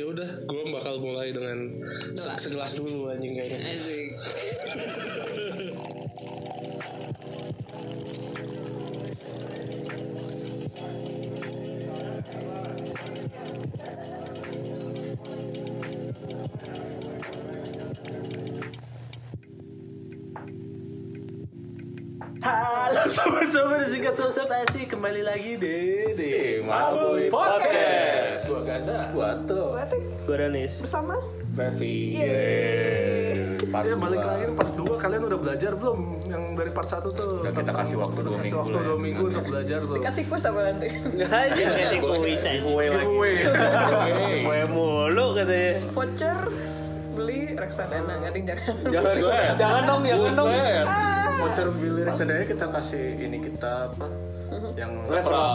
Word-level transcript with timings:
Ya 0.00 0.04
udah, 0.08 0.24
gue 0.24 0.62
bakal 0.72 0.96
mulai 1.02 1.28
dengan 1.28 1.68
se- 2.16 2.40
segelas 2.48 2.72
dulu 2.78 3.12
anjing 3.12 3.36
kayaknya. 3.36 3.74
sobat-sobat 23.10 23.90
singkat 23.90 24.14
sosok 24.14 24.46
asik 24.54 24.94
kembali 24.94 25.26
lagi 25.26 25.58
di 25.58 25.78
di 26.14 26.32
Mabui 26.62 27.26
Podcast. 27.26 28.46
Gua 28.46 28.62
Gaza. 28.62 29.10
Gua 29.10 29.34
tuh 29.50 29.74
Batik 29.74 30.02
Gua 30.22 30.36
Danis. 30.38 30.78
bersama 30.78 31.18
Revi. 31.58 32.22
Part 33.66 33.90
ya 33.90 33.98
balik 33.98 34.22
lagi 34.22 34.44
part 34.54 34.72
2 34.78 34.94
kalian 35.02 35.22
udah 35.26 35.38
belajar 35.42 35.72
belum 35.74 35.98
yang 36.30 36.54
dari 36.54 36.70
part 36.70 36.86
1 36.86 37.02
tuh? 37.10 37.42
Udah 37.42 37.50
kita 37.50 37.72
kasih 37.74 37.96
waktu 37.98 38.18
dua 38.22 38.36
kasih 38.38 38.46
minggu 38.46 38.58
waktu 38.62 38.78
lah 38.78 38.82
ya. 38.86 38.94
2 38.94 39.02
minggu 39.02 39.22
untuk 39.26 39.44
belajar 39.50 39.78
tuh. 39.82 39.94
kasih 39.98 40.24
kuis 40.30 40.44
apa 40.46 40.60
nanti? 40.70 40.88
aja 41.26 41.62
kasih 41.66 41.98
kuis 41.98 42.40
Giveaway 42.46 42.86
lagi. 42.94 43.02
Giveaway. 43.10 43.34
Giveaway 44.06 44.62
mulu 44.70 45.26
katanya. 45.34 45.70
Voucher 45.98 46.38
beli 47.18 47.40
reksadana 47.58 48.12
nggak. 48.22 48.58
Jangan 48.94 49.14
jangan 49.58 49.82
dong, 49.82 50.00
jangan 50.06 50.30
dong. 50.30 50.50
Voucher 51.40 51.68
beli 51.72 52.02
reksadanya 52.04 52.44
kita 52.44 52.66
kasih 52.68 53.04
ini 53.16 53.38
kita 53.40 53.88
apa? 53.88 54.06
Yang 54.76 54.92
Referral. 55.08 55.46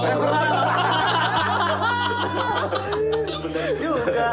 Bener 3.46 3.66
juga. 3.78 4.28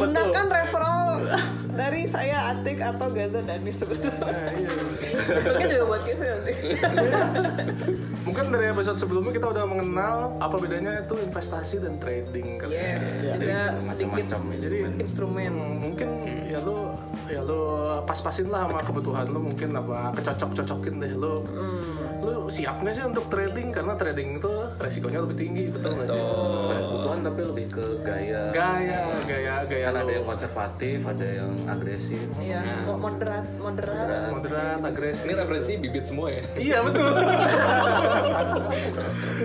Gunakan 0.00 0.46
referral 0.48 1.08
dari 1.76 2.02
saya 2.08 2.56
Atik 2.56 2.80
atau 2.80 3.12
Gaza 3.12 3.40
Danis 3.44 3.76
sebetulnya. 3.76 4.50
Mungkin 5.44 5.66
juga 5.68 5.84
buat 5.84 6.02
kita 6.08 6.24
nanti. 6.24 6.54
Mungkin 8.20 8.44
dari 8.52 8.66
episode 8.70 8.98
sebelumnya 9.00 9.32
kita 9.34 9.46
udah 9.50 9.64
mengenal 9.66 10.16
apa 10.38 10.56
bedanya 10.56 11.02
itu 11.02 11.14
investasi 11.18 11.82
dan 11.82 11.98
trading 11.98 12.56
kali 12.56 12.72
ya. 12.78 12.96
Yes, 12.96 13.06
Ya, 13.20 13.34
juga 13.36 13.60
sedikit 13.80 14.26
macam-macam 14.32 14.60
Jadi 14.60 14.78
instrumen. 15.02 15.52
Hmm, 15.52 15.76
mungkin 15.82 16.08
ya 16.48 16.58
lu 16.62 16.94
ya 17.30 17.40
lu 17.40 17.60
pas-pasin 18.02 18.46
lah 18.46 18.66
sama 18.66 18.80
kebutuhan 18.80 19.26
lu 19.26 19.40
mungkin 19.40 19.70
apa 19.72 20.10
kecocok-cocokin 20.12 20.94
deh 20.98 21.12
lu 21.14 21.34
lu 22.20 22.32
siap 22.46 22.78
nggak 22.78 22.90
sih 22.90 23.04
untuk 23.04 23.24
trading 23.26 23.70
karena 23.70 23.94
trading 23.94 24.36
itu 24.36 24.50
resikonya 24.76 25.22
lebih 25.22 25.36
tinggi 25.38 25.64
betul 25.68 25.94
nggak 25.94 26.08
sih 26.08 26.22
kebutuhan 26.82 27.18
tapi 27.22 27.40
lebih 27.44 27.66
ke 27.70 27.84
gaya. 28.02 28.42
gaya 28.50 29.00
gaya 29.24 29.54
gaya 29.64 29.86
Kan 29.86 29.94
lu 29.94 30.00
ada 30.00 30.12
yang 30.12 30.26
konservatif, 30.26 30.98
ada 31.02 31.26
yang 31.26 31.50
agresif. 31.64 32.26
Iya, 32.36 32.60
mo- 32.84 32.98
moderat, 32.98 33.44
moderat. 33.56 34.06
moderat 34.30 34.78
agresif 34.80 35.24
Ini 35.24 35.34
referensi 35.36 35.72
bibit 35.76 36.04
semua 36.04 36.28
ya. 36.28 36.42
iya 36.56 36.78
betul 36.80 37.10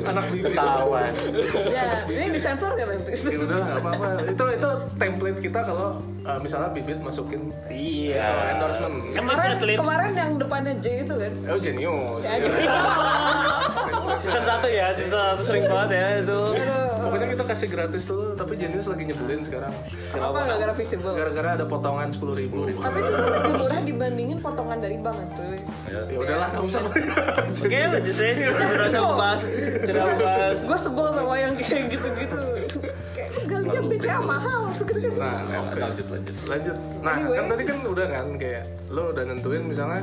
anak 0.05 0.25
bibit 0.29 0.51
Ketahuan. 0.51 1.11
Ya, 1.67 1.85
ini 2.05 2.25
disensor 2.31 2.71
nggak 2.73 2.87
nanti? 2.87 3.11
ya 3.15 3.37
udah 3.39 3.57
nggak 3.57 3.79
apa-apa 3.79 4.07
itu 4.25 4.45
itu 4.51 4.69
template 4.95 5.39
kita 5.41 5.59
kalau 5.61 5.89
uh, 6.25 6.39
misalnya 6.39 6.69
bibit 6.71 6.99
masukin 6.99 7.53
iya 7.67 8.51
endorsement 8.51 9.13
Kemarin, 9.13 9.55
kemarin 9.61 10.11
yang 10.11 10.31
depannya 10.35 10.73
J 10.77 10.85
itu 11.01 11.13
kan. 11.15 11.31
oh 11.47 11.57
genius 11.57 12.17
Si 12.19 12.27
Adi. 12.27 12.49
season 14.17 14.43
satu 14.43 14.67
ya 14.67 14.87
season 14.91 15.11
satu 15.13 15.43
sering 15.43 15.65
banget 15.65 15.89
ya 15.91 16.07
itu 16.21 16.39
pokoknya 16.95 17.27
kita 17.29 17.43
kasih 17.45 17.67
gratis 17.69 18.03
dulu 18.05 18.33
tapi 18.33 18.53
Genius 18.55 18.87
lagi 18.87 19.03
nyebelin 19.03 19.41
sekarang 19.43 19.73
Apa 20.11 20.37
nggak 20.41 20.57
gara 20.57 20.73
visible? 20.73 21.13
gara-gara 21.13 21.49
ada 21.53 21.65
potongan 21.65 22.09
sepuluh 22.09 22.33
ribu 22.33 22.65
Tapi 22.71 22.97
itu 22.97 23.11
lebih 23.13 23.53
murah 23.55 23.81
dibandingin 23.83 24.37
potongan 24.39 24.79
dari 24.79 24.97
bank 24.97 25.19
cuy. 25.35 25.59
ya 25.85 26.17
udahlah 26.17 26.47
nggak 26.49 26.63
usah 26.65 26.81
Oke, 27.55 27.77
lanjut 27.77 28.13
saya 28.13 28.31
tidak 28.35 28.53
usah 28.57 29.01
membahas, 29.01 29.41
tidak 29.79 30.03
membahas. 30.07 30.57
Gue 30.65 30.77
sebel 30.79 31.07
sama 31.11 31.33
yang 31.35 31.53
kayak 31.55 31.83
gitu-gitu. 31.87 32.39
Galian 33.77 33.91
BCA 33.91 34.19
mahal 34.21 34.61
segitu. 34.71 35.07
nah 35.13 35.35
Nah, 35.41 35.59
oke. 35.61 35.77
lanjut 35.77 36.07
lanjut. 36.07 36.35
lanjut 36.45 36.75
nah 36.99 37.13
Anyway. 37.13 37.35
kan 37.35 37.45
tadi 37.47 37.63
kan 37.63 37.77
udah 37.85 38.05
kan 38.07 38.25
kayak 38.35 38.63
lo 38.87 39.03
udah 39.11 39.23
nentuin 39.25 39.63
misalnya 39.63 40.01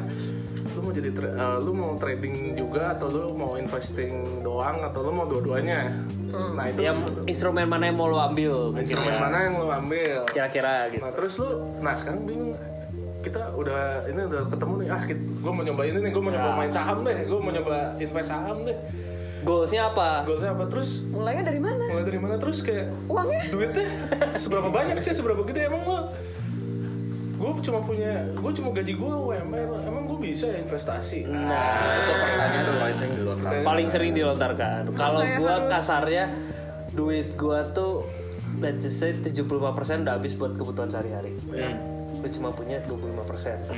lu 0.72 0.81
mau 0.81 0.91
jadi 0.91 1.10
tra- 1.10 1.34
eh, 1.34 1.59
lu 1.60 1.71
mau 1.71 1.91
trading 1.94 2.34
juga 2.55 2.82
atau 2.93 3.06
lu 3.06 3.25
mau 3.34 3.53
investing 3.55 4.12
doang 4.41 4.81
atau 4.82 5.00
lu 5.00 5.11
mau 5.11 5.27
dua-duanya 5.27 5.93
nah 6.50 6.65
itu 6.66 6.81
Yang 6.81 6.99
instrumen 7.27 7.66
mana 7.66 7.84
yang 7.87 7.97
mau 7.97 8.06
lo 8.06 8.19
ambil? 8.19 8.72
instrumen 8.75 9.11
ya. 9.11 9.21
mana 9.21 9.37
yang 9.43 9.55
lu 9.55 9.69
ambil 9.69 10.16
Kira-kira 10.27 10.88
gitu. 10.88 11.00
Nah 11.00 11.12
terus 11.12 11.34
lu, 11.38 11.49
nah 11.78 11.93
sekarang 11.93 12.25
bingung 12.25 12.53
kita 13.22 13.53
udah 13.53 13.81
ini 14.05 14.21
udah 14.25 14.43
ketemu 14.49 14.72
nih 14.77 14.88
ah 14.91 15.03
gue 15.06 15.53
mau 15.53 15.62
nyoba 15.62 15.82
ini 15.84 15.99
nih 16.00 16.11
gue 16.11 16.22
mau 16.22 16.32
nyoba 16.32 16.50
main 16.56 16.72
saham 16.72 16.99
deh 17.00 17.19
gue 17.22 17.38
mau 17.38 17.53
nyoba 17.53 17.77
invest 17.97 18.28
saham 18.28 18.56
deh 18.65 18.77
Goalsnya 19.42 19.82
apa? 19.88 20.22
goalsnya 20.22 20.50
apa 20.50 20.64
terus 20.66 21.03
Mulainya 21.04 21.42
dari 21.44 21.58
mana? 21.58 21.84
mulai 21.84 22.04
dari 22.04 22.16
mana 22.16 22.34
terus 22.36 22.58
kayak 22.60 22.94
Uangnya? 23.06 23.42
duitnya 23.48 23.86
seberapa 24.36 24.69
banyak 24.69 24.97
sih 24.98 25.12
seberapa 25.12 25.42
gede 25.42 25.66
emang 25.66 25.82
lo 25.82 25.98
gue 27.34 27.50
cuma 27.60 27.82
punya 27.82 28.22
gue 28.28 28.52
cuma 28.52 28.70
gaji 28.70 28.94
gue 28.94 29.12
UMR 29.12 29.82
emang 29.82 30.06
gue 30.06 30.19
bisa 30.22 30.47
ya 30.47 30.62
investasi 30.62 31.26
Nah, 31.26 31.58
Itu 31.98 32.12
pertanyaan 32.14 32.62
tuh 32.62 32.75
paling 32.76 32.94
sering 32.94 33.12
dilontarkan. 33.12 33.62
paling 33.64 33.88
sering 33.88 34.12
dilontarkan. 34.12 34.81
Kalau 34.94 35.20
harus- 35.20 35.66
kasarnya 35.69 36.25
duit 36.92 37.34
gua 37.34 37.66
tuh 37.66 38.06
let's 38.58 38.78
just 38.81 39.00
say 39.00 39.10
75% 39.10 39.42
udah 39.98 40.14
habis 40.14 40.32
buat 40.32 40.54
kebutuhan 40.54 40.86
sehari-hari. 40.86 41.34
Lu 42.14 42.28
cuma 42.31 42.52
punya 42.52 42.78
25%. 42.84 43.75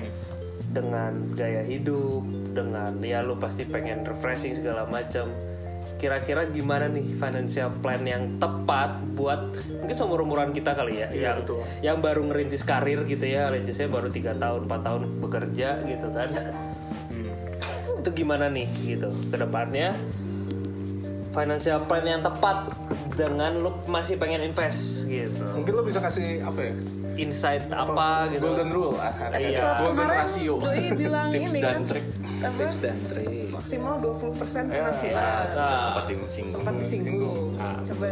Dengan 0.67 1.33
gaya 1.33 1.63
hidup, 1.63 2.21
dengan 2.51 2.99
ya 2.99 3.23
lu 3.23 3.33
pasti 3.35 3.65
pengen 3.65 4.03
refreshing 4.03 4.53
segala 4.53 4.85
macam. 4.85 5.31
Kira-kira 5.95 6.49
gimana 6.49 6.89
nih 6.89 7.15
financial 7.15 7.71
plan 7.79 8.03
yang 8.03 8.37
tepat 8.37 8.97
buat 9.15 9.53
mungkin 9.81 9.95
seumur 9.95 10.25
umuran 10.25 10.51
kita 10.51 10.73
kali 10.73 11.01
ya, 11.01 11.09
Iya, 11.09 11.23
yang 11.23 11.37
betul. 11.41 11.59
yang 11.81 11.97
baru 12.01 12.21
ngerintis 12.29 12.63
karir 12.63 13.05
gitu 13.05 13.25
ya, 13.25 13.49
let's 13.49 13.65
just 13.65 13.79
say 13.79 13.87
baru 13.87 14.09
tiga 14.09 14.35
tahun 14.35 14.67
4 14.67 14.81
tahun 14.81 15.03
bekerja 15.21 15.69
gitu 15.85 16.07
kan. 16.11 16.29
Itu 18.01 18.11
gimana 18.13 18.49
nih 18.49 18.69
gitu 18.85 19.09
ke 19.29 19.37
depannya 19.37 19.97
financial 21.35 21.83
plan 21.85 22.07
yang 22.07 22.23
tepat 22.23 22.71
dengan 23.15 23.59
lu 23.59 23.71
masih 23.87 24.19
pengen 24.19 24.43
invest 24.43 25.07
gitu. 25.07 25.43
mungkin 25.55 25.73
lo 25.75 25.83
bisa 25.83 25.99
kasih 25.99 26.43
apa 26.43 26.61
ya 26.63 26.75
Insight 27.15 27.71
apa 27.71 28.27
gitu. 28.35 28.43
golden 28.43 28.71
rule 28.75 28.99
ah 28.99 29.15
Episode 29.31 29.75
golden 29.87 30.09
rasio 30.11 30.55
Doi 30.59 30.91
bilang 30.95 31.31
ini 31.39 31.59
kan 31.63 31.83
apa, 31.87 31.99
Tips 32.59 32.79
dan 32.83 32.99
trik. 33.07 33.44
Maksimal 33.55 33.95
20% 33.97 34.35
Ya, 34.67 34.83
penghasilan 34.83 35.45
Nah, 35.55 35.79
Sempat 35.85 36.05
disinggung. 36.07 36.51
sempat 36.51 36.75
disinggung 36.77 37.41
coba 37.85 38.07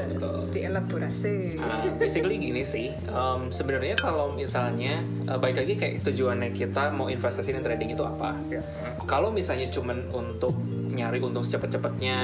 dielaborasi 0.52 1.34
Ah, 1.58 1.84
basically 1.92 2.36
gini 2.38 2.62
sih, 2.62 2.90
um, 3.08 3.48
sebenarnya 3.48 3.94
kalau 3.94 4.30
misalnya 4.30 5.00
uh, 5.24 5.36
baik 5.36 5.56
lagi 5.56 5.74
kayak 5.74 5.94
tujuannya 6.02 6.50
kita 6.50 6.90
mau 6.90 7.06
investasi 7.06 7.52
dan 7.52 7.62
trading 7.62 7.90
itu 7.90 8.02
apa? 8.02 8.36
Kalau 9.04 9.28
misalnya 9.28 9.66
cuman 9.68 10.08
untuk 10.10 10.54
nyari 10.86 11.18
untung 11.18 11.40
secepat-cepatnya, 11.40 12.18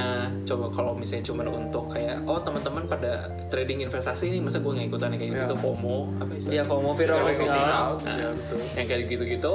coba 0.45 0.69
kalau 0.69 0.93
misalnya 0.93 1.25
cuman 1.25 1.47
untuk 1.49 1.89
kayak 1.89 2.21
oh 2.23 2.37
teman-teman 2.39 2.85
pada 2.85 3.13
trading 3.49 3.81
investasi 3.81 4.29
ini 4.29 4.39
masa 4.39 4.59
gue 4.59 4.69
nggak 4.69 4.89
ikutan 4.89 5.11
kayak 5.11 5.33
gitu 5.43 5.55
FOMO 5.57 5.97
apa 6.19 6.33
istilahnya? 6.33 6.61
ya 6.61 6.69
FOMO 6.69 6.91
fear 6.93 7.11
of 7.11 7.25
missing 7.25 7.49
out. 7.49 7.97
Nah, 8.05 8.17
Ya, 8.19 8.29
betul. 8.29 8.61
yang 8.77 8.87
kayak 8.87 9.03
gitu-gitu 9.09 9.55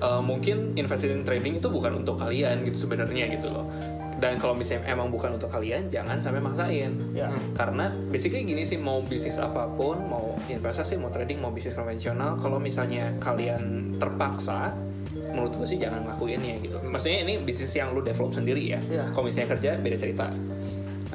uh, 0.00 0.22
mungkin 0.24 0.74
investing 0.74 1.22
trading 1.22 1.60
itu 1.60 1.68
bukan 1.68 2.02
untuk 2.02 2.18
kalian 2.18 2.64
gitu 2.66 2.88
sebenarnya 2.88 3.28
gitu 3.30 3.52
loh. 3.52 3.68
Dan 4.20 4.36
kalau 4.36 4.52
misalnya 4.52 4.84
emang 4.92 5.08
bukan 5.08 5.40
untuk 5.40 5.48
kalian 5.48 5.88
jangan 5.88 6.20
sampai 6.20 6.44
maksain. 6.44 6.92
Ya. 7.16 7.32
karena 7.56 7.92
basically 8.08 8.44
gini 8.44 8.64
sih 8.64 8.76
mau 8.80 9.00
bisnis 9.04 9.40
apa 9.40 9.68
pun 9.76 10.00
mau 10.08 10.36
investasi 10.48 10.96
mau 11.00 11.12
trading 11.12 11.40
mau 11.40 11.52
bisnis 11.52 11.76
konvensional 11.76 12.36
kalau 12.40 12.56
misalnya 12.56 13.12
kalian 13.20 13.96
terpaksa 13.96 14.72
menurut 15.32 15.52
gue 15.56 15.66
sih 15.68 15.78
jangan 15.80 16.04
ngelakuinnya 16.04 16.60
gitu. 16.60 16.76
Maksudnya 16.84 17.24
ini 17.24 17.34
bisnis 17.40 17.72
yang 17.76 17.92
lu 17.96 18.00
develop 18.04 18.32
sendiri 18.36 18.76
ya. 18.76 18.80
Ya. 18.88 19.04
kalau 19.12 19.28
misalnya 19.28 19.56
kerja 19.56 19.70
beda 19.80 19.96
cerita. 19.96 20.26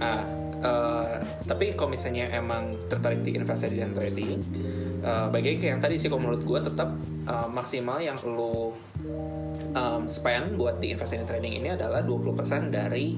Nah, 0.02 0.22
eh, 0.60 1.16
tapi 1.46 1.78
kalau 1.78 1.94
misalnya 1.94 2.28
emang 2.34 2.74
tertarik 2.90 3.22
di 3.22 3.38
investasi 3.38 3.76
dan 3.80 3.94
trading, 3.96 4.40
eh 5.06 5.28
bagian 5.30 5.56
kayak 5.62 5.72
yang 5.78 5.82
tadi 5.84 5.96
sih 6.02 6.08
kalau 6.10 6.26
menurut 6.26 6.44
gue 6.44 6.60
tetap 6.66 6.90
eh, 7.26 7.48
maksimal 7.52 7.98
yang 8.02 8.18
lo 8.30 8.74
um, 9.76 10.04
spend 10.08 10.56
buat 10.56 10.80
di 10.80 10.94
investasi 10.94 11.22
dan 11.22 11.28
trading 11.28 11.60
ini 11.62 11.74
adalah 11.74 12.02
20% 12.06 12.72
dari 12.72 13.18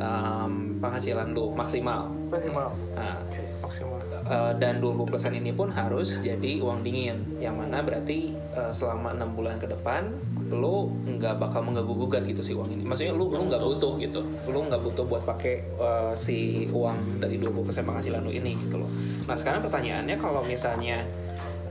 um, 0.00 0.80
penghasilan 0.82 1.36
lo 1.36 1.52
maksimal. 1.54 2.10
maksimal. 2.32 2.72
Nah, 2.96 3.16
maksimal. 3.62 4.02
Eh, 4.22 4.52
dan 4.62 4.78
20% 4.78 5.34
ini 5.34 5.50
pun 5.50 5.66
harus 5.74 6.22
jadi 6.22 6.62
uang 6.62 6.86
dingin 6.86 7.42
yang 7.42 7.58
mana 7.58 7.82
berarti 7.82 8.30
eh, 8.32 8.72
selama 8.72 9.12
enam 9.18 9.34
bulan 9.34 9.58
ke 9.58 9.66
depan 9.66 10.14
lu 10.52 10.92
nggak 11.08 11.40
bakal 11.40 11.64
mengganggu 11.64 11.96
gugat 11.96 12.22
gitu 12.28 12.44
si 12.44 12.52
uang 12.52 12.70
ini. 12.70 12.84
Maksudnya 12.86 13.16
lu 13.16 13.32
lu 13.32 13.50
nggak 13.50 13.58
butuh 13.58 13.98
gitu. 13.98 14.20
Lu 14.46 14.68
nggak 14.68 14.84
butuh 14.84 15.04
buat 15.08 15.24
pakai 15.24 15.64
uh, 15.80 16.12
si 16.12 16.68
uang 16.68 17.24
dari 17.24 17.40
20% 17.40 17.88
penghasilan 17.88 18.20
lu 18.20 18.28
ini 18.28 18.52
gitu 18.68 18.84
loh. 18.84 18.90
Nah 19.24 19.32
sekarang 19.32 19.64
pertanyaannya 19.64 20.16
kalau 20.20 20.44
misalnya 20.44 21.08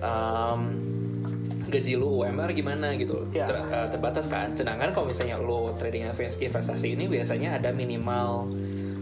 um, 0.01 0.73
gaji 1.71 1.95
lu 1.95 2.19
UMR 2.19 2.51
gimana 2.51 2.93
gitu 2.93 3.23
Ya. 3.31 3.47
Ter- 3.47 3.63
uh, 3.63 3.87
terbatas 3.87 4.27
kan 4.27 4.51
sedangkan 4.51 4.91
kalau 4.91 5.07
misalnya 5.07 5.35
lu 5.35 5.71
trading 5.73 6.05
invest- 6.05 6.37
investasi 6.37 6.93
ini 6.93 7.07
biasanya 7.07 7.55
ada 7.55 7.71
minimal 7.71 8.51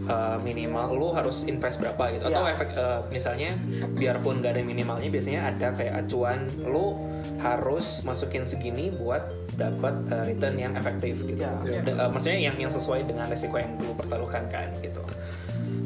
uh, 0.06 0.38
minimal 0.39 0.88
lu 0.92 1.07
harus 1.10 1.44
invest 1.44 1.77
berapa 1.77 2.13
gitu 2.13 2.24
atau 2.25 2.42
Ya. 2.42 2.54
efek 2.54 2.69
uh, 2.74 3.01
misalnya 3.10 3.50
biarpun 3.92 4.39
gak 4.39 4.54
ada 4.54 4.62
minimalnya 4.62 5.10
biasanya 5.10 5.42
ada 5.48 5.74
kayak 5.74 5.94
acuan 6.00 6.45
lu 6.62 6.94
harus 7.38 8.01
masukin 8.01 8.44
segini 8.44 8.89
buat 8.89 9.22
dapat 9.56 10.07
uh, 10.07 10.24
return 10.24 10.56
yang 10.56 10.74
efektif 10.74 11.19
gitu 11.24 11.42
Ya. 11.42 11.51
Da- 11.81 11.98
uh, 11.98 12.10
maksudnya 12.10 12.39
yang 12.39 12.56
yang 12.57 12.72
sesuai 12.72 13.04
dengan 13.04 13.25
resiko 13.25 13.57
yang 13.57 13.74
lu 13.77 13.92
pertaruhkan 13.94 14.45
kan 14.48 14.69
gitu 14.80 15.01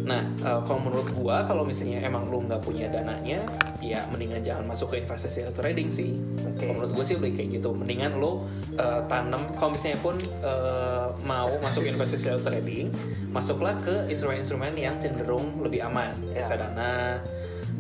Nah, 0.04 0.20
uh, 0.44 0.60
kalau 0.68 0.84
menurut 0.84 1.08
gua 1.16 1.48
kalau 1.48 1.64
misalnya 1.64 2.04
emang 2.04 2.28
lu 2.28 2.44
nggak 2.44 2.60
punya 2.60 2.92
dananya, 2.92 3.40
ya 3.80 4.04
mendingan 4.12 4.44
jangan 4.44 4.68
masuk 4.68 4.92
ke 4.92 4.96
investasi 5.00 5.48
atau 5.48 5.64
trading 5.64 5.88
sih. 5.88 6.20
Oke. 6.44 6.68
Kalau 6.68 6.76
menurut 6.76 6.92
gua 6.92 7.06
sih 7.08 7.16
lebih 7.16 7.40
kayak 7.40 7.50
gitu. 7.64 7.72
Mendingan 7.72 8.20
lu 8.20 8.44
uh, 8.76 9.02
tanam 9.08 9.40
kalau 9.56 9.72
misalnya 9.80 10.04
pun 10.04 10.20
uh, 10.44 11.16
mau 11.24 11.50
masuk 11.64 11.88
investasi 11.88 12.36
atau 12.36 12.52
trading, 12.52 12.92
masuklah 13.32 13.80
ke 13.80 14.12
instrumen-instrumen 14.12 14.76
yang 14.76 15.00
cenderung 15.00 15.64
lebih 15.64 15.88
aman. 15.88 16.12
Ya. 16.36 16.44
Reksadana, 16.44 17.24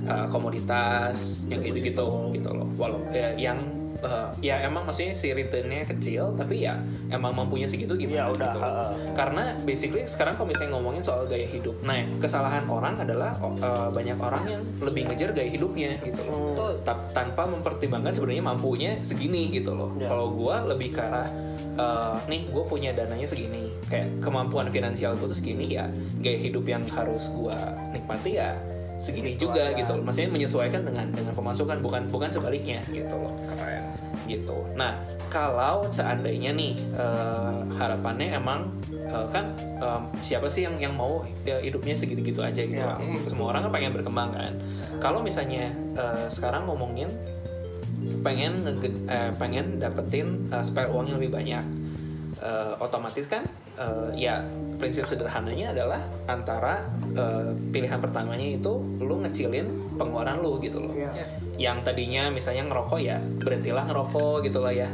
uh, 0.07 0.25
komoditas, 0.31 1.43
yang 1.51 1.59
gitu-gitu 1.59 2.07
gitu 2.31 2.49
loh. 2.55 2.71
Walau 2.79 3.03
ya, 3.11 3.35
yang 3.35 3.59
uh, 4.03 4.29
ya 4.43 4.61
emang 4.67 4.85
maksudnya 4.85 5.15
si 5.15 5.31
returnnya 5.31 5.87
kecil, 5.87 6.35
tapi 6.35 6.67
ya 6.67 6.77
emang 7.09 7.33
mampunya 7.33 7.65
segitu 7.65 7.95
gimana 7.95 8.13
Ya 8.13 8.25
udah, 8.29 8.51
gitu 8.51 8.59
ha-ha. 8.61 8.85
Karena 9.17 9.43
basically 9.63 10.03
sekarang 10.05 10.37
kalau 10.37 10.51
misalnya 10.51 10.71
ngomongin 10.77 11.01
soal 11.01 11.25
gaya 11.25 11.47
hidup, 11.47 11.75
nah 11.81 11.97
kesalahan 12.19 12.67
orang 12.67 12.99
adalah 12.99 13.31
uh, 13.39 13.89
banyak 13.89 14.17
orang 14.19 14.43
yang 14.45 14.61
lebih 14.83 15.09
ngejar 15.09 15.31
gaya 15.31 15.49
hidupnya 15.49 15.97
gitu 16.03 16.21
loh. 16.27 16.75
Ta- 16.83 17.07
tanpa 17.15 17.47
mempertimbangkan 17.47 18.13
sebenarnya 18.13 18.43
mampunya 18.43 18.91
segini 19.01 19.49
gitu 19.55 19.73
loh. 19.73 19.95
Ya. 19.97 20.11
Kalau 20.11 20.35
gue 20.35 20.55
lebih 20.75 20.95
ke 20.95 21.01
arah 21.01 21.27
uh, 21.79 22.19
nih 22.27 22.51
gue 22.51 22.63
punya 22.67 22.91
dananya 22.91 23.25
segini, 23.25 23.71
kayak 23.87 24.19
kemampuan 24.19 24.67
finansial 24.69 25.15
gue 25.15 25.31
tuh 25.31 25.37
segini 25.39 25.79
ya, 25.79 25.87
gaya 26.19 26.39
hidup 26.39 26.67
yang 26.67 26.83
harus 26.91 27.31
gue 27.31 27.57
nikmati 27.95 28.37
ya 28.41 28.57
segini 29.03 29.35
Gitu 29.35 29.51
juga 29.51 29.67
aja. 29.67 29.75
gitu. 29.75 29.93
Maksudnya 29.99 30.31
menyesuaikan 30.31 30.81
dengan 30.87 31.11
dengan 31.11 31.35
pemasukan 31.35 31.77
bukan 31.83 32.07
bukan 32.07 32.29
sebaliknya 32.31 32.79
gitu 32.87 33.19
loh. 33.19 33.35
gitu. 34.23 34.55
Nah, 34.79 34.95
kalau 35.27 35.83
seandainya 35.91 36.55
nih 36.55 36.79
eh, 36.95 37.59
harapannya 37.75 38.31
emang 38.31 38.71
eh, 38.95 39.27
kan 39.35 39.51
em, 39.59 40.01
siapa 40.23 40.47
sih 40.47 40.63
yang 40.63 40.79
yang 40.79 40.95
mau 40.95 41.27
ya, 41.43 41.59
hidupnya 41.59 41.91
segitu-gitu 41.91 42.39
aja 42.39 42.63
gitu. 42.63 42.79
Ya, 42.79 42.95
lah. 42.95 43.03
Semua 43.27 43.51
orang 43.51 43.67
kan 43.67 43.71
pengen 43.75 43.91
berkembang 43.91 44.31
kan. 44.31 44.55
Kalau 45.03 45.19
misalnya 45.19 45.67
eh, 45.99 46.25
sekarang 46.31 46.71
ngomongin 46.71 47.11
pengen 48.23 48.55
eh, 49.11 49.31
pengen 49.35 49.83
dapetin 49.83 50.47
eh, 50.55 50.63
spare 50.63 50.87
uang 50.87 51.11
yang 51.11 51.17
lebih 51.19 51.31
banyak, 51.35 51.63
Eh, 52.43 52.73
otomatis 52.77 53.23
kan 53.23 53.47
eh, 53.73 54.09
ya 54.19 54.43
prinsip 54.75 55.07
sederhananya 55.07 55.71
adalah 55.71 56.03
antara 56.27 56.83
eh, 57.09 57.55
pilihan 57.71 57.97
pertamanya 57.97 58.43
itu 58.43 58.83
lu 58.99 59.23
ngecilin 59.23 59.63
pengeluaran 59.95 60.43
lu 60.43 60.59
gitu 60.59 60.83
loh. 60.83 60.91
Iya. 60.91 61.11
yang 61.53 61.79
tadinya 61.79 62.27
misalnya 62.27 62.65
ngerokok 62.65 62.99
ya 62.99 63.15
berhentilah 63.39 63.85
ngerokok 63.85 64.43
gitu 64.43 64.59
lah 64.59 64.73
ya. 64.73 64.89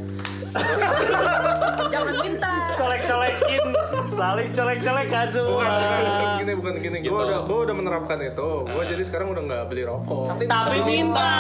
Jangan 1.90 2.16
minta. 2.20 2.54
colek-colekin 2.76 3.64
saling 4.10 4.50
colek-colek 4.52 5.08
bukan, 5.08 5.28
bukan, 5.42 5.68
bukan. 5.68 6.06
Aja 6.06 6.28
gini 6.38 6.52
bukan 6.54 6.74
gini 6.78 6.98
Gitu. 7.00 7.10
gue 7.10 7.22
udah 7.24 7.40
gue 7.44 7.60
udah 7.66 7.76
menerapkan 7.76 8.20
itu. 8.22 8.50
Gue 8.64 8.84
jadi 8.86 9.04
sekarang 9.04 9.28
udah 9.32 9.44
nggak 9.44 9.64
beli 9.68 9.84
rokok. 9.84 10.26
Tapi, 10.30 10.44
tapi 10.46 10.78
minta. 10.84 11.34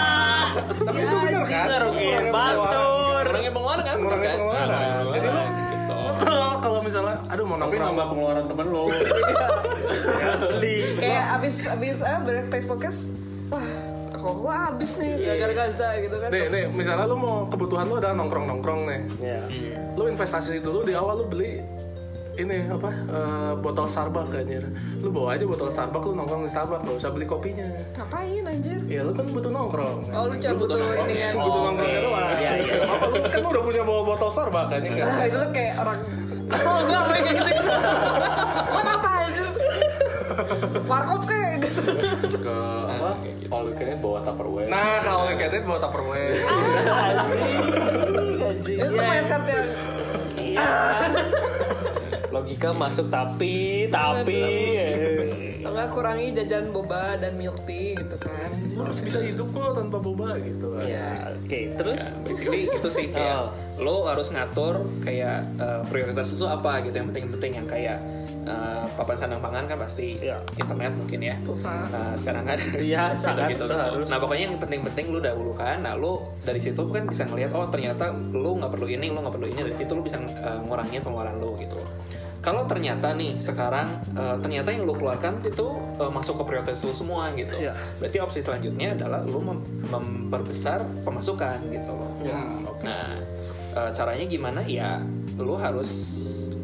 tapi 0.79 1.00
itu 1.00 1.15
bener 1.21 1.44
kan? 1.45 1.65
ngerugiin 1.67 2.23
Ngurangin 2.23 2.33
batur 2.33 3.21
ngurangin 3.21 3.51
pengeluaran 3.51 3.83
kan? 3.83 3.95
Ngurangin 3.95 4.23
kan? 4.23 4.33
pengeluaran. 4.33 4.67
Nah, 4.69 5.03
Jadi 5.09 5.27
lu- 5.27 5.51
misalnya 6.89 7.15
aduh 7.30 7.45
mau 7.45 7.56
Tapi 7.56 7.62
nongkrong 7.62 7.88
nambah 7.94 8.06
pengeluaran 8.09 8.45
temen 8.50 8.68
lo. 8.74 8.83
beli 10.57 10.75
kayak 10.97 11.25
abis 11.38 11.56
abis 11.69 11.97
ah 12.01 12.19
text 12.25 12.68
podcast, 12.68 13.00
wah 13.53 13.68
kok 14.19 14.36
gua 14.36 14.56
abis 14.75 14.91
nih 15.00 15.12
gara-gara 15.24 15.53
Gaza 15.56 15.89
gitu 16.03 16.15
kan. 16.19 16.30
Nih, 16.33 16.45
nih, 16.51 16.63
misalnya 16.68 17.07
lu 17.07 17.15
mau 17.15 17.47
kebutuhan 17.47 17.88
lu 17.88 17.95
adalah 18.01 18.15
nongkrong-nongkrong 18.19 18.81
nih. 18.83 19.01
ya 19.24 19.39
Lu 19.95 20.12
investasi 20.12 20.59
dulu 20.59 20.83
di 20.83 20.91
awal 20.91 21.24
lu 21.24 21.25
beli 21.31 21.63
ini 22.39 22.57
apa 22.71 22.89
eh, 22.91 23.53
botol 23.59 23.86
Starbucks 23.91 24.31
kayaknya. 24.31 24.71
Lu 25.03 25.12
bawa 25.12 25.36
aja 25.36 25.44
botol 25.44 25.68
Starbucks 25.68 26.06
lu 26.07 26.13
nongkrong 26.15 26.47
di 26.47 26.51
Starbucks, 26.51 26.83
lu 26.88 26.91
usah 26.95 27.12
beli 27.12 27.27
kopinya. 27.27 27.68
Ngapain 28.00 28.44
anjir? 28.47 28.80
Ya 28.88 29.03
lu 29.03 29.12
kan 29.12 29.27
butuh 29.27 29.51
nongkrong. 29.51 30.00
Oh 30.15 30.24
lu 30.31 30.36
cuma 30.39 30.56
butuh 30.56 30.77
ini 30.80 31.15
kan. 31.19 31.31
Lu 31.36 31.39
butuh 31.44 31.62
nongkrongnya 31.68 32.00
doang. 32.00 32.31
Iya, 32.39 32.51
iya. 32.63 32.75
Apa 32.88 33.06
lu 33.12 33.18
kan 33.27 33.39
lu 33.44 33.47
udah 33.51 33.63
punya 33.68 33.83
bawa 33.83 34.01
botol 34.07 34.30
Starbucks 34.31 34.69
kan 34.71 34.80
ya 34.80 34.91
kan? 34.95 35.07
Nah 35.12 35.25
itu 35.27 35.38
tuh 35.38 35.51
kayak 35.51 35.74
orang 35.83 36.00
asal 36.50 36.75
enggak 36.88 37.01
mereka 37.06 37.30
kayak 37.30 37.38
gitu 37.38 37.51
gitu. 37.51 37.71
Apa 38.80 39.09
anjir? 39.27 39.47
Warkop 40.88 41.21
kayak 41.27 41.53
gitu. 41.68 41.81
Ke 42.39 42.57
apa? 42.88 43.12
All 43.50 43.65
you 43.65 43.74
can 43.75 43.89
eat 43.89 44.00
bawa 44.00 44.21
tupperware. 44.21 44.69
Nah, 44.69 45.01
kalau 45.01 45.25
kayak 45.33 45.50
gitu 45.57 45.65
bawa 45.65 45.80
Tupperware. 45.81 46.38
anjing 48.50 48.77
Itu 48.77 48.88
tuh 48.94 49.01
mindset 49.03 49.44
yang 49.50 49.68
logika 52.50 52.74
masuk 52.74 53.13
tapi 53.13 53.86
tapi 53.94 54.42
nggak 55.62 55.94
kurangi 55.94 56.34
jajan 56.34 56.74
boba 56.74 57.13
dan 57.22 57.38
milk 57.38 57.62
tea 57.69 57.94
gitu 57.94 58.18
kan. 58.18 58.50
Harus 58.50 59.06
bisa 59.06 59.22
hidup 59.22 59.54
kok 59.54 59.78
tanpa 59.78 60.01
boba 60.01 60.34
gitu 60.42 60.74
kan. 60.74 60.81
ya 60.81 61.30
oke 61.30 61.60
terus 61.78 62.01
basically 62.25 62.66
itu 62.66 62.90
sih 62.90 63.13
kayak 63.13 63.38
Oh. 63.40 63.54
lo 63.80 64.10
harus 64.10 64.34
ngatur 64.34 64.81
kayak 65.06 65.46
uh, 65.62 65.86
prioritas 65.88 66.34
itu 66.34 66.42
apa 66.44 66.81
gitu 66.81 66.98
yang 66.98 67.13
penting-penting 67.13 67.51
yang 67.54 67.68
kayak 67.69 67.98
uh, 68.50 68.90
papan 68.98 69.16
sandang 69.16 69.40
pangan 69.40 69.69
kan 69.69 69.78
pasti 69.78 70.18
Iya. 70.18 70.42
internet 70.57 70.92
mungkin 70.98 71.19
ya 71.22 71.36
Pulsa. 71.46 71.86
Nah, 71.88 72.18
sekarang 72.18 72.44
kan 72.50 72.57
Iya, 72.75 73.04
gitu, 73.13 73.22
sangat, 73.22 73.48
gitu, 73.54 73.63
itu 73.63 73.69
gitu. 73.69 73.78
harus. 73.78 74.06
Nah 74.10 74.18
pokoknya 74.18 74.44
yang 74.50 74.57
penting-penting 74.57 75.06
lu 75.13 75.19
dahulukan. 75.22 75.78
Nah 75.80 75.94
lu 75.94 76.18
dari 76.42 76.57
situ 76.57 76.81
kan 76.90 77.06
bisa 77.06 77.30
ngelihat 77.30 77.54
oh 77.54 77.69
ternyata 77.69 78.10
lu 78.34 78.57
nggak 78.57 78.72
perlu 78.74 78.88
ini, 78.90 79.13
lu 79.13 79.22
nggak 79.22 79.36
perlu 79.38 79.48
ini. 79.48 79.60
Dari 79.69 79.75
situ 79.78 79.92
lu 79.94 80.01
bisa 80.01 80.18
uh, 80.18 80.60
ngurangin 80.66 81.06
pengeluaran 81.06 81.38
lu 81.38 81.54
gitu. 81.62 81.78
Kalau 82.39 82.63
ternyata 82.65 83.12
nih 83.13 83.36
sekarang 83.38 84.00
uh, 84.15 84.39
ternyata 84.39 84.71
yang 84.71 84.88
lu 84.88 84.95
keluarkan 84.95 85.44
itu 85.44 85.68
uh, 86.00 86.07
masuk 86.07 86.39
ke 86.39 86.44
prioritas 86.56 86.81
lu 86.88 86.95
semua 86.95 87.30
gitu. 87.36 87.56
Iya. 87.56 87.75
Berarti 88.00 88.18
opsi 88.24 88.39
selanjutnya 88.39 88.95
adalah 88.95 89.21
lu 89.27 89.39
mem- 89.44 89.65
memperbesar 89.91 90.81
pemasukan 91.03 91.60
gitu 91.67 91.91
loh. 91.91 92.12
Nah 92.84 93.05
uh, 93.75 93.91
caranya 93.91 94.25
gimana 94.27 94.63
ya? 94.63 95.03
Lu 95.36 95.55
harus 95.55 95.91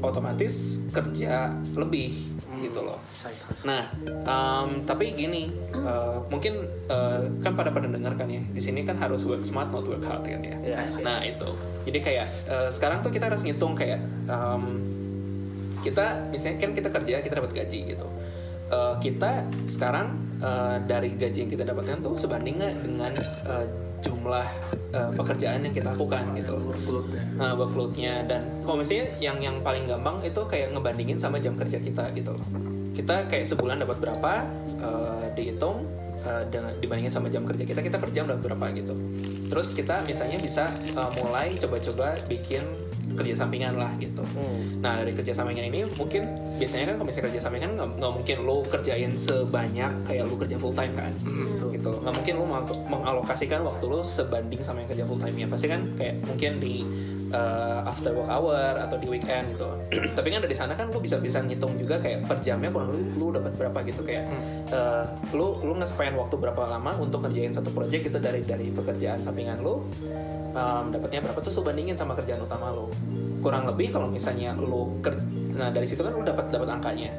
otomatis 0.04 0.84
kerja 0.92 1.50
lebih 1.74 2.14
gitu 2.62 2.84
loh. 2.84 3.00
Nah, 3.66 3.84
em, 4.06 4.84
tapi 4.86 5.12
gini, 5.18 5.50
eh, 5.74 6.18
mungkin 6.30 6.68
eh, 6.88 7.20
kan 7.42 7.58
pada 7.58 7.72
pada 7.74 7.90
dengar 7.90 8.14
kan 8.14 8.30
ya, 8.30 8.44
di 8.44 8.62
sini 8.62 8.86
kan 8.86 9.00
harus 9.00 9.26
work 9.26 9.42
smart 9.42 9.72
not 9.74 9.88
work 9.88 10.04
hard 10.06 10.28
kan 10.28 10.44
ya. 10.46 10.56
Ya, 10.62 10.80
nah 11.02 11.24
itu, 11.26 11.50
jadi 11.90 12.00
kayak 12.00 12.28
eh, 12.48 12.70
sekarang 12.70 13.02
tuh 13.02 13.12
kita 13.12 13.28
harus 13.32 13.42
ngitung 13.44 13.74
kayak 13.74 14.04
em, 14.30 14.64
kita 15.86 16.34
misalnya 16.34 16.58
kan 16.58 16.72
kita 16.74 16.90
kerja 16.90 17.22
kita 17.22 17.36
dapat 17.38 17.52
gaji 17.54 17.80
gitu. 17.94 18.08
Eh, 18.66 18.94
kita 18.98 19.46
sekarang 19.70 20.18
eh, 20.42 20.82
dari 20.90 21.14
gaji 21.14 21.46
yang 21.46 21.52
kita 21.54 21.64
dapatkan 21.70 22.02
tuh 22.02 22.18
sebanding 22.18 22.58
nggak 22.58 22.74
dengan 22.82 23.14
eh, 23.46 23.66
jumlah 24.02 24.48
eh, 24.94 25.12
pekerjaan 25.14 25.62
yang 25.62 25.74
kita 25.74 25.94
lakukan 25.94 26.24
gitu. 26.34 26.54
Workload-nya. 26.58 27.24
Nah, 27.38 27.52
workloadnya 27.54 28.14
dan 28.26 28.42
kalau 28.66 28.82
misalnya 28.82 29.06
yang 29.22 29.38
yang 29.38 29.62
paling 29.62 29.86
gampang 29.86 30.18
itu 30.26 30.42
kayak 30.50 30.74
ngebandingin 30.74 31.18
sama 31.22 31.38
jam 31.38 31.54
kerja 31.54 31.78
kita 31.78 32.10
gitu. 32.18 32.34
Kita 32.96 33.28
kayak 33.28 33.46
sebulan 33.46 33.86
dapat 33.86 33.98
berapa 34.02 34.32
eh, 34.82 35.26
dihitung 35.38 35.86
eh, 36.26 36.44
dengan 36.50 36.74
dibandingin 36.82 37.14
sama 37.14 37.30
jam 37.30 37.46
kerja 37.46 37.64
kita 37.64 37.80
kita 37.80 37.98
per 38.02 38.10
jam 38.10 38.26
dapat 38.26 38.42
berapa 38.50 38.66
gitu. 38.74 38.94
Terus 39.46 39.78
kita 39.78 40.02
misalnya 40.04 40.42
bisa 40.42 40.66
eh, 40.74 41.10
mulai 41.22 41.54
coba-coba 41.56 42.18
bikin 42.26 42.66
kerja 43.16 43.32
sampingan 43.48 43.80
lah 43.80 43.96
gitu. 43.96 44.28
Nah 44.84 45.00
dari 45.00 45.16
kerja 45.16 45.32
sampingan 45.32 45.72
ini 45.72 45.88
mungkin 45.96 46.28
biasanya 46.60 46.92
kan 46.92 46.96
kalau 47.00 47.08
misalnya 47.08 47.26
kerja 47.32 47.42
sampingan 47.48 47.72
nggak 47.80 47.90
nggak 47.96 48.12
mungkin 48.12 48.38
lo 48.44 48.60
kerjain 48.68 49.12
sebanyak 49.16 49.92
kayak 50.04 50.28
lo 50.28 50.36
kerja 50.36 50.60
full 50.60 50.76
time 50.76 50.92
kan, 50.92 51.16
gitu. 51.72 51.96
Nggak 52.04 52.12
mungkin 52.12 52.34
lo 52.36 52.44
meng- 52.44 52.84
mengalokasikan 52.92 53.64
waktu 53.64 53.88
lo 53.88 54.04
sebanding 54.04 54.60
sama 54.60 54.84
yang 54.84 54.90
kerja 54.92 55.04
full 55.08 55.16
time 55.16 55.32
ya. 55.32 55.48
Pasti 55.48 55.68
kan 55.72 55.88
kayak 55.96 56.28
mungkin 56.28 56.52
di 56.60 56.84
uh, 57.36 57.80
after 57.84 58.16
work 58.16 58.32
hour 58.32 58.80
atau 58.80 58.96
di 58.96 59.12
weekend 59.12 59.52
gitu. 59.52 59.68
Tapi 60.18 60.28
kan 60.32 60.40
dari 60.40 60.56
sana 60.56 60.72
kan 60.74 60.88
lo 60.88 61.04
bisa 61.04 61.20
bisa 61.20 61.44
ngitung 61.44 61.76
juga 61.76 62.00
kayak 62.00 62.26
per 62.32 62.40
jamnya 62.40 62.72
kurang 62.72 62.96
lebih 62.96 63.20
lo 63.20 63.36
dapat 63.36 63.52
berapa 63.60 63.80
gitu 63.84 64.02
kayak 64.08 64.24
uh, 64.72 65.04
lo 65.36 65.60
lo 65.60 65.74
nge-spend 65.84 66.16
waktu 66.16 66.36
berapa 66.40 66.62
lama 66.66 66.92
untuk 66.98 67.28
ngerjain 67.28 67.52
satu 67.52 67.70
project 67.76 68.16
itu 68.16 68.18
dari 68.18 68.42
dari 68.42 68.72
pekerjaan 68.72 69.20
sampingan 69.20 69.60
lo 69.60 69.84
um, 70.56 70.86
dapatnya 70.90 71.20
berapa 71.30 71.40
terus 71.44 71.60
lo 71.60 71.64
bandingin 71.68 72.00
sama 72.00 72.16
kerjaan 72.16 72.42
utama 72.48 72.72
lo 72.72 72.88
kurang 73.44 73.68
lebih 73.68 73.94
kalau 73.94 74.10
misalnya 74.10 74.56
lu 74.58 74.98
ker 75.06 75.14
nah 75.56 75.72
dari 75.72 75.88
situ 75.88 76.04
kan 76.04 76.12
lu 76.12 76.26
dapat 76.26 76.52
dapat 76.52 76.68
angkanya 76.68 77.12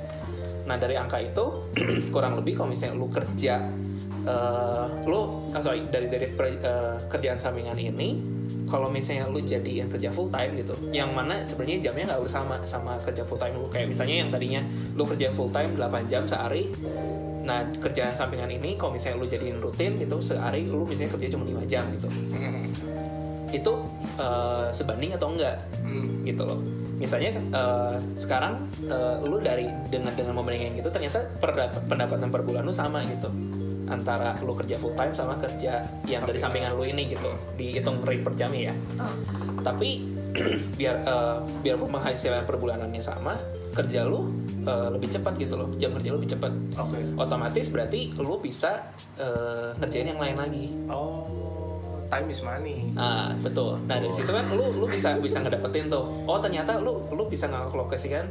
nah 0.67 0.75
dari 0.75 0.99
angka 0.99 1.19
itu 1.19 1.45
kurang 2.15 2.37
lebih 2.37 2.59
kalau 2.59 2.69
misalnya 2.69 2.99
lu 2.99 3.07
kerja 3.07 3.55
eh, 4.27 4.85
lu 5.07 5.47
ah, 5.49 5.63
sorry 5.63 5.87
dari 5.87 6.11
dari 6.11 6.27
eh, 6.27 6.95
kerjaan 7.07 7.39
sampingan 7.39 7.79
ini 7.79 8.19
kalau 8.67 8.87
misalnya 8.87 9.27
lu 9.27 9.39
jadiin 9.39 9.87
kerja 9.87 10.11
full 10.11 10.27
time 10.29 10.55
gitu 10.55 10.75
yang 10.91 11.11
mana 11.11 11.43
sebenarnya 11.43 11.91
jamnya 11.91 12.05
nggak 12.11 12.19
harus 12.23 12.33
sama 12.33 12.57
sama 12.63 12.93
kerja 12.99 13.23
full 13.23 13.39
time 13.39 13.55
lu 13.55 13.67
kayak 13.71 13.91
misalnya 13.91 14.17
yang 14.23 14.31
tadinya 14.31 14.63
lu 14.95 15.03
kerja 15.03 15.31
full 15.31 15.51
time 15.51 15.75
8 15.75 16.07
jam 16.07 16.23
sehari 16.27 16.71
nah 17.47 17.63
kerjaan 17.79 18.11
sampingan 18.11 18.51
ini 18.51 18.75
kalau 18.75 18.95
misalnya 18.95 19.23
lu 19.23 19.27
jadiin 19.27 19.59
rutin 19.59 19.99
gitu 19.99 20.19
sehari 20.19 20.67
lu 20.67 20.83
misalnya 20.83 21.15
kerja 21.15 21.29
cuma 21.35 21.47
5 21.47 21.63
jam 21.67 21.85
gitu 21.95 22.09
Hmm. 22.35 22.67
itu 23.51 23.73
eh, 24.19 24.67
sebanding 24.71 25.15
atau 25.15 25.31
enggak 25.31 25.57
Hmm. 25.79 26.27
gitu 26.27 26.43
loh 26.43 26.59
misalnya 26.97 27.37
eh, 27.37 27.95
sekarang 28.17 28.67
eh, 28.89 29.17
lu 29.25 29.41
dari 29.41 29.69
dengan 29.93 30.17
dengan 30.17 30.41
membandingkan 30.41 30.81
gitu 30.81 30.89
ternyata 30.89 31.29
perda- 31.39 31.73
pendapatan 31.87 32.29
per 32.33 32.43
bulan 32.43 32.65
lu 32.65 32.73
sama 32.73 33.05
gitu. 33.07 33.29
Antara 33.87 34.35
lu 34.43 34.51
kerja 34.51 34.75
full 34.83 34.99
time 34.99 35.15
sama 35.15 35.39
kerja 35.39 35.87
yang 36.11 36.23
dari 36.27 36.43
sampingan. 36.43 36.75
lu 36.75 36.83
ini 36.83 37.15
gitu. 37.15 37.31
Dihitung 37.55 38.03
rate 38.03 38.25
per 38.27 38.35
jamnya 38.35 38.73
ya. 38.73 38.75
Tapi 39.63 40.03
biar 40.81 40.97
eh, 41.07 41.37
biar 41.63 41.77
penghasilan 41.79 42.43
per 42.45 42.57
bulanannya 42.59 42.99
sama 42.99 43.39
kerja 43.77 44.09
lu 44.09 44.33
eh, 44.67 44.89
lebih 44.91 45.13
cepat 45.13 45.39
gitu 45.39 45.55
loh. 45.55 45.69
Jam 45.79 45.95
kerja 45.95 46.09
lu 46.11 46.19
lebih 46.19 46.33
cepat. 46.35 46.53
Oke. 46.83 46.99
otomatis 47.15 47.71
berarti 47.71 48.11
lu 48.19 48.43
bisa 48.43 48.91
eh, 49.21 49.71
ngerjain 49.79 50.11
yang 50.11 50.21
lain 50.21 50.37
lagi. 50.41 50.67
Oh, 50.91 51.29
time 52.11 52.27
is 52.31 52.41
money. 52.43 52.91
Nah, 52.95 53.35
betul. 53.43 53.79
Nah, 53.87 53.99
dari 53.99 54.13
situ 54.15 54.31
kan 54.31 54.47
lu 54.53 54.71
lu 54.75 54.87
bisa 54.87 55.19
bisa 55.19 55.43
ngedapetin 55.43 55.91
tuh. 55.91 56.05
Oh, 56.27 56.39
ternyata 56.39 56.79
lu 56.81 57.03
lu 57.13 57.27
bisa 57.27 57.47
ngalokasikan 57.51 58.27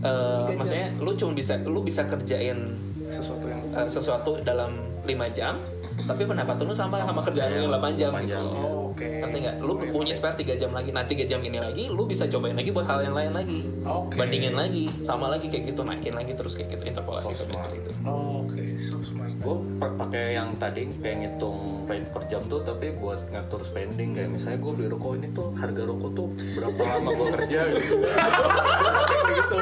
eh 0.00 0.56
maksudnya 0.56 0.96
lu 0.96 1.12
cuma 1.12 1.36
bisa 1.36 1.60
lu 1.60 1.84
bisa 1.84 2.08
kerjain 2.08 2.64
Sesuatu 3.10 3.44
yang 3.50 3.60
eh, 3.74 3.88
sesuatu 3.90 4.32
dalam 4.46 4.70
5 5.02 5.10
jam, 5.34 5.58
tapi 6.02 6.22
pendapatan 6.22 6.62
lu 6.62 6.72
sama 6.72 6.96
sama, 6.98 7.20
kerjaan 7.20 7.48
lu 7.50 7.58
yang 7.60 7.72
8 7.72 7.92
jam 7.94 8.10
8 8.10 8.20
gitu. 8.20 8.30
jam, 8.30 8.42
ya. 8.44 8.60
Oh, 8.62 8.90
oke. 8.90 9.08
Ngerti 9.20 9.36
nggak? 9.38 9.56
Lu 9.58 9.72
punya 9.88 10.12
spare 10.12 10.36
3 10.36 10.54
jam 10.54 10.70
lagi. 10.70 10.90
Nah, 10.90 11.02
3 11.02 11.24
jam 11.24 11.40
ini 11.40 11.56
lagi 11.56 11.84
lu 11.86 12.02
bisa 12.04 12.24
cobain 12.26 12.52
lagi 12.52 12.70
buat 12.70 12.84
hal 12.84 13.00
yang 13.02 13.12
lain 13.12 13.32
lagi. 13.32 13.60
Oke. 13.82 14.14
Bandingin 14.14 14.52
lagi, 14.52 14.88
sama 15.00 15.26
lagi 15.26 15.46
kayak 15.46 15.64
gitu, 15.66 15.80
naikin 15.80 16.12
lagi 16.12 16.32
terus 16.32 16.52
kayak 16.52 16.74
gitu, 16.74 16.84
interpolasi 16.86 17.32
So 17.32 17.42
kayak 17.42 17.50
smart. 17.50 17.70
gitu. 17.74 17.90
Oh, 18.02 18.42
oke, 18.42 18.60
so 18.76 18.96
smart. 19.00 19.28
gue 19.32 19.56
pakai 19.80 20.34
yang 20.34 20.52
tadi 20.54 20.84
kayak 20.94 21.16
ngitung 21.18 21.58
rate 21.86 22.04
per 22.06 22.22
jam 22.26 22.44
tuh 22.44 22.60
tapi 22.60 22.92
buat 22.92 23.24
ngatur 23.26 23.62
spending 23.62 24.12
kayak 24.12 24.28
misalnya 24.28 24.58
gue 24.58 24.72
beli 24.74 24.88
rokok 24.90 25.16
ini 25.16 25.28
tuh 25.30 25.48
harga 25.54 25.82
rokok 25.82 26.10
tuh 26.12 26.28
berapa 26.52 26.76
lama 26.76 27.08
gue 27.10 27.26
kerja 27.38 27.60
gitu 27.70 27.94
Kayak 29.10 29.32
gitu 29.32 29.56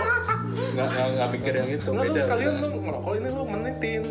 nggak 0.69 0.87
nggak 0.89 1.07
nggak 1.13 1.29
mikir 1.31 1.53
yang 1.55 1.69
itu 1.71 1.87
Nggak, 1.87 2.03
lu 2.03 2.11
beda 2.11 2.21
sekalian 2.21 2.51
beda. 2.51 2.63
lu 2.65 2.79
ngerokok 2.81 3.13
ini 3.15 3.29
lu 3.29 3.43
menitin. 3.47 4.03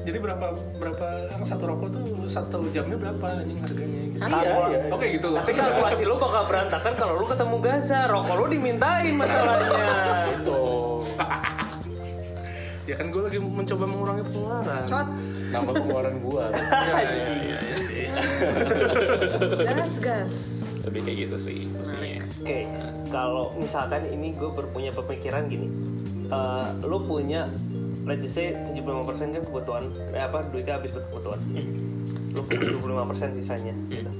Jadi 0.00 0.18
berapa 0.18 0.46
berapa 0.80 1.06
satu 1.44 1.64
rokok 1.68 1.88
tuh 1.92 2.04
satu 2.24 2.56
jamnya 2.72 2.96
berapa 2.96 3.26
anjing 3.26 3.60
harganya 3.60 4.00
gitu. 4.16 4.24
Iya, 4.26 4.52
iya. 4.72 4.80
Oke 4.92 5.06
gitu. 5.12 5.28
Tapi 5.36 5.52
kalkulasi 5.52 6.02
lu 6.08 6.16
bakal 6.16 6.42
berantakan 6.48 6.92
kalau 6.96 7.14
lu 7.20 7.26
ketemu 7.28 7.56
Gaza. 7.60 8.00
Rokok 8.08 8.34
lu 8.40 8.46
dimintain 8.48 9.12
masalahnya. 9.16 10.32
itu 10.32 10.60
ya 12.90 12.94
kan 12.98 13.06
gue 13.12 13.22
lagi 13.22 13.38
mencoba 13.38 13.84
mengurangi 13.86 14.24
pengeluaran. 14.26 14.82
Cot, 14.82 15.08
nama 15.54 15.70
pengeluaran 15.70 16.14
gue 16.18 16.44
Iya, 16.50 17.00
iya, 17.06 17.26
iya, 17.38 17.58
iya 17.62 17.76
sih. 17.78 18.04
gas, 19.68 19.94
gas. 20.02 20.34
Lebih 20.88 21.00
kayak 21.06 21.18
gitu 21.28 21.36
sih 21.38 21.58
maksudnya. 21.70 22.24
Oke, 22.40 22.66
kalau 23.12 23.54
misalkan 23.54 24.10
ini 24.10 24.34
gue 24.34 24.50
berpunya 24.50 24.90
pemikiran 24.90 25.46
gini, 25.46 25.68
Eh, 26.30 26.68
lu 26.86 27.02
punya 27.10 27.50
let's 28.10 28.26
just 28.26 28.34
say 28.34 28.50
75% 28.66 29.30
kan 29.30 29.42
kebutuhan, 29.46 29.84
eh, 30.10 30.18
apa 30.18 30.42
duitnya 30.50 30.82
habis 30.82 30.90
buat 30.90 31.06
kebutuhan. 31.06 31.40
Lu 32.34 32.42
punya 32.42 32.58
25% 32.74 33.38
sisanya, 33.38 33.74
gitu. 33.86 34.10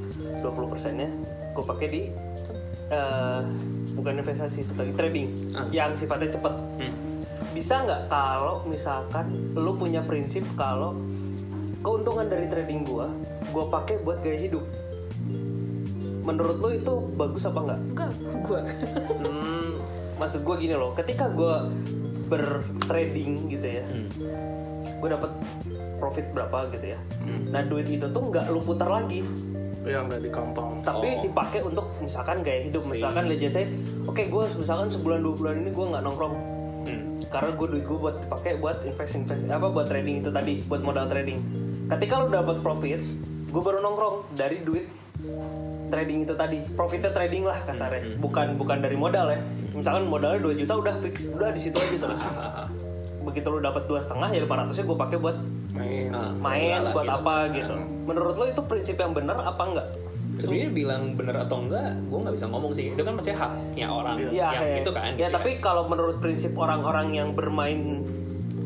20 0.40 0.70
persennya 0.70 1.10
gue 1.50 1.64
pakai 1.66 1.86
di 1.90 2.02
eh, 2.90 3.42
bukan 3.94 4.12
investasi 4.18 4.66
tapi 4.70 4.90
trading 4.94 5.30
Ah. 5.54 5.66
yang 5.70 5.94
sifatnya 5.94 6.30
cepet. 6.30 6.54
Hmm. 6.54 6.94
Bisa 7.50 7.82
nggak 7.82 8.06
kalau 8.06 8.62
misalkan 8.66 9.54
lu 9.54 9.74
punya 9.74 10.02
prinsip 10.02 10.42
kalau 10.54 10.94
keuntungan 11.82 12.26
dari 12.26 12.46
trading 12.46 12.82
gua, 12.82 13.10
gua 13.50 13.70
pakai 13.70 14.02
buat 14.02 14.22
gaya 14.22 14.38
hidup. 14.38 14.62
Menurut 16.20 16.58
lu 16.58 16.68
itu 16.76 16.94
bagus 17.14 17.46
apa 17.46 17.58
nggak? 17.62 17.80
Enggak, 17.94 18.10
gua. 18.44 18.60
Hmm, 19.18 19.70
maksud 20.18 20.44
gue 20.44 20.56
gini 20.58 20.74
loh, 20.76 20.92
ketika 20.92 21.32
gue 21.32 21.54
bertrading 22.30 23.50
gitu 23.50 23.66
ya, 23.66 23.82
Hmm. 23.82 24.06
gue 24.96 25.08
dapat 25.10 25.30
profit 25.98 26.26
berapa 26.30 26.70
gitu 26.70 26.86
ya. 26.88 26.98
Nah 27.50 27.60
duit 27.62 27.84
itu 27.84 28.06
tuh 28.06 28.22
nggak 28.24 28.48
lu 28.48 28.60
putar 28.60 28.86
lagi, 28.86 29.20
Yang 29.80 30.02
nggak 30.06 30.20
di 30.20 30.30
compound. 30.30 30.76
tapi 30.80 31.08
Oh. 31.10 31.20
dipakai 31.20 31.60
untuk 31.60 31.86
misalkan 31.98 32.40
gaya 32.40 32.62
hidup, 32.62 32.86
misalkan 32.86 33.26
let's 33.26 33.40
just 33.40 33.54
say, 33.54 33.66
oke 34.02 34.22
gue 34.22 34.44
misalkan 34.54 34.88
sebulan 34.88 35.20
dua 35.20 35.34
bulan 35.34 35.54
ini 35.58 35.70
gue 35.70 35.86
nggak 35.86 36.02
nongkrong, 36.02 36.34
Hmm. 36.80 37.02
karena 37.26 37.50
gue 37.50 37.66
duit 37.68 37.84
gue 37.84 37.98
buat 37.98 38.16
dipakai 38.18 38.52
buat 38.56 38.76
invest 38.82 39.14
invest 39.18 39.42
apa 39.44 39.66
buat 39.66 39.84
trading 39.84 40.20
itu 40.20 40.30
tadi, 40.30 40.62
buat 40.64 40.80
modal 40.80 41.06
trading. 41.06 41.38
Ketika 41.86 42.14
lu 42.16 42.30
dapat 42.30 42.60
profit, 42.60 43.02
gue 43.46 43.60
baru 43.60 43.80
nongkrong 43.80 44.32
dari 44.32 44.62
duit 44.62 44.86
trading 45.90 46.24
itu 46.24 46.34
tadi. 46.38 46.58
Profitnya 46.72 47.10
trading 47.10 47.44
lah 47.44 47.58
kasarnya. 47.60 48.16
Bukan 48.16 48.56
bukan 48.56 48.78
dari 48.80 48.96
modal 48.96 49.34
ya. 49.34 49.40
Misalkan 49.74 50.06
modalnya 50.06 50.40
2 50.40 50.60
juta 50.62 50.72
udah 50.78 50.94
fix. 51.02 51.28
Udah 51.34 51.50
di 51.50 51.60
situ 51.60 51.76
aja 51.76 51.96
terus. 51.98 52.22
Begitu 53.20 53.46
lu 53.52 53.60
dapat 53.60 53.84
dua 53.84 54.00
setengah 54.00 54.32
ya 54.32 54.40
500 54.48 54.72
nya 54.72 54.84
gue 54.88 54.98
pakai 54.98 55.16
buat 55.20 55.36
main. 55.76 56.08
Main 56.40 56.80
buat 56.96 57.04
gitu. 57.04 57.18
apa 57.20 57.34
gitu. 57.52 57.74
Menurut 58.08 58.34
lo 58.40 58.44
itu 58.48 58.62
prinsip 58.64 58.96
yang 58.96 59.12
benar 59.12 59.36
apa 59.44 59.62
enggak? 59.66 59.88
Sebenarnya 60.40 60.72
bilang 60.72 61.02
bener 61.20 61.36
atau 61.36 61.60
enggak 61.60 62.00
gue 62.00 62.18
nggak 62.24 62.34
bisa 62.40 62.46
ngomong 62.48 62.72
sih. 62.72 62.96
Itu 62.96 63.04
kan 63.04 63.12
maksudnya 63.18 63.38
haknya 63.44 63.86
orang 63.92 64.16
ya, 64.32 64.48
yang 64.48 64.54
ya. 64.56 64.76
itu 64.80 64.90
kan 64.94 65.12
ya 65.20 65.28
gitu 65.28 65.36
tapi 65.36 65.50
kalau 65.60 65.84
menurut 65.84 66.16
prinsip 66.24 66.56
orang-orang 66.56 67.12
yang 67.12 67.36
bermain 67.36 68.00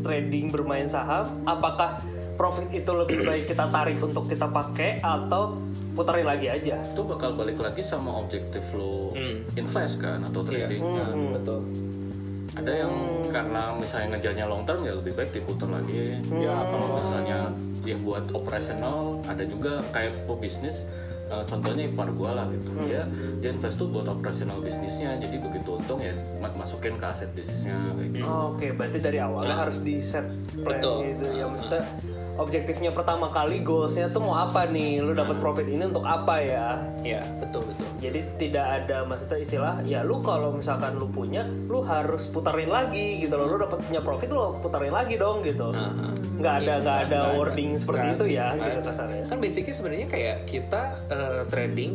trading 0.04 0.52
bermain 0.52 0.86
saham 0.86 1.24
apakah 1.48 1.98
profit 2.34 2.68
itu 2.70 2.90
lebih 2.90 3.22
baik 3.22 3.44
kita 3.46 3.66
tarik 3.66 3.98
untuk 3.98 4.24
kita 4.24 4.46
pakai 4.46 4.98
atau 4.98 5.58
putarin 5.92 6.24
lagi 6.24 6.46
aja 6.46 6.76
itu 6.76 7.02
bakal 7.02 7.32
balik 7.32 7.56
lagi 7.56 7.80
sama 7.80 8.10
objektif 8.16 8.62
lo 8.72 9.12
Hmm. 9.12 9.46
invest 9.54 9.98
kan 9.98 10.18
atau 10.20 10.42
Iya. 10.42 10.66
trading 10.66 10.82
Nah, 10.82 11.08
Hmm. 11.08 11.30
betul 11.32 11.60
ada 12.54 12.70
yang 12.72 12.92
karena 13.26 13.74
misalnya 13.74 14.14
ngejarnya 14.14 14.44
long 14.44 14.62
term 14.62 14.80
ya 14.80 14.94
lebih 14.94 15.12
baik 15.12 15.30
diputar 15.32 15.66
lagi 15.68 16.14
ya 16.30 16.54
kalau 16.64 16.86
misalnya 16.94 17.38
ya 17.82 17.96
buat 17.96 18.30
operasional 18.30 19.18
ada 19.24 19.42
juga 19.42 19.82
kayak 19.90 20.24
pebisnis 20.24 20.86
eh, 21.24 21.42
contohnya 21.42 21.84
ipar 21.84 22.12
gua 22.12 22.30
lah 22.32 22.46
gitu 22.48 22.68
dia 22.80 23.02
dia 23.40 23.50
invest 23.50 23.74
tuh 23.76 23.88
buat 23.88 24.06
operasional 24.06 24.60
bisnisnya 24.60 25.16
jadi 25.16 25.40
begitu 25.40 25.68
untung 25.74 25.98
ya 25.98 26.12
ma- 26.36 26.52
masukin 26.54 26.94
ke 26.94 27.02
aset 27.02 27.32
bisnisnya 27.32 27.74
kayak 27.92 28.10
gitu 28.14 28.28
Oh, 28.28 28.52
Oke, 28.52 28.70
berarti 28.70 28.98
dari 29.00 29.18
awalnya 29.18 29.56
harus 29.58 29.80
di 29.80 29.98
set 29.98 30.22
plan 30.54 30.78
Betul. 30.78 31.10
gitu 31.10 31.26
ya. 31.34 31.44
Maksudnya 31.44 31.82
objektifnya 32.36 32.90
pertama 32.90 33.26
kali 33.26 33.60
goalsnya 33.60 34.10
tuh 34.10 34.22
mau 34.22 34.34
apa 34.34 34.66
nih? 34.66 34.98
Lu 34.98 35.12
dapat 35.12 35.38
profit 35.38 35.66
ini 35.66 35.84
untuk 35.84 36.04
apa 36.04 36.40
ya? 36.40 36.66
ya 37.04 37.20
betul 37.36 37.68
betul 37.68 37.86
Jadi 38.00 38.20
tidak 38.40 38.66
ada 38.84 39.04
maksudnya 39.04 39.38
istilah 39.38 39.74
ya 39.84 40.00
lu 40.02 40.18
kalau 40.20 40.52
misalkan 40.52 40.96
lu 40.96 41.06
punya, 41.06 41.44
lu 41.44 41.80
harus 41.80 42.26
putarin 42.26 42.68
lagi 42.68 43.22
gitu 43.22 43.36
loh. 43.36 43.46
Lu 43.46 43.56
dapat 43.56 43.80
punya 43.82 44.00
profit 44.00 44.28
lu 44.28 44.56
putarin 44.58 44.92
lagi 44.92 45.14
dong 45.14 45.44
gitu. 45.44 45.70
Aha. 45.70 46.10
Nggak 46.34 46.54
ada 46.54 46.62
Iya, 46.64 46.82
nggak 46.82 46.98
ada 46.98 47.04
nggak 47.06 47.28
ada. 47.30 47.38
wording 47.38 47.70
seperti 47.78 48.00
Nggak 48.00 48.16
itu 48.16 48.24
ada. 48.24 48.34
ya 48.34 48.46
gitu 48.52 48.78
ada. 48.80 48.88
kasarnya. 48.90 49.22
kan 49.24 49.36
basicnya 49.38 49.74
sebenarnya 49.74 50.08
kayak 50.08 50.36
kita 50.44 50.82
eh, 51.08 51.40
trading 51.46 51.92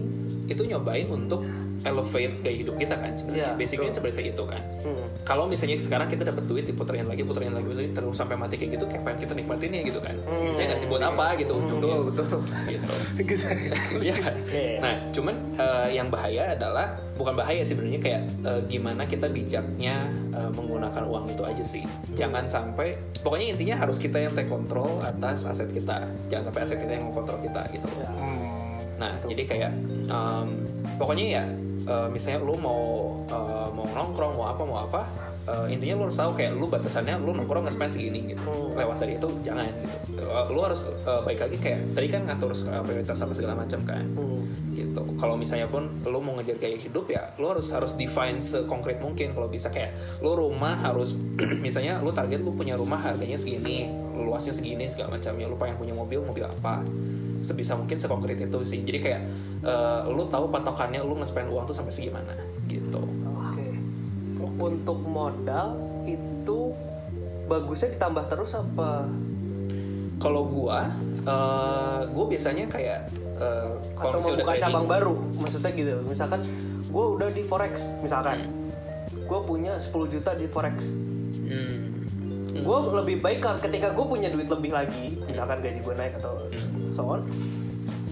itu 0.49 0.65
nyobain 0.65 1.05
untuk 1.07 1.45
elevate 1.79 2.41
gaya 2.41 2.55
hidup 2.57 2.75
kita 2.75 2.91
kan 2.93 3.13
sebenarnya 3.13 3.45
Iya, 3.45 3.55
basicnya 3.55 3.91
seperti 3.93 4.21
itu 4.27 4.43
kan 4.43 4.59
Hmm. 4.79 5.07
kalau 5.23 5.45
misalnya 5.45 5.75
sekarang 5.75 6.07
kita 6.07 6.23
dapat 6.23 6.43
duit 6.43 6.63
diputerin 6.63 7.03
lagi 7.03 7.21
puterin 7.21 7.51
lagi 7.51 7.67
puterin 7.67 7.91
terus 7.91 8.15
sampai 8.15 8.35
mati 8.35 8.55
kayak 8.55 8.75
gitu 8.75 8.85
kapan 8.85 9.15
kita 9.15 9.31
nikmatin 9.33 9.71
ya 9.71 9.81
gitu 9.83 9.99
kan 9.99 10.15
saya 10.49 10.65
nggak 10.67 10.79
sih 10.79 10.87
buat 10.87 10.99
apa 11.01 11.35
gitu 11.35 11.51
ujungnya 11.53 11.95
betul. 12.01 12.39
gitu 12.65 12.87
Gitu. 13.19 13.35
Iya 13.99 14.13
kan? 14.15 14.35
Iya. 14.49 14.77
Nah, 14.79 14.93
cuman 15.09 15.35
eh, 15.55 15.87
yang 15.93 16.07
bahaya 16.07 16.53
adalah 16.53 16.87
bukan 17.13 17.35
bahaya 17.35 17.61
sih 17.61 17.71
sebenarnya 17.71 17.99
kayak 17.99 18.21
eh, 18.41 18.61
gimana 18.65 19.03
kita 19.03 19.27
bijaknya 19.27 20.07
eh, 20.31 20.49
menggunakan 20.49 21.03
uang 21.05 21.25
itu 21.27 21.43
aja 21.43 21.63
sih. 21.63 21.83
Jangan 22.13 22.43
sampai 22.45 22.95
pokoknya 23.19 23.53
intinya 23.53 23.75
harus 23.77 23.97
kita 23.97 24.17
yang 24.17 24.31
take 24.31 24.47
control 24.47 24.99
atas 24.99 25.43
aset 25.45 25.69
kita. 25.69 26.07
Jangan 26.27 26.49
sampai 26.49 26.61
aset 26.61 26.77
kita 26.77 26.91
yang 26.93 27.05
mengontrol 27.05 27.39
kita 27.39 27.61
gitu. 27.69 27.87
Hmm. 28.09 28.48
Nah, 28.99 29.15
jadi 29.23 29.43
kayak 29.47 29.71
em, 30.11 30.47
pokoknya 30.99 31.25
ya 31.25 31.43
eh, 31.87 32.07
misalnya 32.11 32.43
lu 32.43 32.59
mau 32.59 33.15
eh, 33.31 33.67
mau 33.71 33.87
nongkrong 33.87 34.33
mau 34.35 34.45
apa 34.51 34.61
mau 34.67 34.77
apa 34.83 35.01
uh, 35.49 35.65
intinya 35.67 35.95
lu 35.97 36.03
harus 36.07 36.17
tahu 36.17 36.31
kayak 36.37 36.51
lu 36.55 36.65
batasannya 36.69 37.15
lu 37.21 37.31
nongkrong 37.33 37.65
nge-spend 37.65 37.91
segini 37.93 38.19
gitu. 38.33 38.73
Lewat 38.77 39.01
dari 39.01 39.17
itu 39.17 39.27
jangan 39.41 39.65
gitu. 39.65 39.97
Uh, 40.21 40.45
lu 40.53 40.59
harus 40.61 40.85
uh, 41.07 41.21
baik 41.25 41.41
lagi 41.41 41.57
kayak 41.57 41.79
tadi 41.97 42.07
kan 42.07 42.21
ngatur 42.29 42.53
uh, 42.53 42.83
prioritas 42.85 43.17
sama 43.17 43.33
segala 43.33 43.57
macam 43.57 43.81
kan. 43.83 44.05
Gitu. 44.73 45.01
Kalau 45.17 45.35
misalnya 45.35 45.67
pun 45.69 45.89
lu 46.05 46.19
mau 46.21 46.37
ngejar 46.39 46.57
gaya 46.61 46.77
hidup 46.77 47.05
ya 47.09 47.33
lu 47.37 47.49
harus 47.49 47.73
harus 47.73 47.97
define 47.97 48.37
sekonkret 48.39 49.01
mungkin. 49.01 49.33
Kalau 49.33 49.49
bisa 49.49 49.73
kayak 49.73 49.97
lu 50.21 50.37
rumah 50.37 50.77
harus 50.79 51.17
misalnya 51.65 51.99
lu 52.01 52.13
target 52.13 52.41
lu 52.45 52.53
punya 52.53 52.77
rumah 52.77 52.99
harganya 53.01 53.37
segini 53.37 53.89
luasnya 54.19 54.53
segini 54.53 54.85
segala 54.85 55.17
macamnya. 55.17 55.49
Lu 55.49 55.57
pengen 55.57 55.79
punya 55.79 55.93
mobil 55.95 56.21
mobil 56.21 56.45
apa 56.45 56.85
sebisa 57.49 57.73
mungkin 57.73 57.97
sekonkret 57.97 58.37
itu 58.37 58.59
sih 58.61 58.85
jadi 58.85 58.99
kayak 59.01 59.21
uh, 59.65 60.05
lu 60.13 60.29
tahu 60.29 60.53
patokannya 60.53 61.01
lu 61.01 61.17
nge-spend 61.17 61.49
uang 61.49 61.65
tuh 61.65 61.73
sampai 61.73 61.89
segimana 61.89 62.37
gitu 62.69 63.01
Oke. 63.33 63.67
Untuk 64.59 64.99
modal 65.07 65.73
itu 66.05 66.75
bagusnya 67.49 67.95
ditambah 67.97 68.29
terus 68.29 68.53
apa? 68.53 69.09
kalau 70.19 70.43
gua 70.43 70.91
uh, 71.23 72.03
gua 72.11 72.25
biasanya 72.27 72.67
kayak 72.67 73.07
uh, 73.39 73.79
Atau 73.95 74.19
mau 74.19 74.35
buka 74.35 74.53
cabang 74.59 74.85
baru? 74.85 75.15
Maksudnya 75.39 75.71
gitu. 75.73 75.95
Misalkan 76.05 76.43
gue 76.89 77.05
udah 77.17 77.29
di 77.31 77.43
forex, 77.45 77.95
misalkan 78.03 78.43
gue 79.15 79.39
punya 79.45 79.79
10 79.79 80.13
juta 80.13 80.31
di 80.35 80.45
forex. 80.49 80.91
Hmm. 81.47 81.78
Gue 82.69 82.79
lebih 83.01 83.17
baik 83.25 83.41
ketika 83.65 83.97
gue 83.97 84.05
punya 84.05 84.29
duit 84.29 84.45
lebih 84.45 84.69
lagi, 84.69 85.17
misalkan 85.25 85.65
gaji 85.65 85.81
gue 85.81 85.95
naik 85.97 86.13
atau 86.21 86.37
so 86.93 87.01
on, 87.01 87.25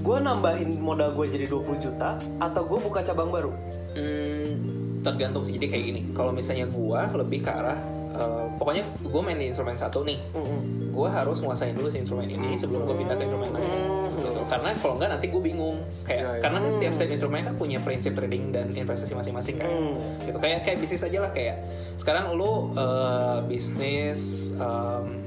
gue 0.01 0.17
nambahin 0.17 0.81
modal 0.81 1.13
gue 1.13 1.29
jadi 1.29 1.45
20 1.45 1.77
juta 1.77 2.17
atau 2.41 2.61
gue 2.65 2.79
buka 2.81 3.05
cabang 3.05 3.29
baru. 3.29 3.53
Hmm, 3.93 4.77
tergantung 5.07 5.43
sih 5.47 5.55
jadi 5.55 5.67
kayak 5.71 5.83
gini 5.87 6.01
kalau 6.11 6.35
misalnya 6.35 6.67
gua 6.67 7.07
lebih 7.15 7.47
ke 7.47 7.51
arah 7.51 7.79
uh, 8.17 8.45
pokoknya 8.59 8.83
gua 9.07 9.21
main 9.23 9.39
di 9.39 9.47
instrumen 9.47 9.79
satu 9.79 10.03
nih 10.03 10.19
Mm-mm. 10.35 10.91
gue 10.91 11.07
harus 11.07 11.39
nguasain 11.39 11.77
dulu 11.77 11.87
si 11.87 12.03
instrumen 12.03 12.27
ini 12.27 12.57
sebelum 12.57 12.83
gue 12.89 12.95
pindah 12.97 13.15
ke 13.15 13.23
instrumen 13.29 13.49
lain 13.53 13.63
gitu. 13.63 14.06
Karena 14.47 14.69
kalau 14.73 14.93
enggak 14.95 15.09
nanti 15.11 15.25
gue 15.27 15.41
bingung 15.41 15.77
kayak 16.01 16.17
Ya, 16.17 16.29
ya. 16.29 16.41
karena 16.41 16.57
kan 16.59 16.71
setiap 16.71 16.91
setiap 16.91 17.09
instrumen 17.11 17.43
kan 17.43 17.55
punya 17.55 17.79
prinsip 17.79 18.11
trading 18.11 18.49
dan 18.49 18.67
investasi 18.69 19.13
masing-masing 19.13 19.55
kan 19.55 19.67
Hmm. 19.67 20.17
gitu 20.19 20.37
kayak 20.37 20.63
kayak 20.63 20.77
bisnis 20.79 21.01
aja 21.01 21.19
lah 21.19 21.31
kayak 21.31 21.55
sekarang 21.95 22.31
lu 22.31 22.71
uh, 22.73 23.43
bisnis 23.43 24.21
um, 24.55 25.26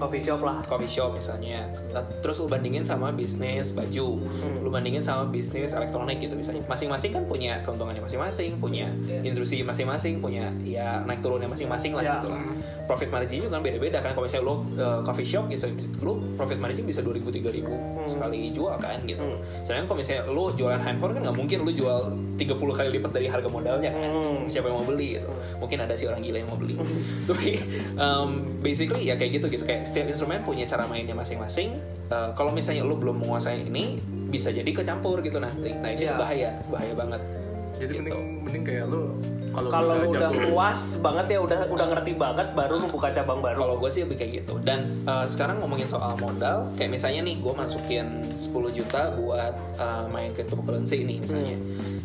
Coffee 0.00 0.18
shop 0.18 0.40
lah. 0.40 0.56
coffee 0.64 0.88
shop 0.88 1.12
misalnya. 1.12 1.68
Terus 2.20 2.40
lu 2.40 2.48
bandingin 2.48 2.82
sama 2.82 3.12
bisnis 3.12 3.70
baju. 3.70 4.16
Lu 4.58 4.68
bandingin 4.68 4.98
sama 4.98 5.28
bisnis 5.28 5.70
elektronik 5.70 6.18
gitu 6.18 6.34
misalnya. 6.34 6.64
Masing-masing 6.66 7.12
kan 7.12 7.22
punya 7.22 7.60
keuntungannya 7.60 8.00
masing-masing 8.00 8.56
punya 8.56 8.88
industri 9.20 9.60
masing-masing 9.60 10.18
punya 10.18 10.48
ya 10.60 11.04
naik 11.04 11.20
turunnya 11.20 11.46
masing-masing 11.46 11.92
lah 11.92 12.00
Ya. 12.00 12.16
gitu 12.16 12.32
lah. 12.32 12.40
Profit 12.88 13.12
margin 13.12 13.36
juga 13.38 13.54
kan 13.54 13.62
beda-beda 13.62 13.98
kan. 14.00 14.10
Kalau 14.10 14.24
misalnya 14.24 14.44
lu 14.48 14.54
uh, 14.80 15.00
coffee 15.04 15.28
shop 15.28 15.46
gitu 15.46 15.68
lu 16.00 16.24
profit 16.34 16.56
margin 16.56 16.88
bisa 16.88 17.04
2000 17.04 17.20
3000 17.20 17.60
sekali 18.08 18.50
jual 18.50 18.74
kan 18.76 18.96
gitu. 19.04 19.22
Sedangkan 19.62 19.84
kalau 19.86 19.98
misalnya 20.00 20.22
lu 20.26 20.48
jualan 20.50 20.80
handphone 20.80 21.12
kan 21.12 21.28
nggak 21.28 21.36
mungkin 21.36 21.58
lu 21.62 21.70
jual 21.70 22.00
30 22.40 22.56
kali 22.56 22.88
lipat 22.96 23.10
dari 23.12 23.28
harga 23.28 23.46
modalnya 23.46 23.92
kan. 23.92 24.00
Siapa 24.48 24.66
yang 24.66 24.80
mau 24.80 24.86
beli 24.86 25.20
gitu. 25.20 25.28
Mungkin 25.60 25.78
ada 25.78 25.92
sih 25.92 26.08
orang 26.08 26.24
gila 26.24 26.40
yang 26.40 26.48
mau 26.48 26.56
beli. 26.56 26.74
Tapi 27.28 27.48
um, 27.94 28.30
basically 28.58 29.04
ya 29.04 29.14
kayak 29.14 29.36
gitu 29.36 29.52
gitu. 29.52 29.62
Kayak 29.62 29.89
setiap 29.90 30.06
instrumen 30.06 30.40
punya 30.40 30.62
cara 30.64 30.86
mainnya 30.86 31.12
masing-masing 31.12 31.74
Uh, 32.10 32.34
kalau 32.34 32.50
misalnya 32.50 32.82
lu 32.82 32.98
belum 32.98 33.22
menguasai 33.22 33.70
ini 33.70 33.94
bisa 34.26 34.50
jadi 34.50 34.66
kecampur 34.66 35.22
gitu 35.22 35.38
nanti 35.38 35.70
nah 35.72 35.86
ini 35.86 36.02
Iya. 36.02 36.10
tuh 36.10 36.18
bahaya 36.18 36.50
bahaya 36.66 36.90
banget 36.92 37.22
Jadi 37.70 37.86
Gitu. 37.86 38.10
mending 38.10 38.42
mending 38.42 38.64
kayak 38.66 38.84
lu 38.84 39.14
kalau 39.48 39.68
Kalau 39.70 39.94
lu 39.94 40.10
udah 40.10 40.30
puas 40.42 40.98
banget 40.98 41.26
ya 41.28 41.38
udah 41.38 41.60
udah 41.70 41.86
ngerti 41.86 42.18
banget 42.18 42.50
baru 42.50 42.82
lu 42.82 42.90
buka 42.90 43.14
cabang 43.14 43.38
baru. 43.38 43.62
kalau 43.62 43.74
gue 43.78 43.86
sih 43.88 44.02
lebih 44.02 44.18
kayak 44.18 44.32
gitu 44.42 44.58
dan 44.60 44.90
uh, 45.06 45.22
sekarang 45.22 45.62
ngomongin 45.62 45.86
soal 45.86 46.18
modal 46.18 46.66
kayak 46.74 46.90
misalnya 46.90 47.22
nih 47.22 47.38
gue 47.38 47.52
masukin 47.54 48.06
10 48.26 48.50
juta 48.74 49.14
buat 49.14 49.54
uh, 49.78 50.10
main 50.10 50.34
cryptocurrency 50.34 51.06
nih 51.06 51.22
misalnya 51.22 51.54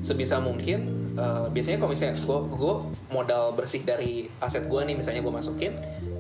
sebisa 0.02 0.38
mungkin 0.38 0.86
uh, 1.18 1.50
biasanya 1.50 1.82
kalau 1.82 1.92
misalnya 1.92 2.14
gue 2.16 2.40
gue 2.54 2.76
modal 3.10 3.58
bersih 3.58 3.82
dari 3.82 4.30
aset 4.38 4.70
gue 4.70 4.82
nih 4.86 4.94
misalnya 4.94 5.26
gue 5.26 5.34
masukin 5.34 5.74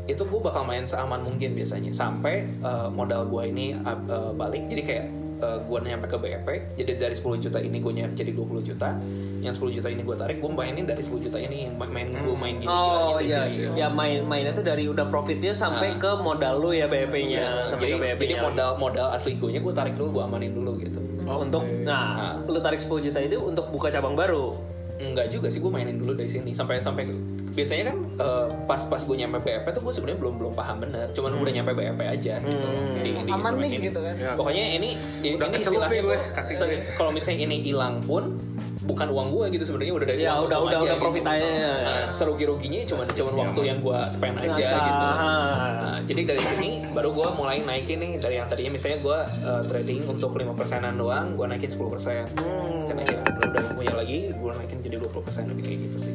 itu 0.05 0.21
gue 0.21 0.39
bakal 0.39 0.63
main 0.63 0.85
seaman 0.85 1.21
mungkin 1.21 1.53
biasanya. 1.53 1.89
Sampai 1.89 2.45
uh, 2.61 2.87
modal 2.87 3.25
gue 3.25 3.43
ini 3.45 3.73
uh, 3.75 3.97
uh, 4.05 4.31
balik. 4.31 4.65
Jadi 4.67 4.81
kayak 4.81 5.05
uh, 5.37 5.57
gue 5.61 5.77
nyampe 5.81 6.05
ke 6.05 6.15
BEP 6.15 6.47
jadi 6.75 6.91
dari 6.95 7.11
10 7.11 7.43
juta 7.43 7.57
ini 7.57 7.77
gue 7.77 7.91
nyampe 7.91 8.13
jadi 8.13 8.31
20 8.31 8.61
juta. 8.63 8.89
Yang 9.41 9.53
10 9.59 9.75
juta 9.77 9.87
ini 9.89 10.01
gue 10.01 10.15
tarik 10.15 10.37
gue 10.39 10.47
mainin 10.47 10.85
dari 10.85 11.01
10 11.01 11.25
juta 11.25 11.37
ini. 11.37 11.67
Yang 11.67 11.75
main 11.81 12.07
gue 12.13 12.35
main 12.35 12.55
gini 12.55 12.69
Oh 12.69 13.17
gitu. 13.17 13.27
iya, 13.27 13.41
ya 13.75 13.87
main 13.89 14.23
mainnya 14.23 14.53
tuh 14.53 14.61
dari 14.61 14.85
udah 14.85 15.05
profitnya 15.05 15.51
sampai 15.51 15.93
Ah. 15.93 15.99
ke 15.99 16.11
modal 16.17 16.55
lu 16.57 16.69
ya 16.71 16.85
BEP-nya, 16.85 17.41
Iya, 17.41 17.49
sampai 17.67 17.85
jadi, 17.85 17.93
ke 17.93 18.01
BEP-nya. 18.01 18.21
jadi 18.21 18.35
modal 18.41 18.69
modal 18.77 19.07
asli 19.09 19.35
gue 19.35 19.49
nya 19.49 19.59
gue 19.59 19.73
tarik 19.73 19.93
dulu 19.95 20.21
gue 20.21 20.23
amanin 20.23 20.53
dulu 20.53 20.77
gitu. 20.77 21.01
Untuk 21.25 21.65
nah, 21.81 22.37
Nah. 22.37 22.45
lu 22.45 22.61
tarik 22.61 22.77
10 22.77 23.01
juta 23.01 23.17
itu 23.17 23.37
untuk 23.37 23.73
buka 23.73 23.89
cabang 23.89 24.13
baru. 24.13 24.53
Enggak 24.95 25.27
juga 25.27 25.47
sih 25.51 25.59
gue 25.59 25.71
mainin 25.71 25.99
dulu 25.99 26.15
dari 26.15 26.31
sini 26.31 26.55
sampai 26.55 26.79
sampai 26.79 27.03
biasanya 27.51 27.91
kan 27.91 27.97
eh, 28.19 28.47
pas 28.67 28.81
pas 28.87 29.01
gue 29.03 29.15
nyampe 29.15 29.37
BEP 29.43 29.65
tuh 29.75 29.81
gue 29.83 29.93
sebenarnya 29.95 30.19
belum 30.23 30.35
belum 30.39 30.53
paham 30.55 30.77
bener 30.83 31.07
cuman 31.11 31.35
udah 31.35 31.53
nyampe 31.55 31.71
BEP 31.75 31.99
aja 32.03 32.33
gitu 32.39 32.67
di, 32.99 33.11
di 33.11 33.31
Aman 33.31 33.53
nih 33.59 33.69
ini. 33.75 33.85
gitu 33.91 33.99
kan. 33.99 34.15
Ya. 34.15 34.31
pokoknya 34.35 34.63
ini 34.75 34.89
ini, 35.23 35.29
Udah 35.35 35.47
ini 35.51 35.57
istilahnya 35.63 36.01
gue, 36.03 36.17
tuh 36.17 36.65
gue. 36.67 36.79
kalau 36.95 37.11
misalnya 37.11 37.39
ini 37.47 37.57
hilang 37.63 37.99
pun 38.03 38.39
bukan 38.85 39.07
uang 39.09 39.27
gue 39.29 39.45
gitu 39.51 39.63
sebenarnya 39.65 39.93
udah 39.93 40.07
dari 40.07 40.21
Ya, 40.21 40.31
uang 40.31 40.45
udah- 40.45 40.59
untung 40.59 40.61
udah- 40.61 40.69
aja 40.69 40.85
udah 40.85 40.93
gitu. 40.93 41.03
profit 41.03 41.25
aja. 41.25 41.49
Nah, 41.75 42.09
serugi 42.09 42.43
ruginya 42.45 42.79
cuma 42.85 43.01
cuma 43.07 43.29
waktu 43.35 43.61
yang 43.63 43.79
gue 43.79 43.99
spend 44.07 44.35
aja 44.37 44.53
Nah, 44.53 44.55
gitu 44.79 45.05
ah. 45.05 45.15
Nah, 45.85 45.99
jadi 46.03 46.21
dari 46.23 46.43
sini 46.43 46.69
baru 46.87 47.09
gue 47.11 47.27
mulai 47.33 47.57
naikin 47.59 47.97
nih 47.97 48.11
dari 48.15 48.35
yang 48.35 48.45
tadinya 48.45 48.71
misalnya 48.71 48.99
gue 48.99 49.17
uh, 49.43 49.61
trading 49.65 49.99
untuk 50.05 50.31
5 50.31 50.53
persenan 50.53 50.93
doang, 50.95 51.33
gue 51.33 51.45
naikin 51.45 51.67
10 51.67 51.89
persen. 51.89 52.23
Hmm. 52.37 52.85
Karena 52.85 53.01
ya, 53.01 53.17
udah 53.43 53.63
punya 53.73 53.93
lagi, 53.93 54.17
gue 54.29 54.51
naikin 54.53 54.77
jadi 54.79 54.95
20 54.99 55.19
persen 55.19 55.43
lebih 55.47 55.63
kayak 55.63 55.79
gitu 55.83 55.97
sih. 55.99 56.13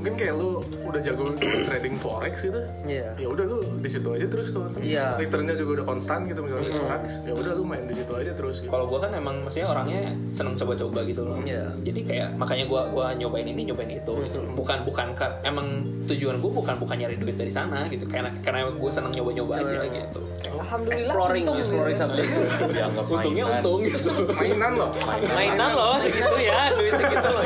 Mungkin 0.00 0.16
kayak 0.16 0.34
lu 0.34 0.56
udah 0.82 1.00
jago 1.00 1.24
trading 1.36 1.94
forex 1.94 2.34
gitu 2.40 2.56
Iya. 2.82 3.12
ya 3.14 3.28
udah 3.28 3.44
lu 3.44 3.58
di 3.76 3.86
situ 3.86 4.08
aja 4.08 4.24
terus 4.24 4.48
kalau 4.48 4.72
Iya. 4.74 5.12
returnnya 5.14 5.52
juga 5.54 5.70
udah 5.76 5.86
konstan 5.86 6.24
gitu 6.24 6.40
misalnya 6.40 6.72
forex 6.74 7.04
ya 7.20 7.32
udah 7.34 7.52
lu 7.52 7.62
main 7.62 7.84
di 7.84 7.92
situ 7.92 8.08
aja 8.10 8.32
terus 8.32 8.56
gitu. 8.58 8.70
Kalau 8.70 8.88
gue 8.88 8.96
kan 8.98 9.12
emang 9.12 9.44
maksudnya 9.44 9.68
orangnya 9.68 10.00
seneng 10.30 10.56
coba-coba 10.56 11.04
gitu 11.04 11.22
loh. 11.22 11.36
Iya. 11.38 11.68
Jadi 11.78 12.00
kayak 12.02 12.28
makanya 12.34 12.64
gue 12.64 12.80
gua 12.90 13.06
nyobain 13.12 13.44
ini 13.44 13.62
nyobain 13.66 13.92
itu 13.92 14.12
gitu. 14.24 14.40
Hmm. 14.40 14.56
Bukan 14.56 14.78
bukan 14.82 15.06
ka- 15.12 15.36
emang 15.42 15.68
tujuan 16.10 16.34
gue 16.36 16.50
bukan 16.52 16.74
bukan 16.76 16.96
nyari 16.96 17.14
duit 17.14 17.34
dari 17.34 17.48
sana 17.48 17.86
gitu. 17.86 18.04
Karena 18.04 18.34
karena 18.40 18.66
gue 18.66 18.90
seneng 18.90 19.12
nyoba-nyoba 19.12 19.54
aja 19.60 19.78
gitu. 19.82 20.20
Alhamdulillah 20.50 21.06
Exploring, 21.06 21.42
untung 21.42 21.58
exploring 21.58 21.94
gitu. 21.94 22.02
subject. 22.04 22.28
dianggap 22.68 23.04
Untungnya 23.06 23.44
mainan. 23.44 23.56
untung 23.56 23.80
gitu. 23.80 24.08
mainan 24.32 24.72
loh 24.74 24.90
Mainan 25.30 25.70
loh 25.72 25.94
segitu 25.96 26.36
ya, 26.38 26.60
duit 26.70 26.92
segitu 26.92 27.28
loh. 27.28 27.42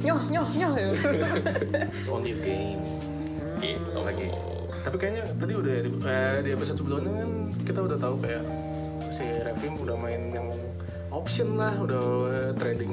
Nyoh 0.00 0.20
nyoh 0.30 0.46
nyoh. 0.54 0.72
ya. 0.74 0.86
It's 1.92 2.08
only 2.08 2.32
a 2.32 2.38
game 2.38 2.82
gitu. 3.60 3.90
Lagi. 3.96 4.28
tapi 4.84 5.00
kayaknya 5.00 5.24
tadi 5.34 5.52
udah 5.56 5.74
di, 5.80 5.90
eh, 6.04 6.36
di 6.44 6.50
episode 6.52 6.76
sebelumnya 6.76 7.08
kan 7.16 7.30
kita 7.64 7.80
udah 7.80 7.96
tahu 7.96 8.14
kayak 8.20 8.44
si 9.08 9.24
Revim 9.24 9.80
udah 9.80 9.96
main 9.96 10.28
yang 10.28 10.52
option 11.08 11.56
lah 11.56 11.72
udah 11.74 12.04
trading 12.54 12.92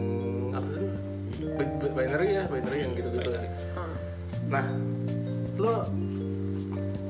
apa 0.51 0.71
sih 0.71 0.87
Bi- 1.51 1.75
bi- 1.77 1.91
binary 1.91 2.27
ya 2.31 2.43
binary 2.47 2.79
yang 2.79 2.95
gitu-gitu 2.95 3.27
nah 4.51 4.65
lo 5.55 5.79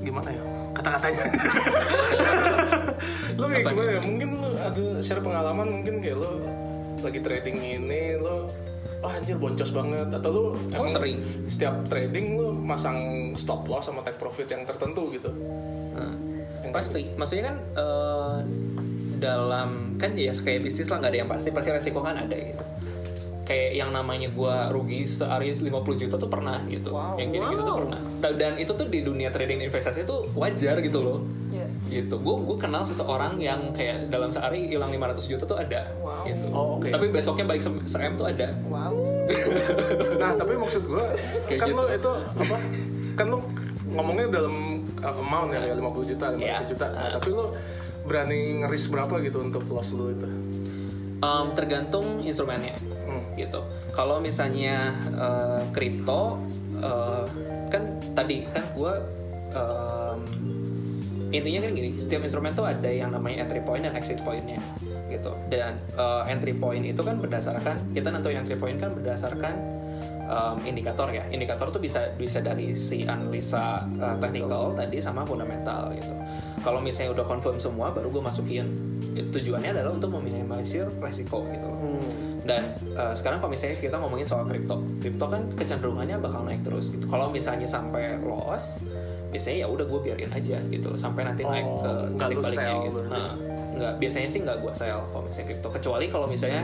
gimana 0.02 0.30
ya? 0.30 0.44
Kata-katanya. 0.72 1.24
Lo 3.36 3.46
kayak 3.48 3.64
Apa? 3.64 3.72
gimana 3.72 3.90
ya? 3.92 4.02
Mungkin 4.02 4.28
lo 4.34 4.48
ada 4.56 4.84
share 5.00 5.20
pengalaman 5.20 5.68
mungkin 5.70 5.94
kayak 6.00 6.18
lo 6.18 6.32
lagi 7.02 7.20
trading 7.20 7.58
ini 7.60 8.16
lo 8.16 8.48
oh 9.02 9.10
anjir 9.10 9.36
boncos 9.36 9.70
banget. 9.70 10.08
Atau 10.10 10.30
lo 10.32 10.44
Oh, 10.74 10.88
sering. 10.88 11.20
setiap 11.48 11.86
trading 11.88 12.38
lo 12.38 12.50
masang 12.52 13.32
stop 13.36 13.68
loss 13.68 13.88
sama 13.88 14.02
take 14.02 14.18
profit 14.18 14.48
yang 14.48 14.64
tertentu 14.64 15.12
gitu? 15.12 15.30
Nah, 15.92 16.14
pasti. 16.72 17.12
maksudnya 17.14 17.52
kan 17.52 17.56
eh, 17.76 18.38
dalam 19.20 19.70
kan 20.00 20.16
ya 20.16 20.34
kayak 20.34 20.66
bisnis 20.66 20.90
lah 20.90 20.98
nggak 20.98 21.12
ada 21.14 21.20
yang 21.20 21.30
pasti 21.30 21.50
pasti 21.52 21.70
resiko 21.70 22.00
kan 22.02 22.18
ada 22.18 22.34
gitu 22.34 22.64
kayak 23.52 23.72
yang 23.76 23.92
namanya 23.92 24.32
gua 24.32 24.66
rugi 24.66 25.04
sehari 25.04 25.52
50 25.52 25.68
juta 25.98 26.16
tuh 26.16 26.26
pernah 26.26 26.64
gitu 26.66 26.90
yang 27.16 27.30
gini 27.30 27.46
gitu 27.52 27.62
tuh 27.62 27.76
pernah 27.84 28.00
Dan- 28.18 28.38
dan 28.38 28.54
itu 28.56 28.72
tuh 28.72 28.88
di 28.88 29.00
dunia 29.02 29.28
trading 29.28 29.60
investasi 29.62 30.02
tuh 30.02 30.32
wajar 30.34 30.80
gitu 30.80 31.00
loh 31.00 31.20
Iya. 31.52 31.68
gitu 32.00 32.16
gue 32.16 32.36
gue 32.42 32.56
kenal 32.58 32.80
seseorang 32.82 33.36
yang 33.36 33.76
kayak 33.76 34.08
dalam 34.08 34.32
sehari 34.32 34.72
hilang 34.72 34.88
500 34.88 35.28
juta 35.28 35.44
tuh 35.44 35.60
ada 35.60 35.84
gitu 36.24 36.48
Oh, 36.50 36.80
oke. 36.80 36.88
tapi 36.88 37.12
besoknya 37.12 37.44
balik 37.44 37.60
se, 37.60 37.68
se 37.84 38.00
M 38.00 38.16
tuh 38.16 38.24
ada 38.26 38.56
Wow. 38.66 38.96
nah 40.22 40.32
tapi 40.34 40.56
maksud 40.56 40.88
gue 40.88 41.04
Kayak 41.46 41.60
kan 41.60 41.68
gitu. 41.68 41.76
lo 41.76 41.84
itu 41.92 42.12
apa 42.40 42.56
kan 43.14 43.26
lo 43.28 43.38
ngomongnya 43.86 44.32
dalam 44.32 44.56
uh, 44.96 45.20
amount 45.20 45.52
ya 45.52 45.60
kayak 45.62 45.76
50 45.76 46.10
juta 46.10 46.26
50 46.30 46.40
Iya. 46.40 46.58
juta 46.66 46.86
Nah, 46.88 47.10
tapi 47.12 47.30
lo 47.30 47.46
berani 48.02 48.40
ngeris 48.64 48.84
berapa 48.88 49.14
gitu 49.20 49.38
untuk 49.42 49.64
loss 49.68 49.92
lo 49.92 50.08
itu 50.08 50.28
Em, 51.22 51.46
tergantung 51.54 52.24
instrumennya. 52.24 52.74
Gitu. 53.42 53.62
Kalau 53.92 54.22
misalnya 54.22 54.94
eh, 55.10 55.62
kripto 55.74 56.38
eh, 56.78 57.26
kan 57.72 57.84
tadi 58.14 58.46
kan 58.52 58.64
gue 58.76 58.94
intinya 61.32 61.64
kan 61.64 61.72
gini 61.72 61.96
setiap 61.96 62.28
instrumen 62.28 62.52
tuh 62.52 62.68
ada 62.68 62.88
yang 62.88 63.12
namanya 63.16 63.48
entry 63.48 63.64
point 63.64 63.84
dan 63.84 63.96
exit 63.96 64.20
pointnya 64.24 64.60
gitu. 65.10 65.32
Dan 65.50 65.80
eh, 65.98 66.24
entry 66.32 66.54
point 66.56 66.84
itu 66.86 67.02
kan 67.02 67.18
berdasarkan 67.20 67.96
kita 67.96 68.14
nentuin 68.14 68.40
entry 68.40 68.56
point 68.56 68.78
kan 68.80 68.94
berdasarkan 68.96 69.56
um, 70.32 70.58
indikator 70.64 71.08
ya. 71.12 71.28
Indikator 71.30 71.68
tuh 71.70 71.82
bisa 71.84 72.16
bisa 72.16 72.40
dari 72.40 72.74
si 72.74 73.04
analisa 73.04 73.84
uh, 74.00 74.16
technical 74.18 74.72
tadi 74.74 75.04
sama 75.04 75.28
fundamental 75.28 75.92
gitu. 75.96 76.16
Kalau 76.64 76.80
misalnya 76.80 77.20
udah 77.20 77.26
confirm 77.28 77.58
semua 77.60 77.92
baru 77.92 78.08
gue 78.10 78.24
masukin. 78.24 78.68
Tujuannya 79.12 79.76
adalah 79.76 79.92
untuk 79.98 80.14
meminimalisir 80.16 80.88
resiko 81.04 81.44
gitu 81.52 81.68
loh 81.68 81.80
dan 82.42 82.74
uh, 82.98 83.14
sekarang 83.14 83.38
kalau 83.38 83.54
misalnya 83.54 83.78
kita 83.78 83.98
ngomongin 84.02 84.26
soal 84.26 84.50
kripto 84.50 84.82
kripto 84.98 85.26
kan 85.30 85.46
kecenderungannya 85.54 86.18
bakal 86.18 86.42
naik 86.42 86.66
terus 86.66 86.90
gitu. 86.90 87.06
Kalau 87.06 87.30
misalnya 87.30 87.70
sampai 87.70 88.18
loss 88.26 88.82
biasanya 89.32 89.64
ya 89.64 89.68
udah 89.72 89.86
gue 89.88 90.00
biarin 90.12 90.32
aja 90.34 90.58
gitu 90.68 90.90
sampai 91.00 91.24
nanti 91.24 91.48
naik 91.48 91.64
Oh, 91.64 91.80
ke 91.80 91.92
nggak 92.20 92.30
titik 92.36 92.44
baliknya 92.44 92.66
sell 92.68 92.80
gitu. 92.84 92.92
berarti. 93.00 93.14
nah 93.16 93.30
nggak 93.72 93.94
biasanya 94.04 94.28
sih 94.28 94.40
nggak 94.44 94.58
gue 94.60 94.74
sell 94.76 95.00
kalau 95.14 95.24
misalnya 95.24 95.48
kripto. 95.54 95.68
Kecuali 95.72 96.06
kalau 96.10 96.28
misalnya 96.28 96.64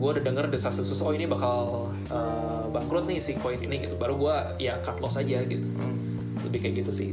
gue 0.00 0.08
udah 0.08 0.24
denger 0.24 0.44
desas-desus 0.48 0.98
oh 1.04 1.12
ini 1.12 1.28
bakal 1.28 1.86
uh, 2.10 2.64
bangkrut 2.72 3.04
nih 3.04 3.20
si 3.20 3.36
coin 3.36 3.60
ini 3.60 3.84
gitu 3.86 3.94
baru 4.00 4.16
gue 4.16 4.36
ya 4.58 4.80
cut 4.80 4.98
loss 5.04 5.20
aja 5.20 5.44
gitu. 5.44 5.68
Lebih 6.48 6.58
kayak 6.64 6.74
gitu 6.82 6.92
sih. 6.96 7.10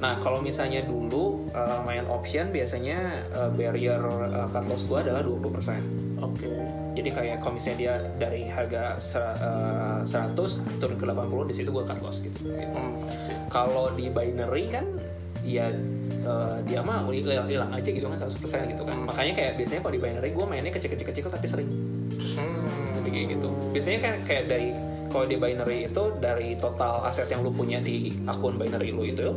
Nah 0.00 0.16
kalau 0.22 0.40
misalnya 0.40 0.86
dulu 0.86 1.50
uh, 1.52 1.82
main 1.84 2.06
option 2.08 2.48
biasanya 2.54 3.26
uh, 3.36 3.50
barrier 3.52 4.00
uh, 4.00 4.48
cut 4.48 4.64
loss 4.70 4.86
gue 4.88 4.96
adalah 4.96 5.20
20% 5.20 6.09
Oke. 6.20 6.48
jadi 6.90 7.08
kayak 7.10 7.36
kalau 7.40 7.56
misalnya 7.56 7.78
dia 7.78 7.94
dari 8.20 8.42
harga 8.50 9.00
ser- 9.00 9.38
eh, 9.40 10.00
100 10.04 10.60
turun 10.82 10.96
ke 11.00 11.04
80 11.08 11.48
di 11.48 11.54
situ 11.56 11.70
gue 11.72 11.84
cut 11.86 12.00
loss 12.04 12.20
gitu. 12.20 12.50
gitu. 12.50 12.76
Hmm. 12.76 13.08
Kalau 13.48 13.88
di 13.94 14.12
binary 14.12 14.68
kan 14.68 14.84
ya 15.40 15.72
eh, 16.20 16.56
dia 16.68 16.80
mah 16.84 17.08
hilang 17.08 17.72
aja 17.72 17.88
gitu 17.88 18.04
kan 18.04 18.18
100% 18.20 18.72
gitu 18.76 18.82
kan. 18.84 19.08
Makanya 19.08 19.32
kayak 19.32 19.52
biasanya 19.56 19.80
kalau 19.80 19.94
di 19.96 20.02
binary 20.02 20.30
gue 20.34 20.44
mainnya 20.44 20.72
kecil-kecil 20.74 21.30
tapi 21.30 21.46
sering. 21.48 21.70
Hmm. 22.36 22.84
Jadi 23.00 23.38
gitu. 23.38 23.48
Biasanya 23.72 23.98
kan 24.02 24.14
kayak 24.28 24.44
dari 24.50 24.68
kalau 25.10 25.26
di 25.26 25.36
binary 25.36 25.90
itu 25.90 26.04
dari 26.22 26.54
total 26.54 27.02
aset 27.02 27.26
yang 27.26 27.42
lu 27.42 27.50
punya 27.50 27.82
di 27.82 28.14
akun 28.30 28.54
binary 28.54 28.94
lu 28.94 29.02
itu 29.02 29.34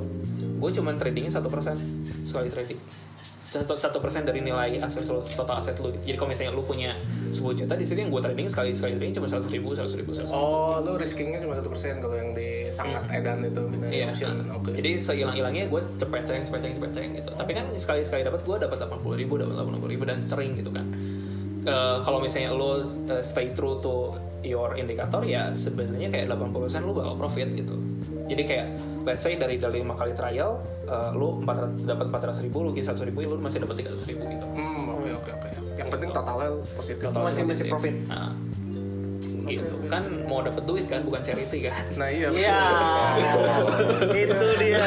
gue 0.64 0.70
cuman 0.80 0.96
tradingnya 0.96 1.34
satu 1.34 1.52
persen 1.52 1.76
sekali 2.24 2.48
trading 2.48 2.80
satu 3.62 3.98
persen 4.02 4.26
dari 4.26 4.42
nilai 4.42 4.82
aset 4.82 5.06
lu, 5.06 5.22
total 5.22 5.62
aset 5.62 5.78
lu 5.78 5.94
gitu. 5.94 6.10
jadi 6.10 6.18
kalau 6.18 6.30
misalnya 6.34 6.52
lu 6.58 6.64
punya 6.66 6.98
10 7.30 7.38
juta 7.54 7.74
di 7.78 7.86
situ 7.86 8.00
yang 8.02 8.10
gue 8.10 8.22
trading 8.22 8.48
sekali 8.50 8.74
sekali 8.74 8.98
trading 8.98 9.14
cuma 9.14 9.28
seratus 9.30 9.50
ribu 9.54 9.70
seratus 9.78 9.94
ribu 9.94 10.10
seratus 10.14 10.32
ribu 10.34 10.42
Oh, 10.42 10.82
lu 10.82 10.98
riskingnya 10.98 11.40
cuma 11.42 11.54
satu 11.58 11.70
persen 11.70 12.02
kalau 12.02 12.16
yang 12.18 12.34
di 12.34 12.70
sangat 12.74 13.06
edan 13.14 13.46
itu 13.46 13.62
Iya, 13.90 14.10
option. 14.10 14.34
nah, 14.50 14.58
Oke. 14.58 14.74
jadi 14.74 14.98
sehilang-hilangnya 14.98 15.70
gue 15.70 15.82
cepet 16.02 16.22
ceng, 16.26 16.42
cepet 16.50 16.60
ceng, 16.66 16.74
cepet 16.82 16.92
ceng 16.94 17.10
gitu. 17.14 17.32
Tapi 17.38 17.52
kan 17.54 17.66
sekali-sekali 17.78 18.22
dapat 18.26 18.42
gue 18.42 18.56
dapat 18.58 18.78
80 18.82 19.22
ribu, 19.22 19.34
dapat 19.38 19.56
80 19.62 19.94
ribu 19.94 20.04
dan 20.10 20.20
sering 20.26 20.58
gitu 20.58 20.74
kan. 20.74 20.86
Eh, 21.64 21.98
kalau 22.04 22.20
misalnya 22.20 22.52
lo 22.52 22.84
eh, 23.08 23.24
stay 23.24 23.48
true 23.56 23.80
to 23.80 24.12
your 24.44 24.76
indikator 24.76 25.24
ya 25.24 25.56
sebenarnya 25.56 26.12
kayak 26.12 26.28
80% 26.28 26.84
lo 26.84 26.92
bakal 26.92 27.14
profit 27.16 27.48
gitu. 27.56 27.80
Jadi 28.24 28.44
kayak 28.48 28.66
let's 29.04 29.20
say 29.20 29.36
dari 29.36 29.60
dari 29.60 29.84
lima 29.84 29.94
kali 29.94 30.16
trial 30.16 30.64
lo 31.12 31.44
400 31.44 31.84
dapat 31.84 32.08
400 32.08 32.46
ribu, 32.46 32.58
lo 32.64 32.72
100 32.72 32.96
ribu, 33.04 33.20
lo 33.24 33.36
masih 33.38 33.60
dapat 33.62 33.76
300 33.84 34.10
ribu 34.10 34.24
gitu. 34.32 34.46
Hmm, 34.48 34.96
oke 34.96 35.10
oke 35.12 35.32
oke. 35.32 35.50
Yang 35.76 35.90
penting 35.92 36.10
totalnya 36.12 36.50
positif. 36.72 37.04
Totalnya 37.04 37.28
Masih- 37.30 37.46
masih 37.46 37.66
profit. 37.68 37.96
Nah, 38.08 38.32
gitu 39.44 39.76
kan 39.92 40.04
mau 40.24 40.40
dapat 40.40 40.64
duit 40.64 40.86
kan 40.88 41.04
bukan 41.04 41.20
charity 41.20 41.68
kan. 41.68 41.76
Nah 42.00 42.08
iya. 42.08 42.28
Iya, 42.32 42.62
itu 44.24 44.48
dia. 44.56 44.86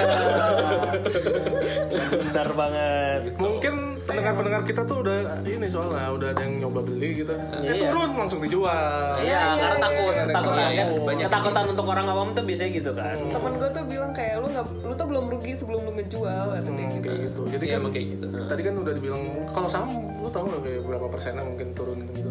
Benar 2.33 2.49
banget. 2.57 3.21
Mungkin 3.37 3.75
pendengar-pendengar 4.17 4.63
kita 4.65 4.83
tuh 4.83 4.97
udah 4.99 5.17
ini 5.43 5.67
soalnya 5.67 6.09
udah 6.09 6.29
ada 6.31 6.41
yang 6.41 6.55
nyoba 6.59 6.81
beli 6.83 7.11
gitu. 7.15 7.33
Eh 7.33 7.77
Iya. 7.77 7.89
turun 7.89 8.11
langsung 8.15 8.41
dijual. 8.41 9.21
Iya, 9.21 9.41
karena 9.55 9.77
takut, 9.79 10.11
iya, 10.11 10.25
ketakutan 10.25 10.57
iya. 10.57 10.77
kan. 10.79 10.87
Banyak. 11.05 11.25
Ketakutan 11.27 11.65
untuk 11.69 11.87
orang 11.87 12.07
awam 12.07 12.29
tuh 12.33 12.43
biasanya 12.43 12.71
gitu 12.73 12.91
kan. 12.93 13.17
temen 13.17 13.53
gue 13.55 13.69
tuh 13.71 13.85
bilang 13.85 14.13
kayak 14.13 14.35
lu 14.39 14.47
nggak 14.49 14.67
lu 14.81 14.93
tuh 14.93 15.07
belum 15.07 15.25
rugi 15.29 15.53
sebelum 15.53 15.81
lu 15.83 15.93
ngejual 15.95 16.47
dia 16.49 16.61
Hmm, 16.63 16.77
gitu. 16.89 16.99
kayak 17.01 17.19
gitu. 17.23 17.41
Jadi 17.47 17.65
Iya, 17.67 17.77
kan 17.77 17.91
kayak 17.91 18.07
gitu. 18.11 18.27
Tadi 18.43 18.63
kan 18.63 18.75
udah 18.77 18.93
dibilang 18.93 19.23
kalau 19.51 19.69
saham 19.69 19.89
lu 20.17 20.29
tahu 20.29 20.45
nggak 20.47 20.63
kayak 20.63 20.81
berapa 20.83 21.07
persennya 21.07 21.43
mungkin 21.43 21.69
turun 21.73 21.99
gitu. 22.11 22.29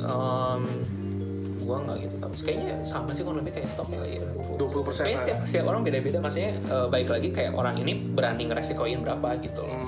Um, 0.00 0.62
gua 1.60 1.80
nggak 1.80 1.96
gitu 2.02 2.14
tahu. 2.18 2.32
Kayaknya 2.42 2.76
sama 2.82 3.08
sih 3.10 3.22
kurang 3.22 3.40
lebih 3.40 3.52
kayak 3.54 3.68
stoknya 3.70 3.98
ya. 4.04 4.20
20 4.54 4.84
persen. 4.84 5.02
Kayaknya 5.02 5.20
setiap, 5.22 5.38
setiap 5.44 5.64
orang 5.66 5.80
beda-beda. 5.82 6.18
Maksudnya 6.18 6.52
eh, 6.56 6.86
baik 6.88 7.08
lagi 7.08 7.28
kayak 7.30 7.52
orang 7.52 7.74
ini 7.76 7.92
berani 8.06 8.42
ngeresikoin 8.44 9.00
berapa 9.00 9.28
gitu. 9.40 9.64
loh. 9.64 9.83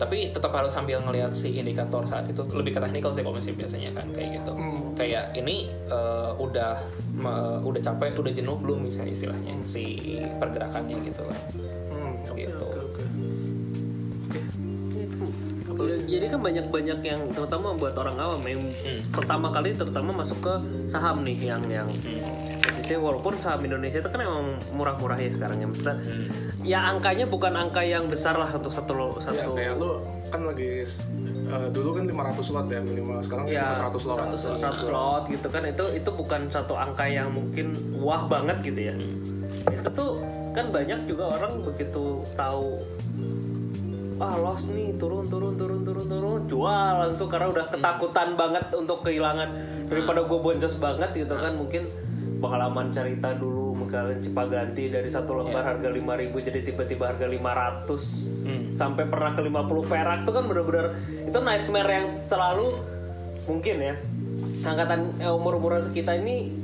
Hmm. 0.00 0.08
Tapi 0.08 0.32
tetap 0.32 0.48
harus 0.50 0.72
sambil 0.72 0.96
ngelihat 0.98 1.28
si 1.30 1.52
indikator 1.52 2.00
saat 2.02 2.24
itu 2.24 2.40
lebih 2.50 2.72
ke 2.72 2.80
teknikal 2.80 3.12
sih 3.12 3.20
komisi 3.20 3.52
biasanya 3.52 3.92
kan 3.92 4.08
kayak 4.10 4.40
gitu. 4.40 4.52
Hmm. 4.52 4.96
Kayak 4.96 5.36
ini 5.36 5.68
eh, 5.68 6.30
udah 6.34 6.80
me- 7.12 7.60
udah 7.60 7.80
capek, 7.82 8.16
udah 8.16 8.32
jenuh 8.32 8.56
belum 8.56 8.80
misalnya 8.82 9.12
istilahnya 9.12 9.52
si 9.62 10.00
pergerakannya 10.34 10.96
gitu 11.04 11.22
kan. 11.22 11.38
Hmm, 11.90 12.12
Gitu. 12.32 12.64
oke 12.64 12.80
oke. 12.80 13.02
Ya, 15.80 15.96
jadi 15.98 16.26
kan 16.28 16.40
banyak-banyak 16.40 16.98
yang 17.00 17.20
terutama 17.30 17.72
buat 17.72 17.96
orang 17.96 18.12
awam 18.14 18.42
yang 18.44 18.60
Hmm. 18.60 19.00
pertama 19.10 19.48
kali 19.48 19.72
terutama 19.72 20.12
masuk 20.14 20.38
ke 20.38 20.54
saham 20.86 21.24
nih 21.24 21.36
yang 21.46 21.62
yang 21.66 21.88
jadi 22.60 22.80
saya 22.86 22.98
walaupun 23.00 23.40
saham 23.40 23.64
Indonesia 23.64 23.98
itu 23.98 24.06
kan 24.06 24.20
emang 24.20 24.44
murah-murah 24.70 25.16
ya 25.16 25.30
sekarang 25.30 25.56
ya 25.56 25.66
maksudnya 25.66 25.96
ya 26.60 26.92
angkanya 26.92 27.24
bukan 27.24 27.56
angka 27.56 27.80
yang 27.80 28.04
besar 28.06 28.36
lah 28.36 28.48
untuk 28.48 28.68
satu 28.68 28.92
Ya, 28.92 29.20
satu. 29.22 29.50
kayak 29.56 29.74
lu 29.80 29.90
kan 30.28 30.40
lagi 30.44 30.84
eh, 31.50 31.66
dulu 31.72 31.88
kan 31.96 32.04
500 32.04 32.54
lot 32.54 32.66
ya 32.68 32.80
minimal 32.80 33.18
sekarang 33.24 33.44
ya 33.48 33.72
100 33.72 33.96
lot. 34.04 34.18
100 34.36 34.86
lot 34.88 35.22
gitu 35.26 35.48
kan. 35.48 35.62
Itu 35.64 35.84
itu 35.90 36.10
bukan 36.10 36.40
satu 36.48 36.74
angka 36.74 37.04
yang 37.04 37.32
mungkin 37.32 37.72
wah 37.98 38.24
banget 38.24 38.60
gitu 38.62 38.80
ya. 38.86 38.94
Itu 39.68 39.88
tuh 39.90 40.10
kan 40.50 40.68
banyak 40.68 41.06
juga 41.06 41.38
orang 41.38 41.62
begitu 41.64 42.20
tahu 42.34 42.82
wah 44.20 44.36
loss 44.36 44.68
nih 44.68 44.92
turun 45.00 45.24
turun 45.26 45.56
turun 45.56 45.80
turun 45.80 46.06
turun. 46.06 46.40
Jual 46.44 47.08
langsung 47.08 47.26
karena 47.26 47.48
udah 47.48 47.66
ketakutan 47.66 48.36
banget 48.36 48.64
untuk 48.70 49.00
kehilangan. 49.00 49.48
Daripada 49.88 50.22
gue 50.22 50.38
boncos 50.38 50.76
banget 50.76 51.10
gitu 51.16 51.34
kan 51.34 51.56
mungkin 51.56 51.88
pengalaman 52.38 52.88
cerita 52.88 53.32
dulu 53.34 53.69
misalnya 53.90 54.22
Cipaganti 54.22 54.86
dari 54.86 55.10
satu 55.10 55.34
lembar 55.34 55.66
harga 55.66 55.90
5000 55.90 56.46
jadi 56.46 56.60
tiba-tiba 56.62 57.10
harga 57.10 57.26
500 57.26 58.78
sampai 58.78 59.04
pernah 59.10 59.34
ke 59.34 59.42
50 59.42 59.90
perak. 59.90 60.18
Tuh 60.22 60.32
kan 60.38 60.44
bener-bener 60.46 60.86
itu 61.26 61.38
nightmare 61.42 61.90
yang 61.90 62.06
terlalu 62.30 62.78
mungkin 63.50 63.76
ya. 63.82 63.94
Angkatan 64.62 65.18
eh, 65.18 65.34
umur-umuran 65.34 65.82
sekitar 65.82 66.22
ini 66.22 66.54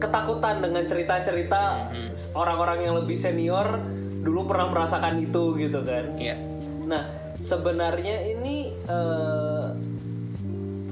ketakutan 0.00 0.64
dengan 0.64 0.88
cerita-cerita 0.88 1.92
orang-orang 2.32 2.88
yang 2.88 2.94
lebih 2.96 3.20
senior 3.20 3.76
dulu 4.24 4.48
pernah 4.48 4.72
merasakan 4.72 5.20
itu 5.20 5.60
gitu 5.60 5.84
kan. 5.84 6.16
Iya. 6.16 6.40
Nah, 6.88 7.04
sebenarnya 7.36 8.32
ini 8.32 8.72
eh, 8.88 9.68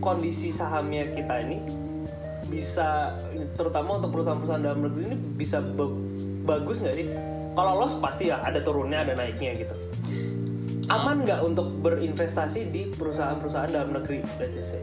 kondisi 0.04 0.52
sahamnya 0.52 1.08
kita 1.16 1.40
ini 1.40 1.88
bisa 2.46 3.12
terutama 3.53 3.96
untuk 3.96 4.11
perusahaan-perusahaan 4.11 4.62
dalam 4.62 4.81
negeri 4.83 5.03
ini 5.07 5.16
bisa 5.16 5.59
ba- 5.59 5.92
bagus 6.46 6.81
nggak 6.81 6.94
sih? 6.94 7.07
Kalau 7.50 7.72
loss 7.76 7.98
pasti 7.98 8.29
ya 8.29 8.40
ada 8.40 8.59
turunnya 8.59 9.03
ada 9.03 9.12
naiknya 9.12 9.59
gitu. 9.59 9.74
Aman 10.87 11.22
nggak 11.22 11.40
untuk 11.40 11.70
berinvestasi 11.81 12.68
di 12.68 12.88
perusahaan-perusahaan 12.88 13.70
dalam 13.70 13.90
negeri? 13.92 14.22
Let's 14.37 14.70
say? 14.70 14.81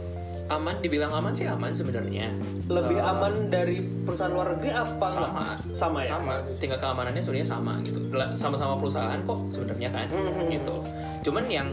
Aman, 0.47 0.79
dibilang 0.79 1.11
aman 1.11 1.35
sih 1.35 1.43
aman 1.43 1.75
sebenarnya. 1.75 2.31
Lebih 2.67 2.95
Eh, 2.95 3.03
aman 3.05 3.51
dari 3.51 3.83
perusahaan 3.83 4.31
luar 4.31 4.55
negeri 4.55 4.71
apa? 4.71 5.07
sama 5.11 5.43
Sama 5.75 5.99
ya. 6.01 6.15
sama 6.15 6.39
tingkat 6.55 6.79
keamanannya 6.79 7.19
sebenarnya 7.19 7.49
sama 7.49 7.73
gitu 7.81 7.99
sama-sama 8.33 8.75
perusahaan 8.75 9.19
kok 9.21 9.39
sebenarnya 9.49 9.89
kan 9.89 10.07
gitu 10.47 10.75
cuman 11.21 11.43
yang 11.47 11.67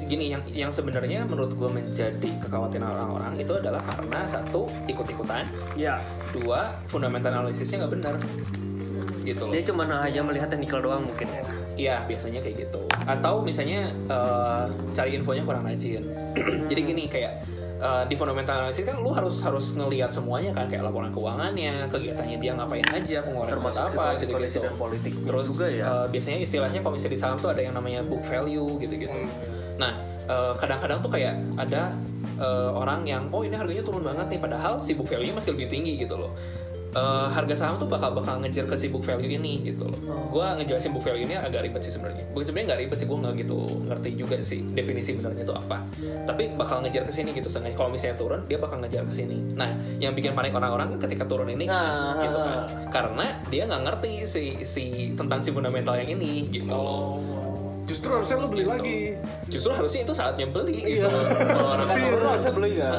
gini 0.00 0.32
yang 0.32 0.42
yang 0.46 0.70
sebenarnya 0.70 1.22
menurut 1.22 1.52
gue 1.52 1.68
menjadi 1.68 2.30
kekhawatiran 2.40 2.88
orang-orang 2.88 3.32
itu 3.36 3.52
adalah 3.52 3.82
karena 3.84 4.24
satu 4.24 4.64
ikut-ikutan 4.86 5.44
Ya. 5.74 5.98
dua 6.32 6.72
fundamental 6.86 7.30
analisisnya 7.36 7.84
nggak 7.84 7.92
benar 8.00 8.14
gitu 9.20 9.44
loh 9.44 9.52
Dia 9.52 9.62
cuma 9.62 9.84
hanya 9.84 10.22
melihat 10.24 10.48
technical 10.48 10.80
doang 10.80 11.04
mungkin 11.04 11.28
ya. 11.28 11.42
Iya 11.76 11.96
biasanya 12.04 12.40
kayak 12.40 12.56
gitu. 12.66 12.80
Atau 13.04 13.40
misalnya 13.40 13.88
eh, 13.88 14.64
cari 14.90 15.10
infonya 15.14 15.44
kurang 15.44 15.62
rajin. 15.62 16.02
Jadi 16.70 16.80
gini 16.82 17.04
kayak 17.04 17.44
eh, 17.78 18.02
di 18.04 18.16
fundamental 18.16 18.64
analysis 18.64 18.80
kan 18.82 18.96
lu 18.96 19.12
harus 19.12 19.40
harus 19.40 19.72
ngelihat 19.72 20.08
semuanya 20.08 20.52
kan 20.52 20.68
kayak 20.68 20.84
laporan 20.84 21.08
keuangannya, 21.10 21.84
kegiatannya 21.88 22.36
dia 22.36 22.52
ngapain 22.52 22.84
aja, 22.86 23.20
pengeluaran 23.20 23.52
Termasuk 23.54 23.82
apa 23.92 24.04
gitu 24.16 24.30
kondisi 24.30 24.56
gitu. 24.56 24.64
dan 24.64 24.74
politik 24.74 25.12
Terus 25.20 25.46
juga 25.52 25.66
ya. 25.68 25.84
eh, 25.84 26.06
biasanya 26.08 26.38
istilahnya 26.40 26.78
kalau 26.80 26.94
misalnya 26.96 27.14
di 27.14 27.20
saham 27.20 27.36
tuh 27.36 27.50
ada 27.52 27.60
yang 27.60 27.74
namanya 27.76 28.00
book 28.02 28.24
value 28.24 28.68
gitu-gitu. 28.78 29.20
Nah 29.80 29.96
eh, 30.28 30.52
kadang-kadang 30.60 31.00
tuh 31.00 31.10
kayak 31.10 31.34
ada 31.56 31.96
eh, 32.36 32.70
orang 32.70 33.08
yang 33.08 33.24
oh 33.32 33.40
ini 33.40 33.56
harganya 33.56 33.80
turun 33.80 34.04
banget 34.04 34.28
nih 34.28 34.40
padahal 34.40 34.84
si 34.84 34.92
book 34.92 35.08
value-nya 35.08 35.32
masih 35.32 35.56
lebih 35.56 35.72
tinggi 35.72 35.96
gitu 35.96 36.20
loh. 36.20 36.36
eh, 36.90 37.28
harga 37.30 37.54
saham 37.54 37.78
tuh 37.78 37.86
bakal 37.86 38.10
bakal 38.10 38.42
ngejar 38.42 38.66
ke 38.66 38.74
si 38.74 38.90
book 38.90 39.06
value 39.06 39.30
ini 39.30 39.62
gitu 39.62 39.86
loh. 39.86 39.94
Gue 40.34 40.42
ngejelasin 40.58 40.90
book 40.90 41.06
value 41.06 41.22
ini 41.22 41.38
agak 41.38 41.62
ribet 41.62 41.86
sih 41.86 41.94
sebenarnya. 41.94 42.26
Bukan 42.34 42.50
sebenarnya 42.50 42.66
nggak 42.66 42.80
ribet 42.82 42.96
sih, 42.98 43.06
gue 43.06 43.18
nggak 43.22 43.34
gitu 43.46 43.58
ngerti 43.86 44.10
juga 44.18 44.36
sih 44.42 44.60
definisi 44.74 45.14
benernya 45.14 45.46
itu 45.46 45.54
apa. 45.54 45.86
Tapi 46.26 46.42
bakal 46.58 46.82
ngejar 46.82 47.06
ke 47.06 47.12
sini 47.14 47.30
gitu. 47.30 47.46
Sengaja 47.46 47.78
kalau 47.78 47.94
misalnya 47.94 48.18
turun, 48.18 48.42
dia 48.50 48.58
bakal 48.58 48.82
ngejar 48.82 49.06
ke 49.06 49.14
sini. 49.14 49.38
Nah, 49.54 49.70
yang 50.02 50.18
bikin 50.18 50.34
panik 50.34 50.50
orang-orang 50.50 50.98
kan 50.98 51.06
ketika 51.06 51.30
turun 51.30 51.46
ini 51.54 51.70
Nah, 51.70 52.26
gitu 52.26 52.38
kan. 52.42 52.58
Karena 52.90 53.26
dia 53.46 53.62
nggak 53.70 53.82
ngerti 53.86 54.10
si 54.26 54.44
si 54.66 54.84
tentang 55.14 55.38
si 55.38 55.54
fundamental 55.54 55.94
yang 55.94 56.18
ini 56.18 56.50
gitu 56.50 56.74
loh. 56.74 57.22
Justru 57.90 58.10
harusnya 58.14 58.36
lo 58.38 58.46
beli 58.46 58.64
lagi. 58.64 58.98
Justru 59.50 59.70
harusnya 59.74 60.00
itu 60.06 60.14
saatnya 60.14 60.46
beli 60.46 60.78
gitu. 60.78 61.10
Kalau 61.10 61.74
orang 61.74 61.86
Kan 61.90 61.96
turun 61.98 62.22
harusnya 62.24 62.52
beli 62.54 62.70
ya. 62.78 62.90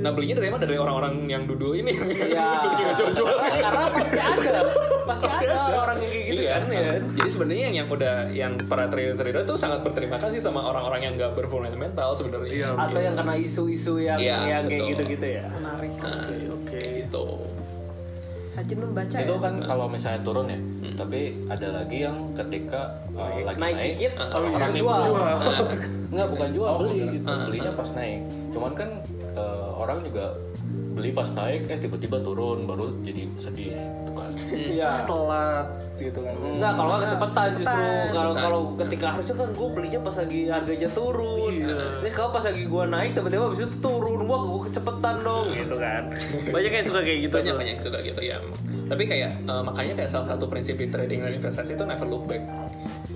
Nah 0.00 0.10
belinya 0.10 0.34
dari 0.40 0.48
mana? 0.48 0.62
Dari 0.64 0.78
orang-orang 0.80 1.14
yang 1.28 1.44
duduk 1.44 1.76
ini 1.76 1.92
Iya. 1.92 2.64
Jual-jual 2.98 3.28
Karena, 3.38 3.86
pasti 3.92 4.16
ada, 4.16 4.54
pasti 5.04 5.26
ada 5.28 5.56
orang 5.76 5.96
yang 6.00 6.10
kayak 6.10 6.24
gitu 6.24 6.40
Iya. 6.40 6.54
kan 6.56 6.62
ya. 6.72 6.90
Jadi 7.20 7.28
sebenarnya 7.28 7.62
yang, 7.68 7.76
yang 7.76 7.88
udah 7.92 8.14
yang 8.32 8.52
para 8.64 8.88
trader-trader 8.88 9.42
tuh 9.44 9.56
sangat 9.60 9.84
berterima 9.84 10.16
kasih 10.16 10.40
sama 10.40 10.64
orang-orang 10.64 11.04
yang 11.04 11.12
nggak 11.14 11.36
berfundamental 11.36 12.16
sebenarnya. 12.16 12.48
Iya. 12.50 12.68
Atau 12.72 13.00
yang 13.00 13.14
kena 13.14 13.34
isu-isu 13.36 14.00
yang 14.00 14.16
Iya, 14.16 14.36
yang 14.48 14.64
kayak 14.64 14.82
gitu-gitu 14.96 15.26
ya. 15.28 15.44
menarik 15.52 15.92
Nah, 15.98 16.24
oke 16.56 16.80
itu. 17.04 17.26
Hajin 18.58 18.78
membaca 18.82 19.16
itu 19.22 19.34
ya. 19.38 19.38
kan 19.38 19.54
kalau 19.62 19.86
misalnya 19.86 20.20
turun 20.26 20.50
ya 20.50 20.58
tapi 20.98 21.20
ada 21.46 21.68
lagi 21.78 21.98
yang 22.02 22.16
ketika 22.34 22.98
uh, 23.14 23.30
lagi 23.46 23.58
Naik 23.62 23.74
naik, 23.78 23.86
dikit, 23.94 24.12
orang-orang 24.18 24.58
iya, 24.58 24.66
yang 24.66 24.82
jual. 24.82 25.00
nggak 26.08 26.28
bukan 26.34 26.48
jual 26.50 26.72
beli 26.82 26.98
gitu. 27.14 27.26
Ah, 27.30 27.38
belinya 27.46 27.72
pas 27.78 27.88
naik. 27.94 28.20
Cuman 28.50 28.72
kan 28.74 28.90
uh, 29.38 29.68
orang 29.78 29.98
juga 30.02 30.26
beli 30.98 31.14
pas 31.14 31.30
naik 31.30 31.70
eh 31.70 31.78
tiba-tiba 31.78 32.18
turun 32.26 32.66
baru 32.66 32.90
jadi 33.06 33.22
sedih 33.38 33.70
gitu 33.70 34.12
kan 34.18 34.30
Iya. 34.48 34.90
Telat 35.10 35.66
gitu 35.98 36.20
kan. 36.22 36.34
Enggak, 36.34 36.72
kalau 36.74 36.88
nggak 36.90 37.02
kecepatan 37.06 37.48
justru. 37.58 37.84
Kalau 38.12 38.32
kalau 38.34 38.60
ketika 38.86 39.06
harusnya 39.14 39.36
kan 39.38 39.48
gue 39.54 39.68
belinya 39.70 40.00
pas 40.02 40.16
lagi 40.18 40.40
harganya 40.50 40.88
turun. 40.92 41.54
Ini 42.02 42.08
sekarang 42.10 42.32
pas 42.34 42.44
lagi 42.44 42.62
gue 42.66 42.82
naik 42.88 43.10
tiba-tiba 43.14 43.44
habis 43.46 43.60
itu 43.62 43.76
turun. 43.78 44.20
Wah, 44.26 44.40
gue 44.42 44.60
kecepatan 44.70 45.14
dong 45.22 45.46
gitu 45.54 45.76
kan. 45.78 46.02
Banyak 46.54 46.72
yang 46.72 46.86
suka 46.86 47.00
kayak 47.04 47.18
gitu. 47.28 47.34
banyak 47.38 47.52
tuh. 47.54 47.58
banyak 47.60 47.72
yang 47.78 47.82
suka 47.82 47.98
gitu 48.02 48.20
ya. 48.24 48.36
Tapi 48.88 49.02
kayak 49.04 49.30
eh, 49.44 49.62
makanya 49.62 49.92
kayak 50.02 50.10
salah 50.10 50.26
satu 50.34 50.44
prinsip 50.48 50.74
di 50.80 50.88
trading 50.88 51.22
dan 51.22 51.32
investasi 51.38 51.76
itu 51.76 51.84
never 51.84 52.06
look 52.08 52.24
back. 52.26 52.42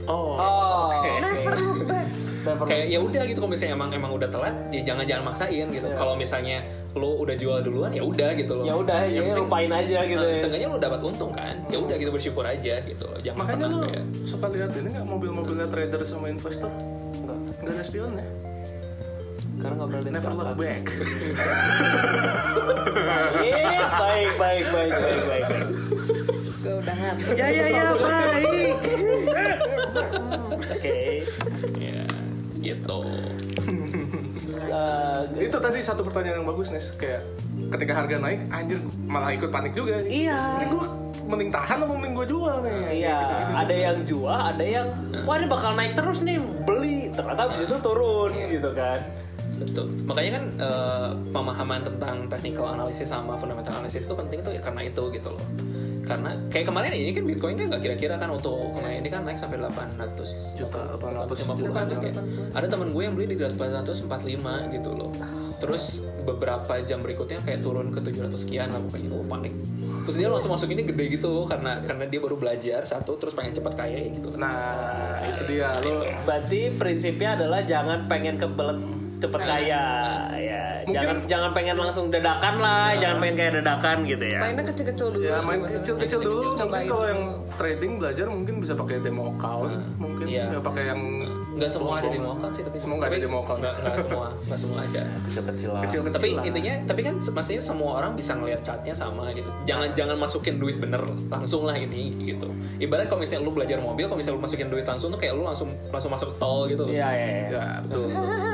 Oh. 0.07 0.37
Oh. 0.38 0.90
never 1.18 1.55
look 1.59 1.87
back 1.87 2.21
kayak 2.42 2.87
ya 2.87 2.98
udah 2.98 3.22
gitu 3.22 3.38
kalau 3.38 3.50
misalnya 3.50 3.74
emang 3.74 3.90
emang 3.92 4.12
udah 4.12 4.28
telat 4.28 4.55
ya 4.68 4.81
jangan 4.85 5.05
jangan 5.05 5.24
maksain 5.24 5.66
gitu 5.68 5.87
kalau 5.90 6.14
misalnya 6.14 6.59
lo 6.92 7.16
udah 7.16 7.35
jual 7.35 7.59
duluan 7.59 7.90
ya 7.90 8.02
udah 8.02 8.31
gitu 8.35 8.52
loh 8.55 8.64
Ya 8.64 8.74
udah, 8.74 9.00
ya 9.05 9.20
penting- 9.20 9.38
lupain 9.40 9.70
aja 9.70 9.98
gitu 10.02 10.18
Nah, 10.18 10.28
ya. 10.28 10.38
seenggaknya 10.38 10.68
lo 10.68 10.76
dapat 10.76 11.00
untung 11.00 11.31
kan 11.31 11.55
ya 11.66 11.78
udah 11.78 11.94
gitu 11.94 12.11
bersyukur 12.11 12.42
aja 12.42 12.74
gitu 12.81 13.07
jangan 13.20 13.38
Makanya 13.40 13.66
lo 13.66 13.78
kayak 13.83 14.05
suka 14.22 14.46
lihat 14.48 14.70
ini 14.74 14.88
nggak 14.90 15.07
mobil-mobilnya 15.07 15.66
trader 15.66 16.02
sama 16.02 16.26
investor? 16.28 16.70
Enggak. 17.14 17.38
Nggak 17.59 17.72
ada 17.72 17.83
spionnya. 17.83 18.26
Karena 19.55 19.74
nggak 19.76 19.88
pernah 19.88 20.11
Never 20.11 20.33
look 20.33 20.52
back. 20.57 20.83
Iya, 23.42 23.87
baik, 23.92 24.31
baik, 24.37 24.66
baik, 24.68 24.92
baik, 24.92 25.22
baik. 25.24 25.46
gue 26.62 26.74
udah 26.76 26.94
ngantuk 26.94 27.35
ya 27.35 27.46
ya 27.48 27.66
ya 27.66 27.85
baik 27.92 28.76
Oke. 30.62 30.98
ya 31.74 31.82
gitu 32.72 33.00
Uh, 34.72 35.22
itu 35.38 35.54
tadi 35.54 35.78
satu 35.80 36.02
pertanyaan 36.04 36.42
yang 36.42 36.48
bagus 36.48 36.74
nih 36.74 36.82
kayak 36.98 37.22
ketika 37.76 37.92
harga 38.04 38.16
naik 38.20 38.40
anjir 38.52 38.78
malah 39.06 39.32
ikut 39.32 39.48
panik 39.48 39.72
juga 39.72 40.02
sih. 40.04 40.26
Iya. 40.28 40.38
Ini 40.61 40.64
gue 40.70 40.85
mending 41.28 41.50
tahan 41.52 41.78
apa 41.82 41.92
mending 41.92 42.14
gue 42.16 42.26
jual 42.30 42.56
nih? 42.62 43.06
Iya, 43.06 43.18
ada 43.54 43.74
yang 43.74 43.96
jual, 44.04 44.35
ada 44.35 44.64
yang 44.64 44.87
wah 45.24 45.37
ini 45.40 45.46
bakal 45.48 45.72
naik 45.72 45.94
terus 45.94 46.18
nih, 46.20 46.37
beli. 46.66 47.11
Ternyata 47.14 47.48
habis 47.48 47.64
itu 47.64 47.76
turun 47.80 48.32
gitu 48.50 48.70
kan. 48.74 49.00
betul 49.52 49.87
makanya 50.08 50.30
kan 50.40 50.44
eh, 50.58 51.11
pemahaman 51.30 51.80
tentang 51.87 52.26
technical 52.26 52.66
analysis 52.74 53.14
sama 53.14 53.38
fundamental 53.38 53.78
analysis 53.78 54.11
itu 54.11 54.14
penting 54.16 54.42
tuh 54.42 54.50
ya 54.50 54.58
karena 54.58 54.90
itu 54.90 55.02
gitu 55.14 55.28
loh 55.30 55.44
karena 56.12 56.31
kayak 56.53 56.66
kemarin 56.68 56.90
ini 56.92 57.11
kan 57.16 57.25
bitcoin 57.25 57.55
kan 57.57 57.66
nggak 57.72 57.83
kira-kira 57.83 58.14
kan 58.20 58.29
untuk 58.29 58.77
kemarin 58.77 59.01
ini 59.01 59.09
kan 59.09 59.25
naik 59.25 59.38
sampai 59.40 59.59
800 59.59 60.61
Juta, 60.61 60.81
800 61.01 61.48
850 61.48 61.72
an 61.72 61.87
ya. 61.88 62.12
ada 62.53 62.66
teman 62.68 62.88
gue 62.92 63.03
yang 63.03 63.14
beli 63.16 63.27
di 63.33 63.37
845 63.40 64.77
gitu 64.77 64.90
loh. 64.92 65.11
Terus 65.62 66.03
beberapa 66.27 66.83
jam 66.83 67.07
berikutnya 67.07 67.38
kayak 67.38 67.62
turun 67.62 67.94
ke 67.94 68.03
700 68.03 68.35
sekian 68.35 68.75
lah 68.75 68.83
pokoknya. 68.83 69.09
Gue 69.14 69.27
panik. 69.31 69.55
Terus 70.03 70.16
dia 70.18 70.29
langsung 70.29 70.53
masuk 70.53 70.68
ini 70.75 70.83
gede 70.83 71.05
gitu 71.14 71.46
karena 71.46 71.79
karena 71.87 72.05
dia 72.11 72.18
baru 72.18 72.35
belajar 72.35 72.83
satu 72.83 73.14
terus 73.16 73.33
pengen 73.33 73.55
cepat 73.55 73.79
kaya 73.79 74.11
gitu. 74.11 74.35
Nah, 74.35 75.22
itu 75.22 75.42
dia. 75.46 75.79
Lo. 75.79 76.03
Berarti 76.27 76.75
prinsipnya 76.75 77.38
adalah 77.38 77.62
jangan 77.62 78.11
pengen 78.11 78.37
kebelet 78.42 79.01
cepet 79.22 79.40
kaya 79.40 79.85
ya. 80.35 80.62
Mungkin- 80.82 80.98
Jangan 80.98 81.16
jangan 81.24 81.50
pengen 81.52 81.76
langsung 81.76 82.06
dadakan 82.08 82.54
lah, 82.58 82.90
jangan 82.96 83.16
pengen 83.18 83.37
kayak 83.37 83.52
dadakan 83.56 83.96
gitu 84.04 84.24
ya. 84.26 84.40
mainnya 84.42 84.64
kecil-kecil 84.64 85.06
dulu 85.08 85.22
Ya 85.22 85.37
sih 85.37 85.46
main 85.46 85.61
kecil-kecil 85.62 86.18
dulu. 86.20 86.40
Mungkin 86.42 86.58
Cobain 86.61 86.87
kalau 86.87 87.06
yang 87.06 87.22
trading 87.52 87.92
belajar 87.96 88.26
mungkin 88.26 88.54
bisa 88.58 88.74
pakai 88.74 88.96
demo 88.98 89.30
account, 89.30 89.70
mungkin 89.96 90.26
Iya. 90.26 90.50
nggak 90.50 90.64
pakai 90.64 90.85
yang 90.88 91.00
nggak 91.52 91.68
semua 91.68 91.92
ada 91.94 92.08
demo 92.08 92.32
account 92.32 92.50
sih 92.50 92.64
tapi 92.64 92.76
Semua 92.76 92.96
nggak 92.96 93.06
ada 93.06 93.14
tapi 93.14 93.22
demo 93.22 93.38
account. 93.38 93.61
nggak 93.61 93.74
nggak 93.78 93.98
semua 94.00 94.26
nggak 94.42 94.58
semua 94.58 94.78
ada 94.80 95.02
kecil-kecilan 95.22 95.82
kecil-kecil 95.85 96.12
tapi 96.12 96.28
lah. 96.32 96.42
intinya 96.42 96.74
tapi 96.82 97.00
kan 97.02 97.14
maksudnya 97.20 97.62
semua 97.62 97.90
orang 97.94 98.12
bisa 98.16 98.32
ngelihat 98.32 98.61
chartnya 98.62 98.94
sama 98.96 99.24
gitu 99.30 99.50
jangan 99.62 99.88
jangan 99.92 100.16
masukin 100.16 100.56
duit 100.56 100.76
bener 100.78 100.98
langsung 101.28 101.62
lah 101.62 101.76
ini 101.76 102.08
gitu 102.26 102.48
ibarat 102.80 103.06
kalau 103.06 103.20
misalnya 103.20 103.44
lu 103.44 103.52
belajar 103.52 103.78
mobil 103.78 104.04
kalau 104.06 104.16
misalnya 104.16 104.37
lu 104.37 104.42
masukin 104.42 104.66
duit 104.66 104.82
langsung 104.82 105.08
tuh 105.08 105.20
kayak 105.20 105.35
lu 105.35 105.44
langsung 105.44 105.68
langsung 105.87 106.11
masuk 106.11 106.30
tol 106.37 106.64
gitu 106.66 106.88
Iya, 106.88 107.08
iya, 107.12 107.26
iya. 107.28 107.46
Ya 107.52 107.64
betul. 107.85 108.08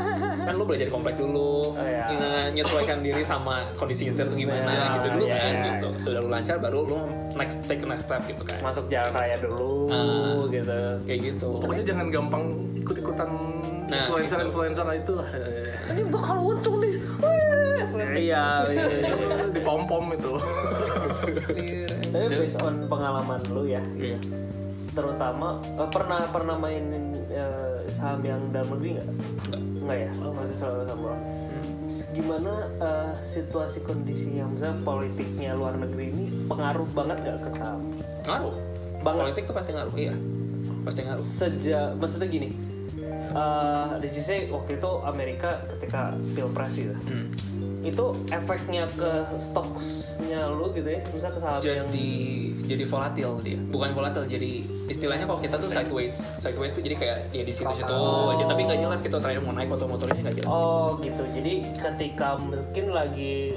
kan 0.48 0.54
lu 0.54 0.64
belajar 0.64 0.88
komplek 0.88 1.14
dulu 1.14 1.50
Oh, 1.68 1.76
iya. 1.78 2.04
nge- 2.08 2.48
menyesuaikan 2.50 2.98
diri 2.98 3.20
sama 3.20 3.68
kondisi 3.74 4.08
nyetir 4.08 4.24
tuh 4.24 4.34
gimana 4.34 4.64
Iya, 4.64 4.84
gitu 4.96 5.06
dulu 5.10 5.24
iya, 5.26 5.36
kan 5.36 5.52
iya. 5.52 5.64
gitu 5.70 5.88
sudah 6.00 6.18
lu 6.18 6.28
lancar 6.28 6.56
baru 6.56 6.80
lu 6.82 6.96
next 7.34 7.56
take 7.62 7.84
next 7.84 8.04
step 8.04 8.24
gitu 8.24 8.42
kan 8.42 8.58
Masuk 8.60 8.84
jalan 8.88 9.12
raya 9.12 9.36
dulu 9.36 9.88
Ah. 9.88 10.42
gitu. 10.48 10.78
kayak 11.04 11.20
gitu 11.26 11.50
Pokoknya 11.58 11.84
jangan 11.84 12.06
gampang 12.08 12.42
ikut-ikutan 12.78 13.28
Nah, 13.86 14.04
influencer-influencer 14.04 14.84
itu 14.94 15.12
lah. 15.14 15.28
ini 15.88 16.02
bakal 16.06 16.36
untung 16.46 16.76
nih 16.78 16.96
Wih, 17.18 17.40
Iya, 18.20 18.44
iya, 18.68 18.84
iya. 18.84 19.12
Di 19.48 19.60
pom-pom 19.60 20.12
itu. 20.12 20.32
Iya. 21.50 21.88
Tapi 22.06 22.34
based 22.36 22.60
on 22.60 22.84
pengalaman 22.84 23.40
lu 23.48 23.64
ya, 23.64 23.80
Iya. 23.94 24.18
Terutama 24.92 25.58
eh, 25.64 25.88
pernah 25.88 26.20
pernah 26.28 26.56
mainin 26.56 27.12
eh, 27.28 27.84
saham 27.94 28.20
yang 28.22 28.40
dalam 28.50 28.76
negeri 28.76 28.98
nggak? 28.98 29.08
Nggak. 29.82 29.98
Ya, 29.98 30.10
masih 30.12 30.56
selalu 30.56 30.84
sama. 30.84 31.00
luar. 31.02 31.18
Gimana 32.12 32.52
eh, 32.78 33.10
situasi 33.18 33.78
kondisi 33.82 34.36
yang 34.36 34.52
misalnya 34.52 34.78
politiknya 34.84 35.56
luar 35.56 35.74
negeri 35.74 36.12
ini 36.12 36.24
pengaruh 36.46 36.88
banget 36.92 37.16
nggak 37.24 37.38
ke 37.42 37.50
saham? 37.56 37.80
ngaruh 38.24 38.54
Banget. 39.00 39.20
politik 39.24 39.42
tuh 39.46 39.54
pasti 39.56 39.70
ngaruh 39.72 39.94
iya 39.96 40.14
pasti 40.84 41.00
ngaruh 41.00 41.24
Sejak 41.24 41.88
maksudnya 41.96 42.28
gini, 42.28 42.48
eh 43.28 43.88
di 43.98 44.08
sisi 44.08 44.48
waktu 44.48 44.76
itu 44.76 44.90
Amerika 45.02 45.60
ketika 45.68 46.12
pilpres 46.32 46.72
gitu, 46.72 46.94
Hmm. 47.04 47.28
itu 47.80 48.04
efeknya 48.28 48.84
ke 48.90 49.10
stoknya 49.36 50.48
lu 50.48 50.72
gitu 50.72 50.88
ya, 50.88 51.00
misalnya 51.08 51.34
ke 51.34 51.40
saham 51.40 51.60
yang 51.60 51.86
jadi 51.86 52.08
jadi 52.68 52.84
volatil 52.84 53.30
dia 53.40 53.56
bukan 53.72 53.96
volatil 53.96 54.28
jadi 54.28 54.60
istilahnya 54.86 55.24
kalau 55.24 55.40
kita 55.40 55.56
tuh 55.56 55.72
sideways 55.72 56.12
sideways 56.36 56.68
tuh 56.70 56.84
jadi 56.84 56.96
kayak 57.00 57.16
ya 57.32 57.40
di 57.40 57.54
situ-situ 57.54 57.96
aja 58.28 58.44
tapi 58.44 58.60
nggak 58.62 58.78
jelas 58.78 59.00
kita 59.00 59.16
terakhir 59.16 59.40
mau 59.40 59.56
naik 59.56 59.72
foto 59.72 59.88
motornya 59.88 60.20
nggak 60.20 60.36
jelas 60.36 60.52
Oh 60.52 61.00
gitu. 61.00 61.24
Jadi 61.32 61.52
ketika 61.74 62.36
mungkin 62.36 62.92
lagi 62.92 63.56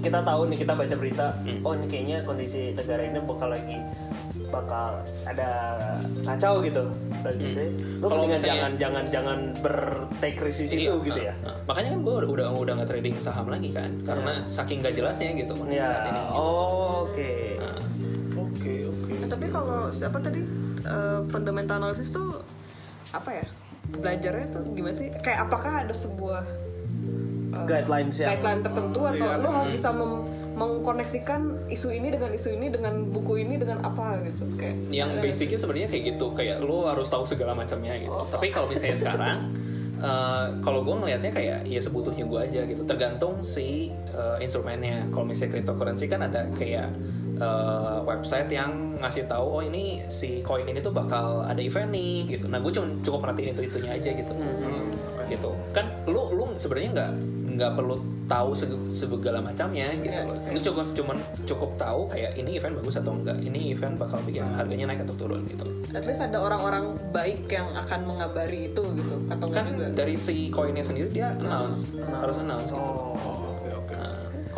kita 0.00 0.20
tahu 0.20 0.48
nih 0.48 0.58
kita 0.58 0.72
baca 0.72 0.94
berita, 0.94 1.26
Hmm. 1.40 1.60
oh 1.60 1.72
ini 1.72 1.86
kayaknya 1.86 2.16
kondisi 2.20 2.72
negara 2.72 3.00
ini 3.00 3.20
bakal 3.20 3.48
lagi 3.48 3.76
bakal 4.48 5.00
ada 5.24 5.50
kacau 6.24 6.60
gitu. 6.60 6.84
Lu 7.20 7.30
Hmm. 7.30 8.00
Kalau 8.02 8.24
misalnya- 8.24 8.56
jangan 8.56 8.72
jangan 8.76 9.04
jangan 9.06 9.38
bertake 9.60 10.38
risk 10.40 10.58
di 10.58 10.66
situ 10.66 10.80
Iya, 10.82 10.94
gitu 11.02 11.20
ya. 11.22 11.34
nah. 11.38 11.54
makanya 11.62 11.88
kan 11.90 12.00
gue 12.00 12.14
udah 12.26 12.48
udah 12.50 12.72
nggak 12.74 12.88
trading 12.88 13.14
saham 13.16 13.46
lagi 13.46 13.70
kan 13.70 13.90
karena 14.02 14.32
saking 14.46 14.80
nggak 14.80 14.94
jelasnya 14.94 15.30
gitu 15.34 15.52
Ya, 15.66 15.86
saat 15.86 16.02
ini 16.08 16.20
oh, 16.30 17.04
oke. 17.04 17.32
Nah, 17.58 17.78
Oke, 18.40 18.72
oke. 18.84 19.12
Nah, 19.14 19.28
tapi 19.28 19.46
kalau 19.48 19.88
siapa 19.88 20.18
tadi 20.18 20.40
eh, 20.80 21.20
fundamental 21.26 21.76
analysis 21.78 22.10
tuh 22.10 22.40
apa 23.10 23.30
ya 23.32 23.46
belajarnya 23.90 24.46
tuh 24.50 24.62
gimana 24.70 24.92
sih 24.92 25.08
kayak 25.14 25.46
apakah 25.46 25.82
ada 25.82 25.94
sebuah 25.94 26.42
eh, 27.50 27.64
Guidelines 27.64 28.16
yang 28.16 28.28
guideline 28.32 28.60
tertentu 28.62 29.00
atau 29.02 29.26
iya. 29.28 29.36
lo 29.36 29.48
harus 29.50 29.70
bisa 29.70 29.90
mem- 29.90 30.24
mengkoneksikan 30.60 31.72
isu 31.72 31.88
ini 31.88 32.12
dengan 32.12 32.30
isu 32.36 32.52
ini 32.52 32.68
dengan 32.68 33.08
buku 33.08 33.40
ini 33.40 33.56
dengan 33.56 33.80
apa 33.80 34.20
gitu. 34.28 34.44
Kayak 34.60 34.76
yang 34.92 35.16
basicnya 35.16 35.56
sebenarnya 35.56 35.88
kayak 35.88 36.04
gitu 36.14 36.26
kayak 36.36 36.60
lu 36.60 36.84
harus 36.84 37.08
tahu 37.08 37.24
segala 37.24 37.56
macamnya 37.56 37.96
gitu. 37.96 38.12
Tapi 38.28 38.52
kalau 38.52 38.68
misalnya 38.68 38.98
sekarang 39.08 39.36
eh, 39.96 40.46
kalau 40.60 40.84
gue 40.84 40.94
ngelihatnya 41.00 41.32
kayak 41.32 41.58
ya 41.64 41.80
sebutuhnya 41.80 42.28
gue 42.28 42.40
aja 42.44 42.60
gitu. 42.68 42.84
Tergantung 42.84 43.40
si 43.40 43.88
eh, 44.12 44.36
instrumennya. 44.44 45.08
Kalau 45.08 45.24
misalnya 45.24 45.56
cryptocurrency 45.56 46.06
kan 46.12 46.28
ada 46.28 46.44
kayak 46.52 46.92
eh, 47.40 47.98
website 48.04 48.52
yang 48.52 49.00
ngasih 49.00 49.24
tahu 49.32 49.46
oh 49.48 49.62
ini 49.64 50.04
si 50.12 50.44
koin 50.44 50.68
ini 50.68 50.84
tuh 50.84 50.92
bakal 50.92 51.40
ada 51.40 51.60
event 51.64 51.88
nih 51.88 52.36
gitu. 52.36 52.52
Nah 52.52 52.60
gue 52.60 52.68
cuma 52.68 52.92
cukup 53.00 53.24
perhatiin 53.24 53.56
itu 53.56 53.64
itunya 53.64 53.96
aja 53.96 54.12
gitu. 54.12 54.36
Gitu. 55.24 55.50
Kan 55.72 55.88
lu 56.04 56.36
lu 56.36 56.52
sebenarnya 56.60 56.90
nggak 56.92 57.10
nggak 57.56 57.72
perlu 57.80 57.96
tahu 58.30 58.54
seg- 58.54 58.86
segala 58.94 59.42
macamnya 59.42 59.90
gitu. 59.98 60.20
Loh 60.22 60.38
lu 60.54 60.58
cukup 60.62 60.86
cuman 60.94 61.18
cukup 61.42 61.70
tahu 61.74 62.06
kayak 62.06 62.38
ini 62.38 62.54
event 62.54 62.78
bagus 62.78 62.94
atau 62.94 63.10
enggak 63.10 63.42
ini 63.42 63.74
event 63.74 63.98
bakal 63.98 64.22
bikin 64.22 64.46
harganya 64.54 64.94
naik 64.94 65.02
atau 65.02 65.18
turun 65.18 65.42
gitu. 65.50 65.66
At 65.90 66.06
least 66.06 66.22
ada 66.22 66.38
orang-orang 66.38 66.94
baik 67.10 67.50
yang 67.50 67.74
akan 67.74 68.06
mengabari 68.06 68.70
itu 68.70 68.82
gitu 68.94 69.16
atau 69.26 69.46
kan 69.50 69.66
juga. 69.66 69.90
dari 69.90 70.14
si 70.14 70.46
koinnya 70.48 70.86
sendiri 70.86 71.10
dia 71.10 71.34
announce. 71.34 71.98
harus 71.98 72.38
announce 72.38 72.70
gitu. 72.70 72.78
Oh, 72.78 73.49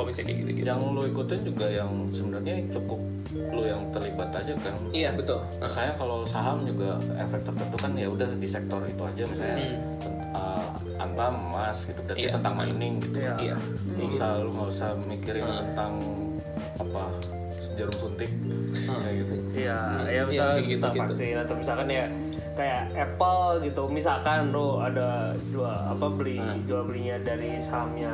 misalnya 0.00 0.26
kayak 0.26 0.38
gitu 0.40 0.50
gitu 0.56 0.66
yang 0.66 0.80
lo 0.88 1.02
ikutin 1.02 1.40
juga 1.44 1.66
yang 1.68 1.90
sebenarnya 2.08 2.54
cukup 2.72 3.00
lo 3.32 3.62
yang 3.62 3.80
terlibat 3.92 4.28
aja 4.32 4.52
kan? 4.56 4.74
Iya 4.90 5.10
betul. 5.12 5.40
Misalnya 5.56 5.92
kalau 5.94 6.24
saham 6.24 6.64
juga 6.64 6.96
efek 7.12 7.40
tertentu 7.44 7.76
kan 7.76 7.92
ya 7.92 8.08
udah 8.08 8.28
di 8.36 8.48
sektor 8.48 8.80
itu 8.84 9.02
aja 9.02 9.22
misalnya 9.24 9.56
uh, 10.32 10.68
antam 10.96 11.34
emas 11.48 11.84
gitu 11.84 12.00
berarti 12.02 12.24
Iya. 12.24 12.32
tentang 12.36 12.54
mining 12.56 12.94
gitu 13.00 13.16
iya. 13.20 13.56
Nggak 13.56 14.08
usah 14.10 14.28
lu 14.38 14.50
nggak 14.52 14.68
usah 14.68 14.90
mikirin 15.04 15.44
tentang 15.44 15.92
apa 16.76 17.02
jarum 17.72 17.96
suntik 17.96 18.30
kayak 18.84 19.14
gitu. 19.24 19.32
Iya, 19.54 19.76
ya 20.04 20.10
Iya, 20.12 20.22
misalnya 20.24 20.52
kayak 20.56 20.68
gitu, 20.68 20.86
gitu. 20.88 21.00
vaksin 21.04 21.36
atau 21.40 21.54
misalkan 21.56 21.88
ya 21.88 22.04
kayak 22.52 22.80
Apple 22.92 23.44
gitu. 23.64 23.82
Misalkan 23.88 24.52
lo 24.52 24.80
ada 24.80 25.32
dua 25.48 25.72
apa 25.88 26.06
beli 26.08 26.36
jual 26.64 26.84
belinya 26.84 27.16
dari 27.22 27.56
sahamnya 27.58 28.12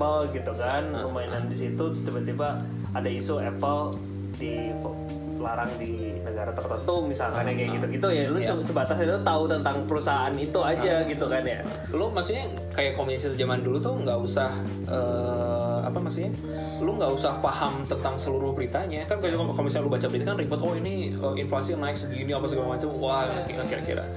Apple 0.00 0.32
gitu 0.32 0.56
kan, 0.56 0.96
lo 0.96 1.12
mainan 1.12 1.44
di 1.52 1.60
situ 1.60 1.84
tiba-tiba 1.92 2.56
ada 2.96 3.04
isu 3.04 3.36
Apple 3.36 4.00
dilarang 4.40 5.76
di 5.76 6.16
negara 6.24 6.56
tertentu 6.56 7.04
misalkan 7.04 7.44
ya 7.44 7.52
kayak 7.52 7.70
gitu-gitu 7.76 8.08
ya. 8.08 8.24
Lu 8.32 8.40
cuma 8.40 8.64
sebatas 8.64 8.96
itu 8.96 9.20
tahu 9.20 9.44
tentang 9.44 9.84
perusahaan 9.84 10.32
itu 10.32 10.56
aja 10.64 11.04
gitu 11.04 11.28
kan 11.28 11.44
ya. 11.44 11.60
lu 11.92 12.08
maksudnya 12.08 12.48
kayak 12.72 12.96
komunikasi 12.96 13.36
zaman 13.36 13.60
dulu 13.60 13.76
tuh 13.76 14.00
nggak 14.00 14.16
usah 14.24 14.48
eh, 14.88 15.78
apa 15.84 15.98
maksudnya? 16.00 16.32
Lu 16.80 16.96
nggak 16.96 17.12
usah 17.12 17.36
paham 17.44 17.84
tentang 17.84 18.16
seluruh 18.16 18.56
beritanya. 18.56 19.04
Kan 19.04 19.20
kalau 19.20 19.52
misalnya 19.60 19.84
lu 19.84 19.92
baca 19.92 20.08
berita 20.08 20.32
kan 20.32 20.40
report 20.40 20.60
oh 20.64 20.72
ini 20.80 21.12
eh, 21.12 21.34
inflasi 21.44 21.76
naik 21.76 22.00
segini 22.00 22.32
apa 22.32 22.48
segala 22.48 22.72
macam. 22.72 22.88
Wah 22.96 23.44
kira-kira 23.44 24.08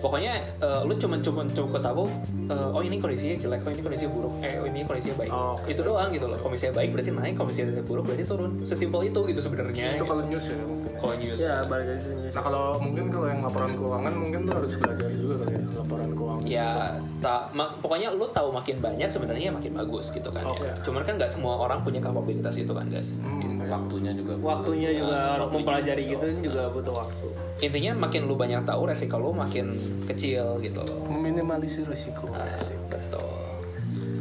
pokoknya 0.00 0.32
eh, 0.58 0.80
lu 0.82 0.96
cuma 0.96 1.16
cuma 1.18 1.44
cukup 1.44 1.78
tahu 1.78 2.08
eh, 2.46 2.68
oh 2.70 2.80
ini 2.80 2.96
kondisinya 2.96 3.36
jelek 3.38 3.60
oh 3.60 3.70
ini 3.70 3.80
kondisinya 3.80 4.10
buruk 4.10 4.32
eh 4.40 4.52
oh 4.54 4.64
ini 4.64 4.80
kondisinya 4.82 5.16
baik 5.16 5.30
Oh, 5.30 5.52
oke. 5.54 5.68
itu 5.68 5.80
doang 5.80 6.08
gitu 6.08 6.26
loh 6.26 6.38
kondisinya 6.38 6.72
baik 6.74 6.88
berarti 6.90 7.10
naik 7.10 7.34
kondisinya 7.34 7.82
buruk 7.82 8.04
berarti 8.06 8.24
turun 8.24 8.50
sesimpel 8.62 9.00
itu 9.04 9.20
gitu 9.22 9.40
sebenarnya 9.40 9.86
Itu 9.94 10.04
kalau 10.04 10.24
news 10.24 10.44
ya 10.46 10.56
mungkin. 10.58 10.90
kalau 10.96 11.14
news 11.14 11.38
Ya, 11.38 11.54
balik 11.64 11.86
lagi 11.90 12.08
Nah 12.30 12.42
kalau 12.42 12.64
mungkin 12.76 13.04
kalau 13.08 13.26
yang 13.26 13.40
laporan 13.40 13.70
keuangan 13.72 14.12
mungkin 14.14 14.40
lu 14.40 14.52
harus 14.52 14.72
belajar 14.74 15.08
juga 15.10 15.34
kali 15.38 15.52
ya 15.52 15.62
laporan 15.74 16.08
keuangan. 16.10 16.42
ya 16.42 16.70
tak 17.18 17.40
ma- 17.52 17.74
pokoknya 17.76 18.08
lu 18.10 18.26
tahu 18.26 18.48
makin 18.50 18.76
banyak 18.78 19.08
sebenarnya 19.08 19.50
makin 19.50 19.72
bagus 19.74 20.08
gitu 20.08 20.28
kan 20.28 20.44
Oke. 20.44 20.62
ya 20.62 20.72
cuman 20.80 21.02
kan 21.02 21.14
nggak 21.16 21.28
semua 21.28 21.58
orang 21.58 21.80
punya 21.80 22.00
kapabilitas 22.00 22.56
itu 22.56 22.70
kan 22.70 22.86
guys 22.86 23.20
Hmm, 23.20 23.60
waktunya 23.66 24.12
juga 24.12 24.32
waktunya 24.40 24.90
juga 24.92 25.36
Waktunya 25.38 25.60
mempelajari 25.60 26.02
juga. 26.04 26.24
gitu 26.26 26.48
juga 26.48 26.62
butuh 26.68 26.94
waktu. 26.96 27.26
intinya 27.60 27.92
makin 27.98 28.24
lu 28.24 28.34
banyak 28.34 28.62
tahu 28.62 28.82
resiko 28.84 29.16
lu 29.16 29.30
makin 29.32 29.76
kecil 30.06 30.58
gitu 30.60 30.80
loh 30.82 30.98
Meminimalisir 31.08 31.86
risiko. 31.86 32.30
Nah, 32.30 32.46
betul 32.88 33.28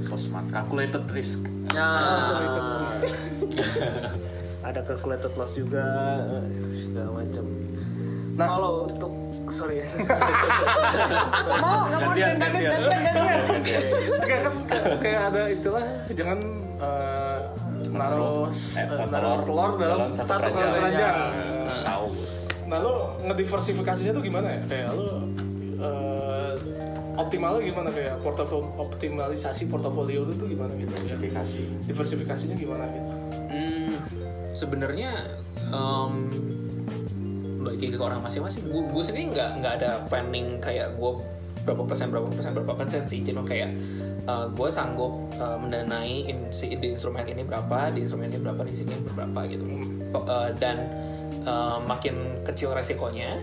sosmed 0.04 0.50
calculated 0.50 1.06
risk 1.14 1.38
Nah, 1.70 2.42
ada 4.68 4.82
calculated 4.82 5.30
loss 5.38 5.54
juga 5.54 5.86
segala 6.74 7.22
macam. 7.22 7.46
Nah, 8.34 8.48
kalau 8.50 8.72
untuk 8.90 9.14
sorry 9.54 9.86
Nggak 9.86 10.18
mau, 11.64 11.86
nggak 11.86 12.00
mau 12.02 12.10
Gantian, 12.10 12.34
gantian, 12.42 12.72
gantian. 12.74 12.80
gantian, 12.90 13.40
gantian. 13.54 13.84
kayak 14.26 14.42
kan 14.42 14.54
kayak 14.98 15.22
ada 15.30 15.42
istilah 15.46 15.86
jangan 16.10 16.40
eh, 16.82 17.38
naruh 17.90 18.50
Eh, 18.50 18.82
eh, 18.82 18.86
telur 18.88 19.08
naruh 19.14 19.38
telur 19.46 19.72
dalam 19.78 20.10
dalam 20.10 20.10
satu 20.10 20.50
keranjang. 20.50 21.16
Nah, 21.70 21.82
tahu 21.86 22.06
Nah 22.70 22.78
lo 22.82 22.94
ngediversifikasinya 23.26 24.12
tuh 24.14 24.22
gimana 24.22 24.48
ya? 24.54 24.60
Kayak 24.66 24.90
lo 24.98 25.06
eh, 25.80 26.54
optimalnya 27.20 27.62
gimana 27.64 27.90
kayak 27.92 28.16
portofolio 28.24 28.68
optimalisasi 28.80 29.68
portofolio 29.68 30.24
itu 30.28 30.34
tuh 30.40 30.48
gimana 30.48 30.72
gitu? 30.76 30.92
ya? 30.92 30.98
diversifikasi 31.00 31.62
Diversifikasinya 31.88 32.56
gimana 32.56 32.84
gitu? 32.92 33.12
hmm, 33.52 33.96
sebenarnya 34.56 35.12
em, 35.72 36.14
bagi 37.60 37.92
ke 37.92 38.00
orang 38.00 38.24
masing-masing 38.24 38.72
gue 38.72 38.84
gue 38.88 39.04
sendiri 39.04 39.36
nggak 39.36 39.50
nggak 39.60 39.74
ada 39.84 39.92
planning 40.08 40.64
kayak 40.64 40.96
gue 40.96 41.12
berapa 41.68 41.84
persen 41.84 42.08
berapa 42.08 42.28
persen 42.32 42.52
berapa 42.56 42.74
persen 42.74 43.04
sih 43.04 43.20
cuma 43.20 43.44
kayak 43.44 43.76
gue 44.30 44.70
sanggup 44.70 45.26
eh, 45.38 45.58
mendanai 45.58 46.30
in, 46.30 46.40
si, 46.54 46.70
di 46.78 46.94
instrumen 46.94 47.26
ini 47.26 47.42
berapa 47.42 47.90
di 47.94 48.06
instrumen 48.06 48.30
ini 48.30 48.40
berapa 48.42 48.62
di 48.62 48.74
sini 48.78 48.94
berapa 49.14 49.40
gitu 49.50 49.66
eh, 50.14 50.50
dan 50.62 50.78
eh, 51.32 51.78
makin 51.84 52.16
kecil 52.44 52.74
resikonya 52.74 53.40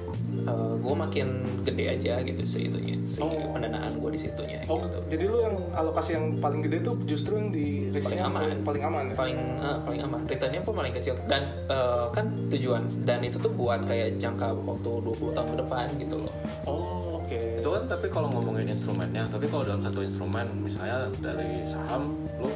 gue 0.87 0.95
makin 0.95 1.27
gede 1.67 1.99
aja 1.99 2.23
gitu 2.23 2.47
sih 2.47 2.71
itunya 2.71 2.95
si 3.03 3.19
pendanaan 3.51 3.91
gue 3.91 4.11
di 4.15 4.21
situnya 4.23 4.63
Oh, 4.71 4.79
gitu. 4.83 4.99
jadi 5.11 5.25
lu 5.31 5.39
yang 5.43 5.57
alokasi 5.75 6.19
yang 6.19 6.39
paling 6.39 6.63
gede 6.63 6.87
tuh 6.87 6.95
justru 7.07 7.39
yang 7.39 7.51
di 7.51 7.91
paling 7.91 8.23
aman. 8.23 8.43
paling 8.63 8.83
aman 8.83 9.05
ya? 9.11 9.15
paling 9.15 9.39
eh, 9.63 9.79
paling 9.83 10.01
aman. 10.07 10.21
Returnnya 10.27 10.61
pun 10.63 10.75
paling 10.75 10.95
kecil. 10.95 11.15
Dan 11.31 11.43
eh, 11.71 12.07
kan 12.11 12.27
tujuan 12.51 12.83
dan 13.07 13.23
itu 13.23 13.39
tuh 13.39 13.51
buat 13.51 13.83
kayak 13.87 14.19
jangka 14.19 14.55
waktu 14.55 14.91
20 15.07 15.35
tahun 15.39 15.49
ke 15.55 15.57
depan 15.63 15.87
gitu 16.03 16.17
loh. 16.23 16.33
Oh, 16.67 17.23
oke. 17.23 17.39
itu 17.39 17.69
kan 17.71 17.83
tapi 17.87 18.07
kalau 18.11 18.29
ngomongin 18.31 18.71
instrumennya 18.75 19.27
tapi 19.27 19.47
kalau 19.51 19.63
dalam 19.67 19.83
satu 19.83 20.03
instrumen 20.03 20.47
misalnya 20.63 21.11
dari 21.19 21.67
saham 21.67 22.15
lu 22.39 22.51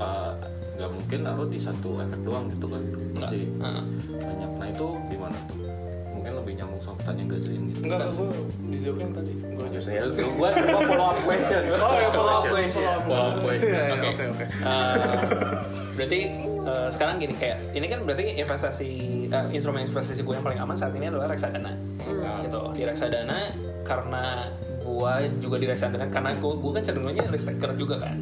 uh, 0.00 0.32
nggak 0.82 0.98
mungkin 0.98 1.18
naruh 1.22 1.46
di 1.46 1.58
satu 1.62 2.02
efek 2.02 2.20
doang 2.26 2.50
gitu 2.50 2.66
kan. 2.66 2.82
Pasti 3.14 3.40
Heeh. 3.46 3.84
banyak. 4.18 4.50
Nah 4.58 4.66
itu 4.66 4.86
gimana 5.06 5.38
tuh? 5.46 5.58
Mungkin 6.10 6.32
lebih 6.42 6.52
nyambung 6.58 6.82
sama 6.82 6.94
pertanyaan 6.98 7.28
Gazlin 7.30 7.62
gitu. 7.70 7.80
Enggak, 7.86 8.08
gue 8.18 8.28
dijawabin 8.66 9.08
tadi. 9.14 9.32
Gue 9.38 9.66
aja. 9.70 9.80
saya 9.82 10.00
gua 10.10 10.50
gua 10.50 10.50
follow 10.82 11.06
up 11.06 11.18
question. 11.22 11.62
Oh 11.78 11.94
ya 11.94 12.08
follow 12.10 12.34
up 12.34 12.44
question. 12.50 12.94
follow 13.06 13.26
up 13.30 13.36
question. 13.46 13.86
Oke. 13.94 14.08
Oke, 14.10 14.24
oke. 14.34 14.44
Eh, 14.50 15.22
berarti 15.94 16.20
eh, 16.50 16.88
sekarang 16.90 17.14
gini 17.22 17.34
kayak 17.38 17.58
ini 17.78 17.86
kan 17.86 18.00
berarti 18.02 18.24
investasi 18.42 18.90
eh, 19.30 19.46
instrumen 19.54 19.86
investasi 19.86 20.20
gue 20.26 20.34
yang 20.34 20.46
paling 20.46 20.60
aman 20.66 20.74
saat 20.74 20.94
ini 20.98 21.06
adalah 21.06 21.30
reksadana. 21.30 21.72
Gitu. 22.42 22.60
Di 22.74 22.82
reksadana 22.90 23.38
karena 23.86 24.50
gue 24.82 25.14
juga 25.38 25.56
di 25.62 25.66
reksadana 25.70 26.06
karena 26.10 26.34
gue 26.36 26.52
gue 26.58 26.70
kan 26.74 26.82
cenderungnya 26.82 27.24
risk 27.30 27.46
taker 27.46 27.70
juga 27.78 27.96
kan. 28.02 28.16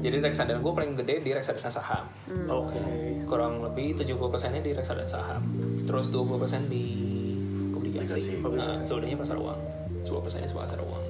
Jadi 0.00 0.16
reksadana 0.22 0.58
gue 0.62 0.72
paling 0.72 0.94
gede 1.02 1.14
di 1.26 1.30
reksadana 1.34 1.70
saham. 1.70 2.04
Oke. 2.48 2.78
kurang 3.24 3.64
lebih 3.64 3.96
70 3.98 4.14
persennya 4.20 4.60
di 4.60 4.76
reksadana 4.76 5.08
saham 5.08 5.42
terus 5.88 6.12
20 6.12 6.38
persen 6.38 6.60
di 6.68 6.84
obligasi 7.72 8.40
nah, 8.40 8.78
sebenarnya 8.84 9.16
pasar 9.18 9.36
uang. 9.36 9.58
10 10.04 10.24
persennya 10.24 10.48
pasar 10.52 10.80
uang. 10.80 11.04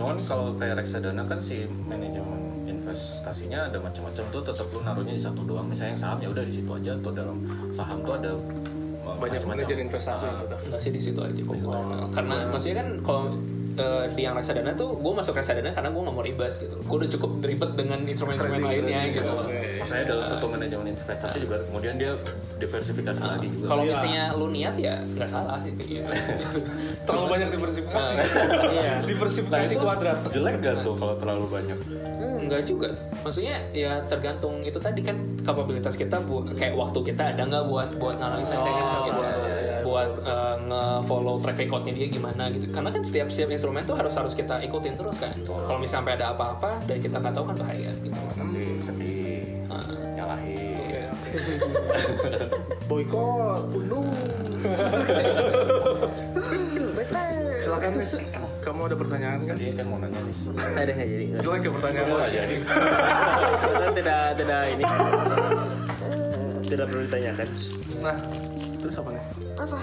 Cuman 0.00 0.16
kalau 0.24 0.56
kayak 0.56 0.80
reksadana 0.80 1.22
kan 1.28 1.36
si 1.36 1.68
manajemen 1.84 2.64
investasinya 2.64 3.68
ada 3.68 3.78
macam-macam 3.82 4.24
tuh 4.32 4.42
tetap 4.42 4.66
lu 4.72 4.80
naruhnya 4.80 5.14
di 5.14 5.22
satu 5.22 5.44
doang. 5.44 5.68
Misalnya 5.68 5.92
yang 5.94 6.00
saham 6.00 6.18
ya 6.24 6.28
udah 6.32 6.44
di 6.46 6.52
situ 6.56 6.70
aja 6.70 6.92
atau 6.96 7.10
dalam 7.12 7.36
saham 7.68 7.98
tuh 8.00 8.14
ada 8.16 8.30
uh, 9.04 9.16
Banyak 9.20 9.44
manajer 9.44 9.76
investasi. 9.76 10.26
Enggak 10.48 10.80
sih 10.80 10.92
di 10.94 11.00
situ 11.02 11.20
aja 11.20 11.36
kok. 11.36 11.54
Karena 12.16 12.48
maksudnya 12.48 12.76
kan 12.80 12.88
kalau 13.04 13.22
eh, 13.80 14.04
di 14.10 14.22
yang 14.22 14.34
reksadana 14.34 14.72
tuh 14.72 14.92
gue 14.92 15.12
masuk 15.12 15.32
reksadana 15.32 15.70
karena 15.70 15.88
gue 15.88 16.00
nggak 16.00 16.14
mau 16.14 16.22
ribet 16.22 16.52
gitu. 16.58 16.76
Gue 16.78 16.96
udah 16.98 17.10
cukup 17.10 17.30
ribet 17.40 17.70
dengan 17.74 17.98
instrumen-instrumen 18.02 18.60
lainnya 18.60 19.00
gitu. 19.08 19.32
Maksudnya 19.80 20.04
dalam 20.06 20.24
satu 20.26 20.46
manajemen 20.46 20.86
investasi 20.90 21.36
juga 21.40 21.56
kemudian 21.62 21.96
dia 21.96 22.12
diversifikasi 22.56 23.20
lagi 23.20 23.46
juga. 23.50 23.66
Kalau 23.66 23.82
Iya. 23.82 23.90
misalnya 23.90 24.24
lu 24.34 24.46
niat 24.50 24.74
ya 24.76 24.94
nggak 25.02 25.26
salah 25.26 25.56
sih 25.58 25.72
gitu. 25.72 26.04
Terlalu 27.06 27.26
banyak 27.28 27.48
diversifikasi. 27.50 28.14
Iya. 28.70 28.94
Diversifikasi 29.02 29.72
kuadrat. 29.76 30.18
jelek 30.30 30.60
gak 30.60 30.76
tuh 30.82 30.94
kalau 30.94 31.14
terlalu 31.16 31.46
banyak? 31.48 31.78
Enggak 32.40 32.62
juga. 32.64 32.88
Maksudnya 33.20 33.56
ya 33.70 34.00
tergantung 34.04 34.60
itu 34.60 34.76
tadi 34.76 35.00
kan 35.00 35.16
kapabilitas 35.40 35.94
kita 35.94 36.20
buat 36.20 36.52
kayak 36.52 36.72
waktu 36.72 36.98
kita 37.04 37.22
ada 37.30 37.42
nggak 37.42 37.64
buat 37.66 37.88
buat 37.96 38.16
analisa 38.16 38.56
Oh, 38.56 39.04
gitu. 39.04 39.20
Iya, 39.80 39.80
iya, 39.80 39.80
iya. 39.80 39.88
buat 39.88 40.10
eh, 40.20 40.54
nge-follow 40.62 41.34
track 41.40 41.56
recordnya 41.58 41.92
dia 41.92 42.06
gimana 42.06 42.42
gitu. 42.50 42.64
Karena 42.68 42.88
kan 42.88 43.00
setiap 43.00 43.26
setiap 43.28 43.48
instrumen 43.48 43.80
tuh 43.80 43.96
harus 43.96 44.12
harus 44.12 44.32
kita 44.32 44.60
ikutin 44.60 44.94
terus 44.94 45.16
kan. 45.16 45.32
Kalau 45.40 45.76
misalnya 45.76 45.92
sampai 46.00 46.12
ada 46.16 46.26
apa-apa 46.32 46.68
dan 46.84 46.96
kita 46.96 47.16
nggak 47.16 47.32
tahu 47.32 47.44
kan 47.46 47.54
bahaya 47.58 47.90
gitu. 47.98 48.14
Nanti 48.14 48.62
sedih, 48.80 49.42
Ah. 49.66 49.82
nyalahin. 50.14 51.18
Boykot. 52.88 53.60
Bunuh. 53.68 54.08
Betul. 56.96 57.34
Silakan 57.60 57.90
Nis. 57.96 58.12
Kamu 58.60 58.80
ada 58.88 58.96
pertanyaan 58.96 59.38
kan? 59.44 59.52
Tadi 59.52 59.64
kan 59.72 59.84
mau 59.84 59.96
nanya 60.00 60.20
nih. 60.20 60.34
ada 60.76 60.90
nggak 60.90 61.08
jadi 61.08 61.24
Jelek 61.40 61.60
ya 61.60 61.70
pertanyaan 61.72 62.06
Oh, 62.08 62.16
lo. 62.16 62.26
jadi. 62.28 62.54
Tidak 63.90 64.26
tidak 64.36 64.60
ini 64.72 64.84
tidak 66.70 66.86
perlu 66.86 67.02
ditanyakan 67.02 67.48
Nah, 68.00 68.16
terus 68.80 68.96
apa 68.96 69.08
nih? 69.12 69.24
apa 69.56 69.78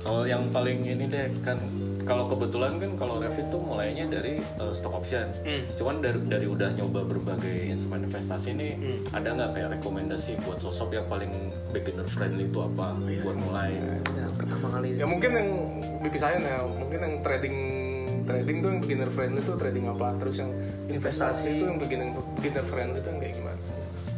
Kalau 0.00 0.22
yang 0.22 0.46
paling 0.54 0.86
ini 0.86 1.04
deh 1.04 1.26
kan 1.42 1.58
kalau 2.06 2.30
kebetulan 2.30 2.78
kan 2.78 2.94
kalau 2.94 3.18
Rev 3.18 3.34
itu 3.34 3.58
mulainya 3.58 4.06
dari 4.06 4.38
uh, 4.62 4.70
stock 4.70 4.94
option. 4.94 5.26
Hmm. 5.42 5.66
Cuman 5.74 5.98
dari 5.98 6.22
dari 6.22 6.46
udah 6.46 6.70
nyoba 6.72 7.02
berbagai 7.02 7.66
instrumen 7.66 8.06
investasi 8.06 8.54
ini 8.54 8.68
Hmm. 8.78 9.02
ada 9.10 9.34
nggak 9.34 9.50
kayak 9.50 9.68
rekomendasi 9.74 10.38
buat 10.46 10.62
sosok 10.62 10.94
yang 10.94 11.06
paling 11.10 11.34
beginner 11.74 12.06
friendly 12.06 12.46
itu 12.46 12.62
apa 12.62 12.94
buat 12.94 13.34
mulai? 13.36 13.74
ya, 14.14 14.26
pertama 14.30 14.66
kali 14.70 14.94
Ya 14.94 15.06
mungkin 15.10 15.30
yang 15.34 15.48
dipisahin 16.00 16.40
ya, 16.40 16.62
mungkin 16.62 16.98
yang 17.02 17.14
trading 17.26 17.56
trading 18.22 18.56
tuh 18.58 18.68
yang 18.70 18.80
beginner 18.80 19.10
friendly 19.10 19.40
tuh 19.42 19.54
trading 19.58 19.84
apa, 19.86 20.08
terus 20.18 20.36
yang 20.38 20.50
investasi 20.86 21.50
itu 21.58 21.64
yang 21.66 21.78
beginner 21.78 22.08
beginner 22.38 22.64
friendly 22.64 22.98
itu 23.02 23.08
yang 23.10 23.18
kayak 23.18 23.34
gimana? 23.34 23.58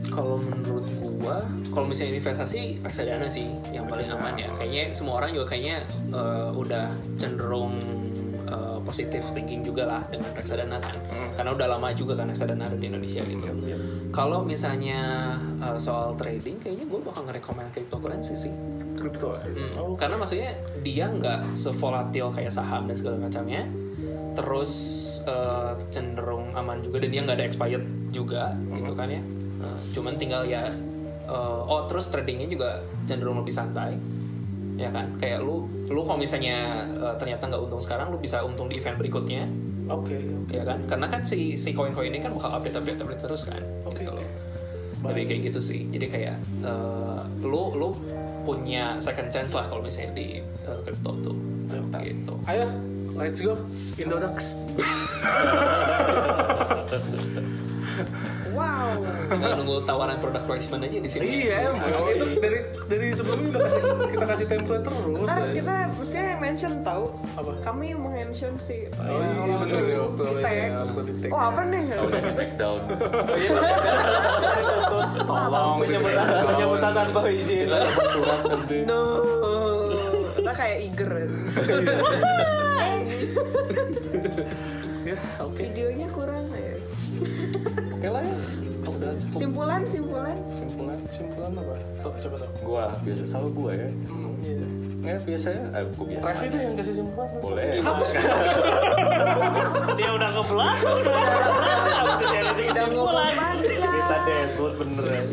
Kalau 0.09 0.39
menurut 0.41 0.87
gua, 1.19 1.43
kalau 1.75 1.87
misalnya 1.91 2.23
investasi 2.23 2.81
reksadana 2.81 3.27
sih 3.27 3.51
yang 3.75 3.91
paling 3.91 4.09
aman 4.09 4.39
ya. 4.39 4.49
Kayaknya 4.55 4.85
semua 4.95 5.21
orang 5.23 5.31
juga 5.35 5.47
kayaknya 5.55 5.83
eh, 6.15 6.51
udah 6.55 6.87
cenderung 7.19 7.77
eh, 8.49 8.79
positif 8.87 9.23
thinking 9.37 9.61
juga 9.61 9.85
lah 9.85 10.03
dengan 10.09 10.33
reksadana 10.33 10.81
kan. 10.81 10.97
Karena 11.37 11.51
udah 11.55 11.67
lama 11.77 11.89
juga 11.93 12.17
kan 12.17 12.31
reksadana 12.33 12.67
ada 12.67 12.79
di 12.79 12.87
Indonesia 12.89 13.23
gitu. 13.27 13.47
Kalau 14.15 14.43
misalnya 14.43 15.01
eh, 15.61 15.79
soal 15.79 16.17
trading, 16.17 16.57
kayaknya 16.63 16.87
gue 16.89 17.01
bakal 17.05 17.23
ngerekomen 17.29 17.67
cryptocurrency 17.75 18.35
sih. 18.35 18.53
Crypto. 18.99 19.31
Hmm, 19.31 19.95
Karena 19.95 20.19
maksudnya 20.19 20.59
dia 20.83 21.07
nggak 21.07 21.55
sevolatil 21.55 22.35
kayak 22.35 22.51
saham 22.51 22.91
dan 22.91 22.97
segala 22.99 23.17
macamnya. 23.23 23.63
Terus 24.35 24.73
eh, 25.27 25.73
cenderung 25.93 26.55
aman 26.57 26.81
juga 26.81 27.03
dan 27.03 27.11
dia 27.13 27.21
nggak 27.27 27.37
ada 27.37 27.47
expired 27.47 27.85
juga 28.11 28.57
gitu 28.73 28.95
kan 28.97 29.11
ya. 29.13 29.23
Eh, 29.59 29.81
cuman 29.95 30.15
tinggal 30.15 30.47
ya 30.47 30.71
eh, 31.27 31.61
oh 31.67 31.85
terus 31.91 32.09
tradingnya 32.09 32.47
juga 32.47 32.71
cenderung 33.11 33.43
lebih 33.43 33.55
santai 33.55 33.99
ya 34.79 34.95
kan? 34.95 35.11
Kayak 35.19 35.43
lu 35.43 35.67
lu 35.91 36.01
kalau 36.07 36.19
misalnya 36.21 36.87
eh, 36.87 37.15
ternyata 37.19 37.51
nggak 37.51 37.63
untung 37.67 37.83
sekarang 37.83 38.15
lu 38.15 38.19
bisa 38.23 38.41
untung 38.47 38.71
di 38.71 38.79
event 38.79 38.97
berikutnya. 38.97 39.45
Oke. 39.89 40.21
ya 40.53 40.69
kan? 40.69 40.85
Karena 40.85 41.09
kan 41.09 41.25
si 41.25 41.57
si 41.57 41.73
koin-koin 41.73 42.13
ini 42.13 42.21
kan 42.21 42.33
bakal 42.37 42.61
update 42.61 42.77
update 42.77 43.01
update 43.03 43.23
terus 43.25 43.43
kan? 43.49 43.61
Oke. 43.89 44.05
gitu 44.05 44.15
loh. 44.15 44.27
Lebih 44.99 45.25
kayak 45.31 45.41
gitu 45.51 45.61
sih. 45.63 45.81
Jadi 45.91 46.07
kayak 46.07 46.37
eh, 46.63 47.19
lu 47.43 47.75
lu 47.75 47.91
punya 48.47 48.97
second 49.03 49.29
chance 49.29 49.53
lah 49.53 49.67
kalau 49.67 49.83
misalnya 49.83 50.15
di 50.15 50.41
eh, 50.41 50.79
crypto 50.87 51.13
tuh. 51.25 51.37
Gitu. 51.99 52.35
Ayo, 52.49 52.65
let's 53.19 53.41
go. 53.41 53.55
Indodax. 53.97 54.55
wow 58.49 58.95
tinggal 59.29 59.53
nunggu 59.57 59.77
tawaran 59.85 60.19
product 60.19 60.47
placement 60.47 60.83
aja 60.85 60.99
di 60.99 61.11
sini 61.11 61.25
Iya, 61.45 61.57
emang 61.69 62.07
itu 62.09 62.25
dari 62.39 62.59
dari 62.87 63.07
sebelumnya 63.11 63.49
udah 63.51 63.61
kasih 63.61 63.81
kita 64.09 64.25
kasih 64.25 64.47
template 64.49 64.83
terus. 64.83 65.19
ntar 65.21 65.35
ya. 65.37 65.51
kita 65.53 65.75
mestinya 65.93 66.33
mention 66.39 66.73
tahu 66.81 67.05
Apa? 67.35 67.53
kami 67.61 67.89
mention 67.93 68.55
si 68.57 68.87
Oh 68.95 69.19
iya, 69.19 69.55
bener 69.59 69.83
ya 69.85 69.99
waktu 70.01 70.23
di 70.23 70.35
tag. 70.39 70.55
ya, 70.55 70.79
waktu 70.81 71.03
di 71.05 71.13
tag. 71.19 71.31
oh 71.31 71.43
apa 71.43 71.61
nih 71.65 71.83
Udah 71.99 72.21
di 72.23 72.33
take 72.35 72.55
down. 72.57 72.81
Tolong 75.21 75.77
penyebutan 75.81 76.27
penyebutan 76.47 76.93
tanpa 76.95 77.21
izin 77.29 77.67
surat 78.09 78.41
nanti. 78.45 78.77
no 78.87 79.01
kita 80.39 80.53
kayak 80.55 80.79
eager 80.87 81.13
Ya, 85.09 85.17
oke. 85.41 85.57
videonya 85.57 86.05
kurang 86.13 86.53
ya 86.53 86.77
Oke 87.97 88.09
lah 88.13 88.21
ya. 88.21 88.37
Udah 88.89 89.13
simpulan 89.33 89.81
simpulan 89.89 90.37
simpulan 90.53 90.99
simpulan 91.09 91.53
apa? 91.57 91.77
Tuh, 92.05 92.13
coba 92.29 92.37
tuh. 92.45 92.51
Gua 92.61 92.85
biasa 93.01 93.25
selalu 93.25 93.49
gua 93.57 93.71
ya. 93.73 93.89
Hmm, 93.89 94.37
iya. 94.45 94.69
Ya 95.01 95.17
biasanya, 95.17 95.65
eh 95.73 95.85
gua 95.97 96.05
biasa. 96.13 96.25
Revi 96.29 96.47
tuh 96.53 96.61
yang 96.61 96.75
kasih 96.77 96.95
simpulan. 97.01 97.29
Boleh. 97.41 97.73
dia 99.99 100.11
udah 100.15 100.31
ke 100.31 100.43
belakang 100.47 100.97
udah 101.03 101.19
kesimpulan 102.55 103.35
panjang 103.35 103.91
kita 103.91 104.17
deadwood 104.27 104.75
beneran 104.79 105.27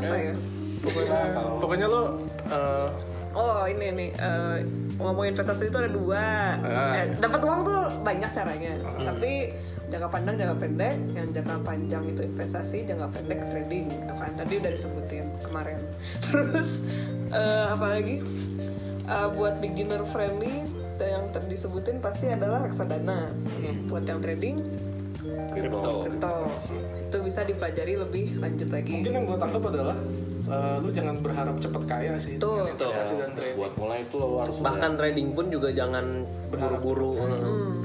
apa 0.00 0.16
ya 0.16 0.34
Pokoknya, 0.80 1.36
pokoknya 1.60 1.86
lo 1.92 2.02
eh, 2.48 2.88
Oh 3.30 3.62
ini 3.62 3.86
nih 3.94 4.10
eh, 4.18 4.58
ngomong 4.98 5.30
investasi 5.30 5.70
itu 5.70 5.76
ada 5.78 5.90
dua. 5.90 6.58
Ah. 6.66 6.98
Eh, 6.98 7.14
dapat 7.14 7.40
uang 7.46 7.60
tuh 7.62 7.82
banyak 8.02 8.30
caranya. 8.34 8.74
Tapi 8.98 9.54
jangka 9.90 10.08
pandang, 10.10 10.34
jangka 10.34 10.56
pendek. 10.58 10.94
Yang 11.14 11.28
jangka 11.38 11.56
panjang 11.62 12.02
itu 12.10 12.20
investasi, 12.26 12.78
jangka 12.90 13.06
pendek 13.14 13.40
trading. 13.54 13.86
Gitu 13.86 14.14
kan 14.18 14.30
tadi 14.34 14.54
udah 14.58 14.70
disebutin 14.74 15.24
kemarin. 15.46 15.78
Terus 16.26 16.82
eh, 17.30 17.66
apa 17.70 17.86
lagi? 17.98 18.16
Eh, 19.06 19.28
buat 19.38 19.62
beginner 19.62 20.02
friendly 20.10 20.66
yang 21.00 21.32
tadi 21.32 21.56
disebutin 21.56 21.96
pasti 22.04 22.28
adalah 22.28 22.68
reksadana. 22.68 23.32
Buat 23.88 24.04
yang 24.04 24.20
trading, 24.20 24.60
crypto 25.54 26.04
crypto. 26.04 26.34
Itu 27.08 27.16
bisa 27.24 27.40
dipelajari 27.42 27.94
lebih 27.96 28.26
lanjut 28.36 28.68
lagi. 28.68 29.00
mungkin 29.00 29.12
yang 29.16 29.24
gue 29.24 29.38
tangkap 29.40 29.62
adalah 29.64 29.96
eh, 30.50 30.76
lu 30.76 30.90
jangan 30.90 31.14
berharap 31.16 31.56
cepet 31.56 31.82
kaya 31.84 32.14
sih. 32.16 32.34
Tuh. 32.36 32.66
dengan 32.66 32.74
Investasi 32.74 33.14
dan 33.16 33.30
trading. 33.32 33.56
Buat 33.56 33.72
mulai 33.76 33.98
itu 34.02 34.16
lo 34.16 34.28
harus 34.36 34.54
bahkan 34.58 34.92
trading 34.94 35.28
pun 35.30 35.46
juga 35.46 35.68
jangan 35.70 36.06
buru-buru 36.50 37.12
Hmm. 37.16 37.78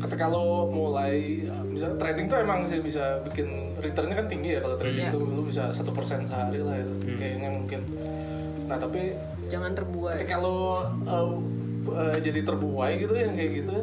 ketika 0.00 0.28
lo 0.28 0.68
mulai 0.68 1.42
misalnya 1.66 1.96
trading 1.96 2.26
tuh 2.26 2.38
emang 2.38 2.60
sih 2.62 2.78
bisa 2.78 3.02
bikin 3.24 3.48
returnnya 3.76 4.14
kan 4.14 4.26
tinggi 4.26 4.52
ya 4.52 4.60
kalau 4.60 4.76
trading 4.76 5.00
Iya. 5.02 5.10
tuh 5.10 5.24
lo 5.24 5.42
bisa 5.42 5.68
satu 5.70 5.90
persen 5.90 6.22
sehari 6.22 6.60
lah 6.60 6.76
ya 6.76 6.84
kayaknya 7.10 7.50
mungkin 7.50 7.80
nah 8.64 8.76
tapi 8.76 9.16
Jangan 9.44 9.72
terbuai. 9.72 10.16
ketika 10.18 10.38
lo 10.38 10.72
uh, 11.04 11.36
uh, 11.86 12.16
jadi 12.16 12.40
terbuai 12.42 12.96
gitu 12.98 13.12
yang 13.12 13.32
kayak 13.32 13.50
gitu 13.58 13.76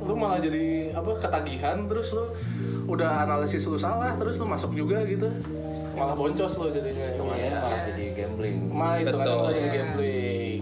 lo 0.00 0.12
malah 0.12 0.38
jadi 0.38 0.90
apa 0.92 1.10
ketagihan 1.16 1.86
terus 1.86 2.10
lo 2.10 2.30
udah 2.84 3.22
analisis 3.22 3.62
lo 3.64 3.74
salah 3.76 4.14
terus 4.14 4.36
lo 4.36 4.46
masuk 4.46 4.74
juga 4.74 4.98
gitu 5.04 5.30
malah 5.94 6.14
boncos 6.14 6.52
lo 6.54 6.66
jadinya 6.68 7.04
hitungannya 7.06 7.46
ya. 7.46 7.58
malah 7.58 7.80
jadi 7.86 8.04
gambling. 8.14 8.56
malah 8.68 8.96
itu 8.98 9.10
kan 9.10 9.26
jadi 9.26 9.52
Iya. 9.52 9.70
gambling 9.72 10.60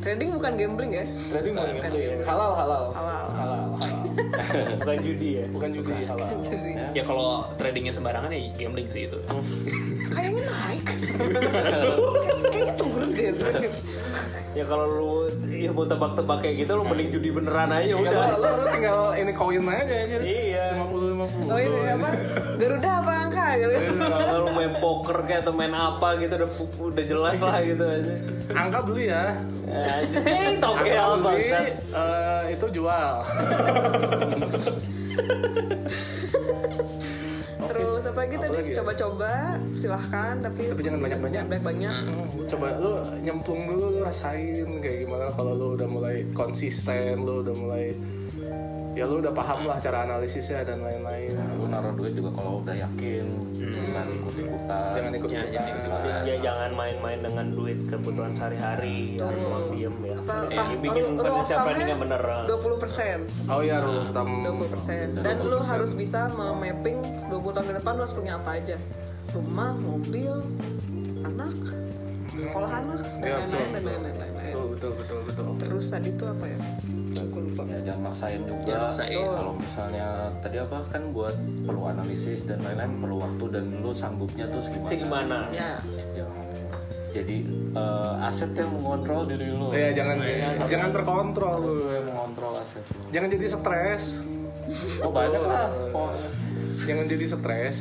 Trading 0.00 0.32
bukan 0.32 0.52
gambling 0.56 0.90
ya. 0.90 1.04
trading 1.28 1.52
bukan 1.52 1.68
gambling 1.76 2.24
halal 2.24 2.52
halal 2.54 2.82
Halal. 2.88 3.24
halal 3.28 3.64
halal 3.76 4.00
bukan 4.80 4.96
judi 4.98 5.28
ya 5.34 5.44
bukan 5.50 5.70
judi 5.70 5.92
halal 6.02 6.28
Jadi 6.40 6.70
ya 6.90 7.02
kalau 7.02 7.28
tradingnya 7.54 7.92
sembarangan 7.92 8.30
ya 8.30 8.40
gambling 8.50 8.88
sih 8.88 9.04
itu 9.04 9.18
kayaknya 10.14 10.42
naik. 10.42 10.84
Kayak- 10.88 12.00
kayaknya 12.50 12.74
turun 12.74 13.08
deh. 13.12 13.28
ya 14.50 14.64
kalau 14.64 14.86
lu 14.88 15.12
ya 15.52 15.70
mau 15.70 15.84
tebak-tebak 15.84 16.38
kayak 16.40 16.56
gitu 16.58 16.72
lu 16.72 16.82
mending 16.82 17.08
judi 17.12 17.28
beneran 17.30 17.70
aja 17.70 17.92
Udah, 17.92 18.10
udah 18.10 18.26
lo, 18.34 18.48
lo 18.56 18.66
tinggal 18.66 18.98
ini 19.14 19.32
koin 19.32 19.62
aja 19.62 19.94
aja. 20.00 20.16
Iya. 20.18 20.66
50 21.20 21.44
50. 21.46 21.52
Oh 21.52 21.58
ini 21.58 21.78
apa? 21.86 22.08
Garuda 22.60 22.90
apa 23.00 23.12
angka 23.24 23.46
gitu. 23.56 23.76
kalau 24.00 24.38
lu 24.44 24.50
main 24.52 24.72
poker 24.76 25.18
kayak 25.24 25.40
atau 25.42 25.52
main 25.52 25.72
apa 25.72 26.08
gitu 26.16 26.32
udah 26.36 26.50
udah 26.92 27.04
jelas 27.04 27.38
lah 27.40 27.56
gitu 27.60 27.84
aja 27.84 28.14
Angka 28.50 28.78
beli 28.82 29.04
ya. 29.06 29.24
anjing 29.70 30.58
tokel 30.58 30.90
Angka 30.98 31.16
beli 31.30 31.46
bangsat 31.46 31.64
eh, 31.94 32.42
itu 32.52 32.66
jual. 32.72 33.14
Terus 37.70 38.02
apa 38.02 38.18
lagi 38.26 38.36
Apa 38.36 38.44
tadi? 38.50 38.70
ya? 38.72 38.76
Coba-coba 38.82 39.30
silahkan 39.78 40.34
tapi 40.42 40.62
Tapi 40.74 40.82
jangan 40.82 41.00
banyak-banyak. 41.06 41.44
Banyak-banyak. 41.46 41.94
Hmm, 42.02 42.26
Coba 42.50 42.66
lu 42.82 42.90
nyemplung 43.22 43.62
dulu 43.68 43.84
lu 43.94 44.00
rasain 44.02 44.66
kayak 44.82 45.06
gimana 45.06 45.30
kalau 45.30 45.52
lu 45.54 45.66
udah 45.78 45.86
mulai 45.86 46.26
konsisten, 46.34 47.22
lu 47.22 47.46
udah 47.46 47.54
mulai 47.54 47.94
ya 49.00 49.08
lu 49.08 49.16
udah 49.16 49.32
paham 49.32 49.64
lah 49.64 49.80
cara 49.80 50.04
analisisnya 50.04 50.60
dan 50.60 50.84
lain-lain. 50.84 51.32
Lu 51.56 51.64
naruh 51.64 51.96
duit 51.96 52.12
juga 52.12 52.28
kalau 52.30 52.60
udah 52.60 52.76
yakin, 52.76 53.24
jangan 53.88 54.12
ikut-ikutan. 54.12 54.92
Jangan 54.92 55.12
ikut 55.16 55.28
Ya, 55.30 55.42
jangan 55.48 55.68
ikut-ikutan. 55.72 56.20
ya 56.22 56.36
jangan 56.42 56.70
main-main 56.70 57.18
dengan 57.18 57.46
duit 57.48 57.78
kebutuhan 57.82 58.36
sehari-hari. 58.36 59.16
Harus 59.16 59.40
uang 59.42 59.66
diem 59.72 59.96
ya. 60.04 60.16
Apa, 60.20 60.34
ya, 60.44 60.52
tam- 60.52 60.76
bikin 60.78 61.02
rule- 61.06 61.24
rule 61.24 61.40
of 61.40 61.48
planning 61.48 61.88
yang 61.88 61.98
bener. 61.98 62.22
20% 62.44 63.20
Oh 63.48 63.60
iya, 63.60 63.76
lu 63.80 63.92
hitam 64.02 64.28
20% 64.44 65.08
Dan 65.18 65.36
lu 65.42 65.58
harus 65.62 65.92
bisa 65.94 66.20
memapping 66.28 66.98
20 67.26 67.40
tahun 67.50 67.66
ke 67.66 67.74
depan 67.80 67.92
lu 67.94 68.02
harus 68.04 68.12
punya 68.12 68.32
apa 68.36 68.50
aja. 68.54 68.76
Rumah, 69.30 69.72
mobil, 69.78 70.32
anak, 71.22 71.56
sekolah 72.30 72.70
anak, 72.74 73.00
dan 73.00 73.16
Iya, 73.22 73.36
lain-lain 73.40 73.68
betul, 73.70 73.88
dan 73.96 74.14
lain-lain 74.18 74.32
betul 74.50 74.66
betul 74.68 74.92
betul 74.92 75.18
betul. 75.24 75.46
Terus 75.58 75.86
tadi 75.88 76.08
tuh 76.12 76.28
apa 76.28 76.44
ya? 76.44 76.58
Ya, 77.68 77.78
jangan 77.92 78.00
maksain 78.12 78.40
juga. 78.46 78.64
Jangan 78.64 78.86
maksain. 78.94 79.16
Kalau 79.18 79.54
misalnya 79.56 80.08
tadi 80.40 80.56
apa 80.60 80.76
kan 80.88 81.02
buat 81.10 81.36
perlu 81.66 81.82
analisis 81.90 82.40
dan 82.48 82.58
lain-lain 82.64 82.92
perlu 83.02 83.16
waktu 83.20 83.44
dan 83.52 83.64
lu 83.82 83.90
sanggupnya 83.92 84.46
tuh 84.48 84.60
segimana. 84.62 84.88
segimana 84.88 85.36
Ya, 85.52 85.72
Jangan. 86.14 86.44
Jadi 87.10 87.36
eh, 87.74 88.26
aset 88.30 88.50
yang 88.54 88.70
mengontrol 88.70 89.26
diri 89.26 89.50
lu. 89.50 89.74
Iya, 89.74 89.90
jangan 89.98 90.16
jangan 90.70 90.88
terkontrol 90.94 91.54
lu. 91.58 91.70
Lu 91.82 91.90
yang 91.90 92.06
mengontrol 92.06 92.52
aset 92.54 92.84
lu. 92.86 93.02
Jangan 93.10 93.28
jadi 93.34 93.46
stres. 93.50 94.04
Oh 95.02 95.10
banyak 95.10 95.42
lah. 95.42 95.66
Oh, 95.90 96.14
Jangan 96.86 97.04
jadi 97.10 97.26
stres. 97.26 97.76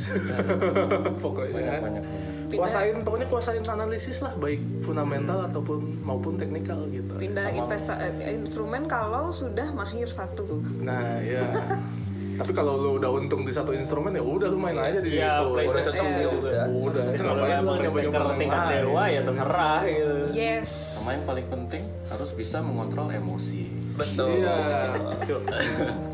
Pokoknya 1.24 1.54
banyak 1.54 1.82
banyak. 1.86 2.04
Pindah. 2.50 2.66
kuasain 2.66 2.96
pokoknya 3.06 3.28
kuasain 3.30 3.64
analisis 3.64 4.18
lah 4.26 4.34
baik 4.42 4.62
fundamental 4.82 5.46
ataupun 5.46 6.02
maupun 6.02 6.34
teknikal 6.42 6.82
gitu. 6.90 7.14
Pindah 7.16 7.54
investa 7.54 7.94
eh, 8.02 8.34
instrumen 8.34 8.90
kalau 8.90 9.30
sudah 9.30 9.70
mahir 9.78 10.10
satu. 10.10 10.66
Nah 10.82 11.22
ya 11.22 11.46
tapi 12.40 12.52
kalau 12.56 12.80
lu 12.80 12.90
udah 12.98 13.12
untung 13.12 13.44
di 13.44 13.52
satu 13.52 13.76
instrumen 13.76 14.16
ya 14.16 14.24
udah 14.24 14.48
lu 14.48 14.58
main 14.58 14.80
aja 14.80 15.04
di 15.04 15.12
situ. 15.12 15.20
Ya, 15.20 15.44
play 15.44 15.68
udah 15.68 15.76
safe 15.76 15.88
cocok 15.92 16.06
sih 16.08 16.24
udah. 16.24 16.40
udah 16.40 16.64
udah 16.72 17.04
Kalau 17.20 17.44
risk 17.44 17.60
nyoba-nyoba 17.60 18.00
taker 18.00 18.24
tingkat 18.40 18.62
dewa 18.72 19.04
ya 19.12 19.22
terserah 19.28 19.80
gitu. 19.84 20.16
yes. 20.34 20.68
Sama 20.96 21.10
yang 21.14 21.24
paling 21.28 21.48
penting 21.52 21.84
harus 22.08 22.30
bisa 22.32 22.58
mengontrol 22.64 23.12
emosi 23.12 23.79
Betul. 24.00 24.40
Iya. 24.40 24.56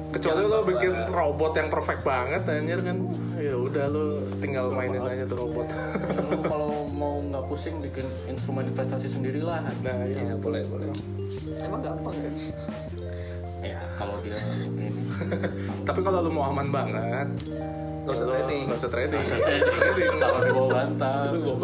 Kecuali 0.09 0.41
lo 0.47 0.63
bikin 0.63 0.93
robot 1.11 1.53
yang 1.53 1.69
perfect 1.69 2.01
banget 2.01 2.41
anjir 2.47 2.79
kan. 2.81 2.97
Ya 3.37 3.53
udah 3.53 3.85
lo 3.91 4.05
tinggal 4.41 4.71
mainin 4.73 5.03
aja 5.03 5.23
tuh 5.27 5.37
robot. 5.45 5.67
Lu 6.25 6.39
kalau 6.41 6.71
mau 6.89 7.19
nggak 7.21 7.45
pusing 7.45 7.83
bikin 7.83 8.07
instrumen 8.25 8.65
investasi 8.71 9.05
sendiri 9.05 9.43
lah 9.43 9.61
Nah, 9.83 10.07
ya. 10.07 10.33
Ya, 10.33 10.35
boleh, 10.39 10.63
boleh. 10.65 10.87
emang 11.61 11.81
gampang 11.81 12.15
ya 12.21 12.31
ya 13.65 13.79
kalau 13.97 14.21
dia 14.21 14.37
ini 14.61 14.93
Tapi 15.89 15.99
kalau 16.05 16.21
lo 16.21 16.29
mau 16.29 16.45
aman 16.53 16.67
banget, 16.69 17.27
Gak 18.05 18.13
usah 18.13 18.27
trading. 18.29 18.63
Gak 18.69 18.77
usah 18.77 18.89
trading. 18.93 19.21
trading. 19.25 20.13
kalau 20.21 20.39
di 20.45 20.51
bawah 20.53 20.69
bantal 20.69 21.21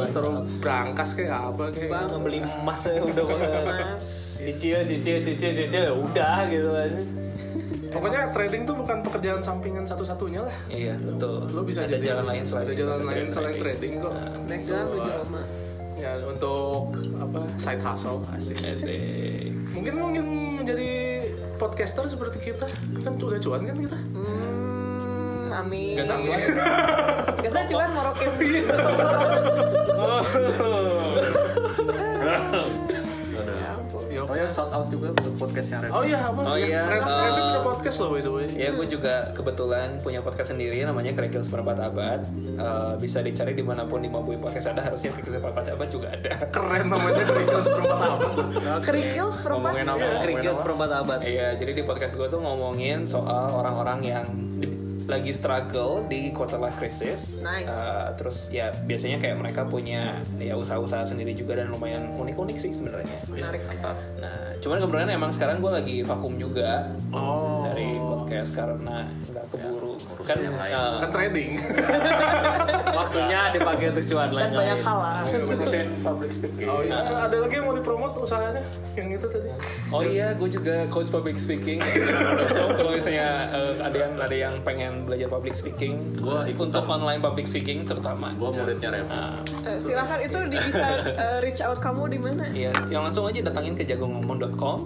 Terus 0.10 0.58
berangkas 0.58 1.10
kayak 1.14 1.39
apa 1.54 1.64
kayak. 1.70 1.92
Bang 1.94 2.22
beli 2.26 2.39
emas 2.42 2.82
ya 2.89 3.02
udah 3.06 3.24
banget. 3.30 3.52
mas 3.70 4.06
Cicil, 4.42 4.80
cicil, 4.89 5.18
cicil, 5.22 5.52
cicil 5.54 5.82
ya 5.86 5.94
udah 5.94 6.38
gitu 6.50 6.70
aja. 6.74 7.00
Pokoknya 7.92 8.20
trading 8.32 8.64
tuh 8.64 8.76
bukan 8.80 8.98
pekerjaan 9.04 9.42
sampingan 9.44 9.84
satu-satunya 9.86 10.42
lah. 10.48 10.58
Iya, 10.72 10.96
betul. 10.98 11.46
Lo 11.52 11.62
bisa 11.62 11.86
ada 11.86 12.00
jadi 12.00 12.16
jalan 12.16 12.26
lain 12.26 12.44
selain 12.48 12.66
ada 12.66 12.74
jalan 12.74 13.02
lain 13.06 13.26
selain 13.30 13.56
trading 13.60 13.94
kok. 14.02 14.14
naik 14.50 14.62
jalan 14.66 14.86
menuju 14.89 15.12
Roma 15.22 15.42
Ya 16.02 16.18
untuk 16.26 16.98
apa 17.22 17.39
side 17.62 17.84
hustle 17.84 18.26
asik. 18.34 18.58
Asik. 18.66 19.54
Mungkin 19.78 19.94
mungkin 19.94 20.26
menjadi 20.58 20.89
podcaster 21.62 22.10
seperti 22.10 22.50
kita 22.50 22.66
kan 23.06 23.14
udah 23.22 23.38
cuan 23.38 23.62
kan 23.70 23.78
kita. 23.78 24.00
hmm 24.18 24.41
amin 25.54 25.95
Gak 25.99 26.08
sanggup. 26.08 26.39
Gak 27.41 27.52
saya 27.52 27.66
cuman 27.70 27.89
morokin 27.93 28.32
oh 34.32 34.36
ya 34.39 34.47
shout 34.47 34.72
out 34.72 34.88
juga 34.88 35.12
untuk 35.12 35.34
podcastnya 35.36 35.78
Rev 35.84 35.91
Oh 35.91 36.04
iya 36.08 36.20
apa? 36.24 36.41
Oh 36.47 36.56
iya, 36.58 36.82
Rev, 36.88 37.04
uh, 37.04 37.20
Rev 37.20 37.34
punya 37.36 37.62
podcast 37.68 37.97
loh 37.99 38.10
by 38.16 38.22
the 38.24 38.32
way. 38.32 38.47
Ya, 38.47 38.70
gue 38.72 38.88
juga 38.88 39.14
kebetulan 39.36 39.88
punya 39.99 40.20
podcast 40.24 40.56
sendiri 40.56 40.80
namanya 40.88 41.12
Kerikil 41.12 41.43
Seperempat 41.43 41.78
Abad. 41.91 42.22
Eh, 42.39 42.93
bisa 43.02 43.20
dicari 43.20 43.52
di 43.52 43.64
mana 43.66 43.84
pun 43.84 43.99
di 43.99 44.08
Mabui 44.08 44.39
Podcast 44.39 44.72
ada, 44.72 44.82
harusnya 44.88 45.12
Kerikil 45.12 45.36
Seperempat 45.36 45.66
Abad 45.76 45.88
juga 45.91 46.08
ada. 46.16 46.32
Keren 46.47 46.86
namanya 46.88 47.24
kerikil 47.28 47.62
seperempat 47.62 47.99
abad. 47.99 48.36
kerikil 48.86 49.28
seperempat 49.34 49.72
ngomongin 49.76 49.88
apa 49.91 50.22
Kerikil 50.24 50.54
seperempat 50.56 50.89
abad. 51.04 51.20
Iya, 51.26 51.47
jadi 51.60 51.72
di 51.76 51.84
podcast 51.84 52.14
gue 52.16 52.28
tuh 52.32 52.39
ngomongin 52.39 53.04
soal 53.04 53.43
orang-orang 53.52 53.99
yang 54.06 54.26
lagi 55.08 55.32
struggle 55.34 56.06
di 56.06 56.30
quarter 56.34 56.62
life 56.62 56.78
crisis. 56.78 57.41
Nice. 57.41 57.70
Eh, 57.70 58.08
terus 58.18 58.38
ya 58.49 58.74
biasanya 58.86 59.18
kayak 59.18 59.38
mereka 59.39 59.62
punya 59.66 60.20
ya 60.38 60.54
usaha-usaha 60.58 61.10
sendiri 61.10 61.34
juga 61.34 61.62
dan 61.62 61.72
lumayan 61.74 62.14
unik-unik 62.18 62.58
sih 62.58 62.72
sebenarnya. 62.74 63.18
menarik 63.30 63.62
Nah, 64.22 64.56
cuman 64.62 64.78
kebetulan 64.84 65.10
emang 65.14 65.32
sekarang 65.34 65.58
gue 65.64 65.72
lagi 65.72 65.95
vakum 66.06 66.36
juga 66.38 66.93
Oh. 67.12 67.61
Dari 67.72 67.88
podcast 67.93 68.51
karena 68.53 68.97
nggak 69.24 69.45
keburu. 69.47 69.93
kan 70.22 70.38
yang 70.38 70.55
lain. 70.55 70.74
eh, 70.74 70.97
Kan 70.99 71.09
trading. 71.09 71.51
Waktunya 72.91 73.39
dipakai 73.51 73.86
untuk 73.89 74.05
cuan 74.05 74.28
dan 74.28 74.36
lain 74.36 74.51
banyak 74.53 74.80
hal 74.82 74.97
lah 74.99 75.22
ngurusin 75.26 75.88
public 76.01 76.30
speaking 76.30 76.67
Oh 76.67 76.82
iya. 76.82 76.97
Ada 77.26 77.36
lagi 77.38 77.53
yang 77.53 77.65
mau 77.65 77.74
dipromot 77.74 78.11
usahanya? 78.17 78.63
Yang 78.91 79.07
itu 79.13 79.26
tadi. 79.30 79.47
Oh 79.89 80.01
iya, 80.01 80.28
gue 80.34 80.49
juga 80.49 80.76
coach 80.88 81.07
public 81.07 81.36
speaking. 81.36 81.80
Kalau 82.78 82.91
misalnya 82.91 83.30
eh, 83.49 83.74
ada 83.80 83.97
yang 83.97 84.11
ada 84.17 84.36
yang 84.38 84.53
pengen 84.61 84.91
belajar 85.03 85.28
public 85.28 85.53
speaking, 85.53 85.95
Gua 86.17 86.43
ikut 86.43 86.69
untuk 86.69 86.86
online 86.86 87.19
public 87.19 87.45
speaking 87.45 87.84
terutama. 87.84 88.36
gua 88.36 88.51
muridnya 88.51 88.89
Rev 88.89 89.07
Nah, 89.07 89.39
Eh, 89.63 89.78
silakan 89.78 90.19
itu 90.19 90.39
di 90.47 90.57
bisa 90.59 90.88
eh, 91.07 91.38
reach 91.39 91.61
out 91.61 91.78
kamu 91.78 92.03
di 92.07 92.17
mana 92.17 92.43
Iya, 92.49 92.72
yang 92.89 93.03
langsung 93.03 93.26
aja 93.26 93.39
datangin 93.41 93.74
ke 93.74 93.84
jagongomong.com. 93.84 94.78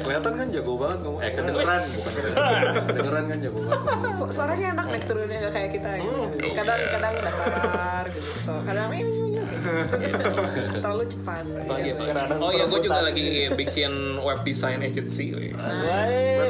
kelihatan 0.00 0.32
kan 0.32 0.46
jago 0.48 0.72
banget 0.76 0.98
ngomong 1.00 1.20
eh 1.20 1.32
kedengeran 1.32 1.80
bukan 1.82 2.12
kedengeran 2.90 3.24
kan 3.28 3.38
jago? 3.40 3.58
Banget. 3.66 4.12
Su- 4.16 4.32
suaranya 4.32 4.66
enak 4.76 4.86
naik 4.90 5.04
turunnya 5.08 5.36
nggak 5.40 5.52
kayak 5.54 5.70
kita 5.76 5.90
gitu. 6.04 6.20
kadang 6.54 6.80
kadang 6.90 7.14
datar 7.20 8.04
gitu. 8.12 8.52
Kadang 8.66 8.88
gitu. 8.92 9.22
terlalu 10.80 11.04
cepat. 11.08 11.44
Oh 11.68 11.78
iya, 11.78 11.94
oh 12.40 12.50
iya, 12.52 12.64
gue 12.66 12.80
juga 12.80 13.00
lagi 13.04 13.28
bikin 13.54 13.92
web 14.20 14.40
design 14.44 14.80
agency. 14.82 15.32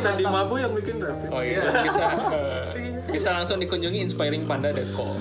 website 0.01 0.17
di 0.17 0.25
Mabu 0.25 0.55
yang 0.57 0.73
bikin 0.73 0.97
Rev 1.03 1.19
Oh 1.29 1.43
iya, 1.45 1.61
bisa 1.61 2.05
eh, 2.33 2.99
bisa 3.11 3.29
langsung 3.35 3.59
dikunjungi 3.61 4.01
inspiringpanda.com. 4.07 5.19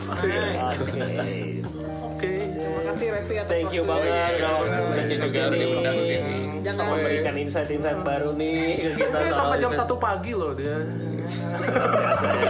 Oke. 2.09 2.33
terima 2.51 2.81
kasih 2.91 3.07
Revi 3.15 3.35
atas 3.39 3.51
Thank 3.51 3.71
you 3.75 3.83
banget. 3.87 4.11
Iya, 4.11 4.25
iya, 4.35 4.51
iya, 4.59 5.03
juga 5.07 5.25
juga 5.27 5.39
udah 5.47 5.59
diundang 5.59 5.95
ke 5.95 6.03
sini. 6.03 6.48
Jangan 6.61 6.77
sama 6.77 6.91
memberikan 6.97 7.35
insight-insight 7.37 7.99
baru 8.03 8.29
nih 8.35 8.95
ke 8.97 9.07
kita 9.07 9.17
soal 9.31 9.55
sampai 9.55 9.57
jam. 9.61 9.71
1 9.73 9.95
pagi 9.99 10.31
loh 10.35 10.51
dia. 10.53 10.77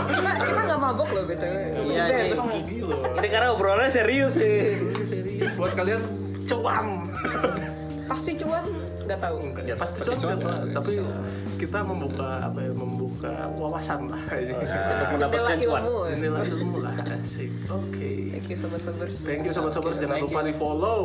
kita 0.09 0.31
kita 0.39 0.61
nggak 0.71 0.79
mabok 0.79 1.09
loh 1.11 1.23
btw 1.27 1.53
Iya, 1.89 2.03
iya. 2.07 2.35
Ini 3.19 3.27
karena 3.27 3.47
obrolannya 3.51 3.91
serius 3.91 4.39
sih. 4.39 4.79
Serius 5.03 5.51
buat 5.57 5.73
kalian 5.75 6.01
cuan. 6.47 7.05
pasti 8.09 8.33
cuan 8.33 8.65
nggak 9.09 9.19
tahu 9.19 9.37
Ya, 9.59 9.73
pasti, 9.73 9.97
Pasti 9.99 10.13
cuan, 10.15 10.17
cuan, 10.19 10.37
Pak. 10.39 10.57
ya, 10.61 10.71
tapi 10.71 10.91
insya 10.95 11.17
kita 11.59 11.79
membuka 11.81 12.29
apa 12.39 12.59
ya 12.61 12.71
membuka 12.71 13.31
wawasan 13.51 14.07
lah 14.07 14.21
Untuk 14.23 14.63
jendela 14.63 15.05
mendapatkan 15.11 15.57
cuan. 15.59 15.81
ilmu 15.81 15.97
Inilah 16.09 16.43
ilmu 16.47 16.77
lah 16.79 16.93
asik. 17.17 17.49
Oke. 17.67 18.11
thank 18.31 18.47
you 18.47 18.55
sobat 18.55 18.79
sobers 18.79 19.15
Thank 19.19 19.41
you 19.43 19.51
sobat-sobat 19.51 19.93
jangan 19.95 20.15
thank 20.15 20.25
lupa 20.25 20.41
di 20.41 20.53
follow 20.53 21.01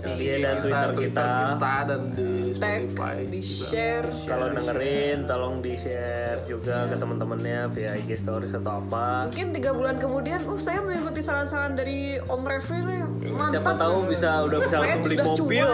Iya, 0.00 0.34
dan 0.40 0.54
Twitter 0.60 0.90
kita. 0.96 1.26
kita 1.52 1.74
dan 1.84 2.00
di 2.10 2.30
Spotify 2.50 3.16
di 3.24 3.40
share 3.42 4.06
Kalau 4.24 4.46
dengerin, 4.50 5.16
tolong 5.24 5.54
di 5.58 5.74
share 5.74 6.38
juga 6.46 6.86
ke 6.86 6.96
teman-temannya 6.96 7.58
via 7.68 7.92
IG 7.96 8.10
stories 8.16 8.54
atau 8.54 8.80
apa. 8.80 9.28
mungkin 9.28 9.48
tiga 9.50 9.70
bulan 9.70 9.96
kemudian 9.96 10.40
oh 10.44 10.56
saya 10.56 10.80
mengikuti 10.80 11.18
saran-saran 11.18 11.74
dari 11.74 11.98
Om 12.18 12.42
Revi 12.42 12.78
nih 12.80 13.02
mantap 13.28 13.52
Siapa 13.58 13.72
tahu 13.76 13.96
bisa 14.06 14.30
udah 14.40 14.58
bisa 14.58 14.76
langsung 14.78 15.02
beli 15.02 15.16
sudah 15.16 15.26
mobil. 15.26 15.68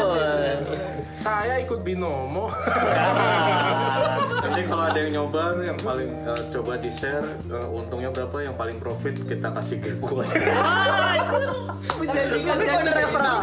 Saya 1.14 1.62
ikut 1.62 1.80
binomo. 1.80 2.50
Nanti 4.44 4.60
kalau 4.68 4.84
ada 4.86 4.98
yang 4.98 5.12
nyoba 5.22 5.42
yang 5.62 5.78
paling 5.80 6.10
eh, 6.26 6.42
coba 6.52 6.72
di 6.76 6.90
share 6.92 7.26
untungnya 7.70 8.10
berapa 8.12 8.36
yang 8.44 8.54
paling 8.54 8.76
profit 8.78 9.18
kita 9.24 9.48
kasih 9.54 9.78
giveaway. 9.80 10.28
menjanjikan 12.00 12.54
tapi 12.54 12.64
kode 12.68 12.92
referral 12.92 13.38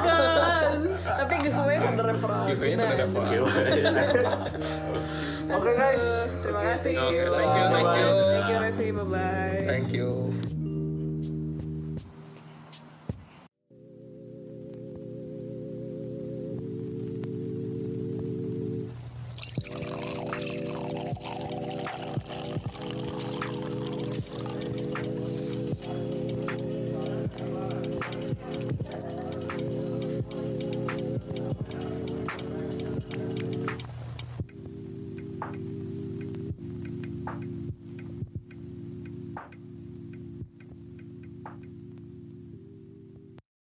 tapi 1.02 1.34
giveaway 1.46 1.76
kode 1.78 2.04
referral 2.04 2.44
Giveaway 2.50 2.72
itu 2.74 2.84
ada 2.84 3.06
apa? 3.06 3.22
Oke 5.52 5.72
guys. 5.76 6.04
terima 6.40 6.62
kasih 6.64 6.94
thank 6.96 7.12
you, 7.12 7.26
thank 7.28 7.52
you. 7.52 7.66
thank 8.24 8.48
you 8.48 8.58
Revi 8.60 8.88
bye 8.96 9.08
bye 9.08 9.64
Thank 9.68 9.90
you. 9.92 10.61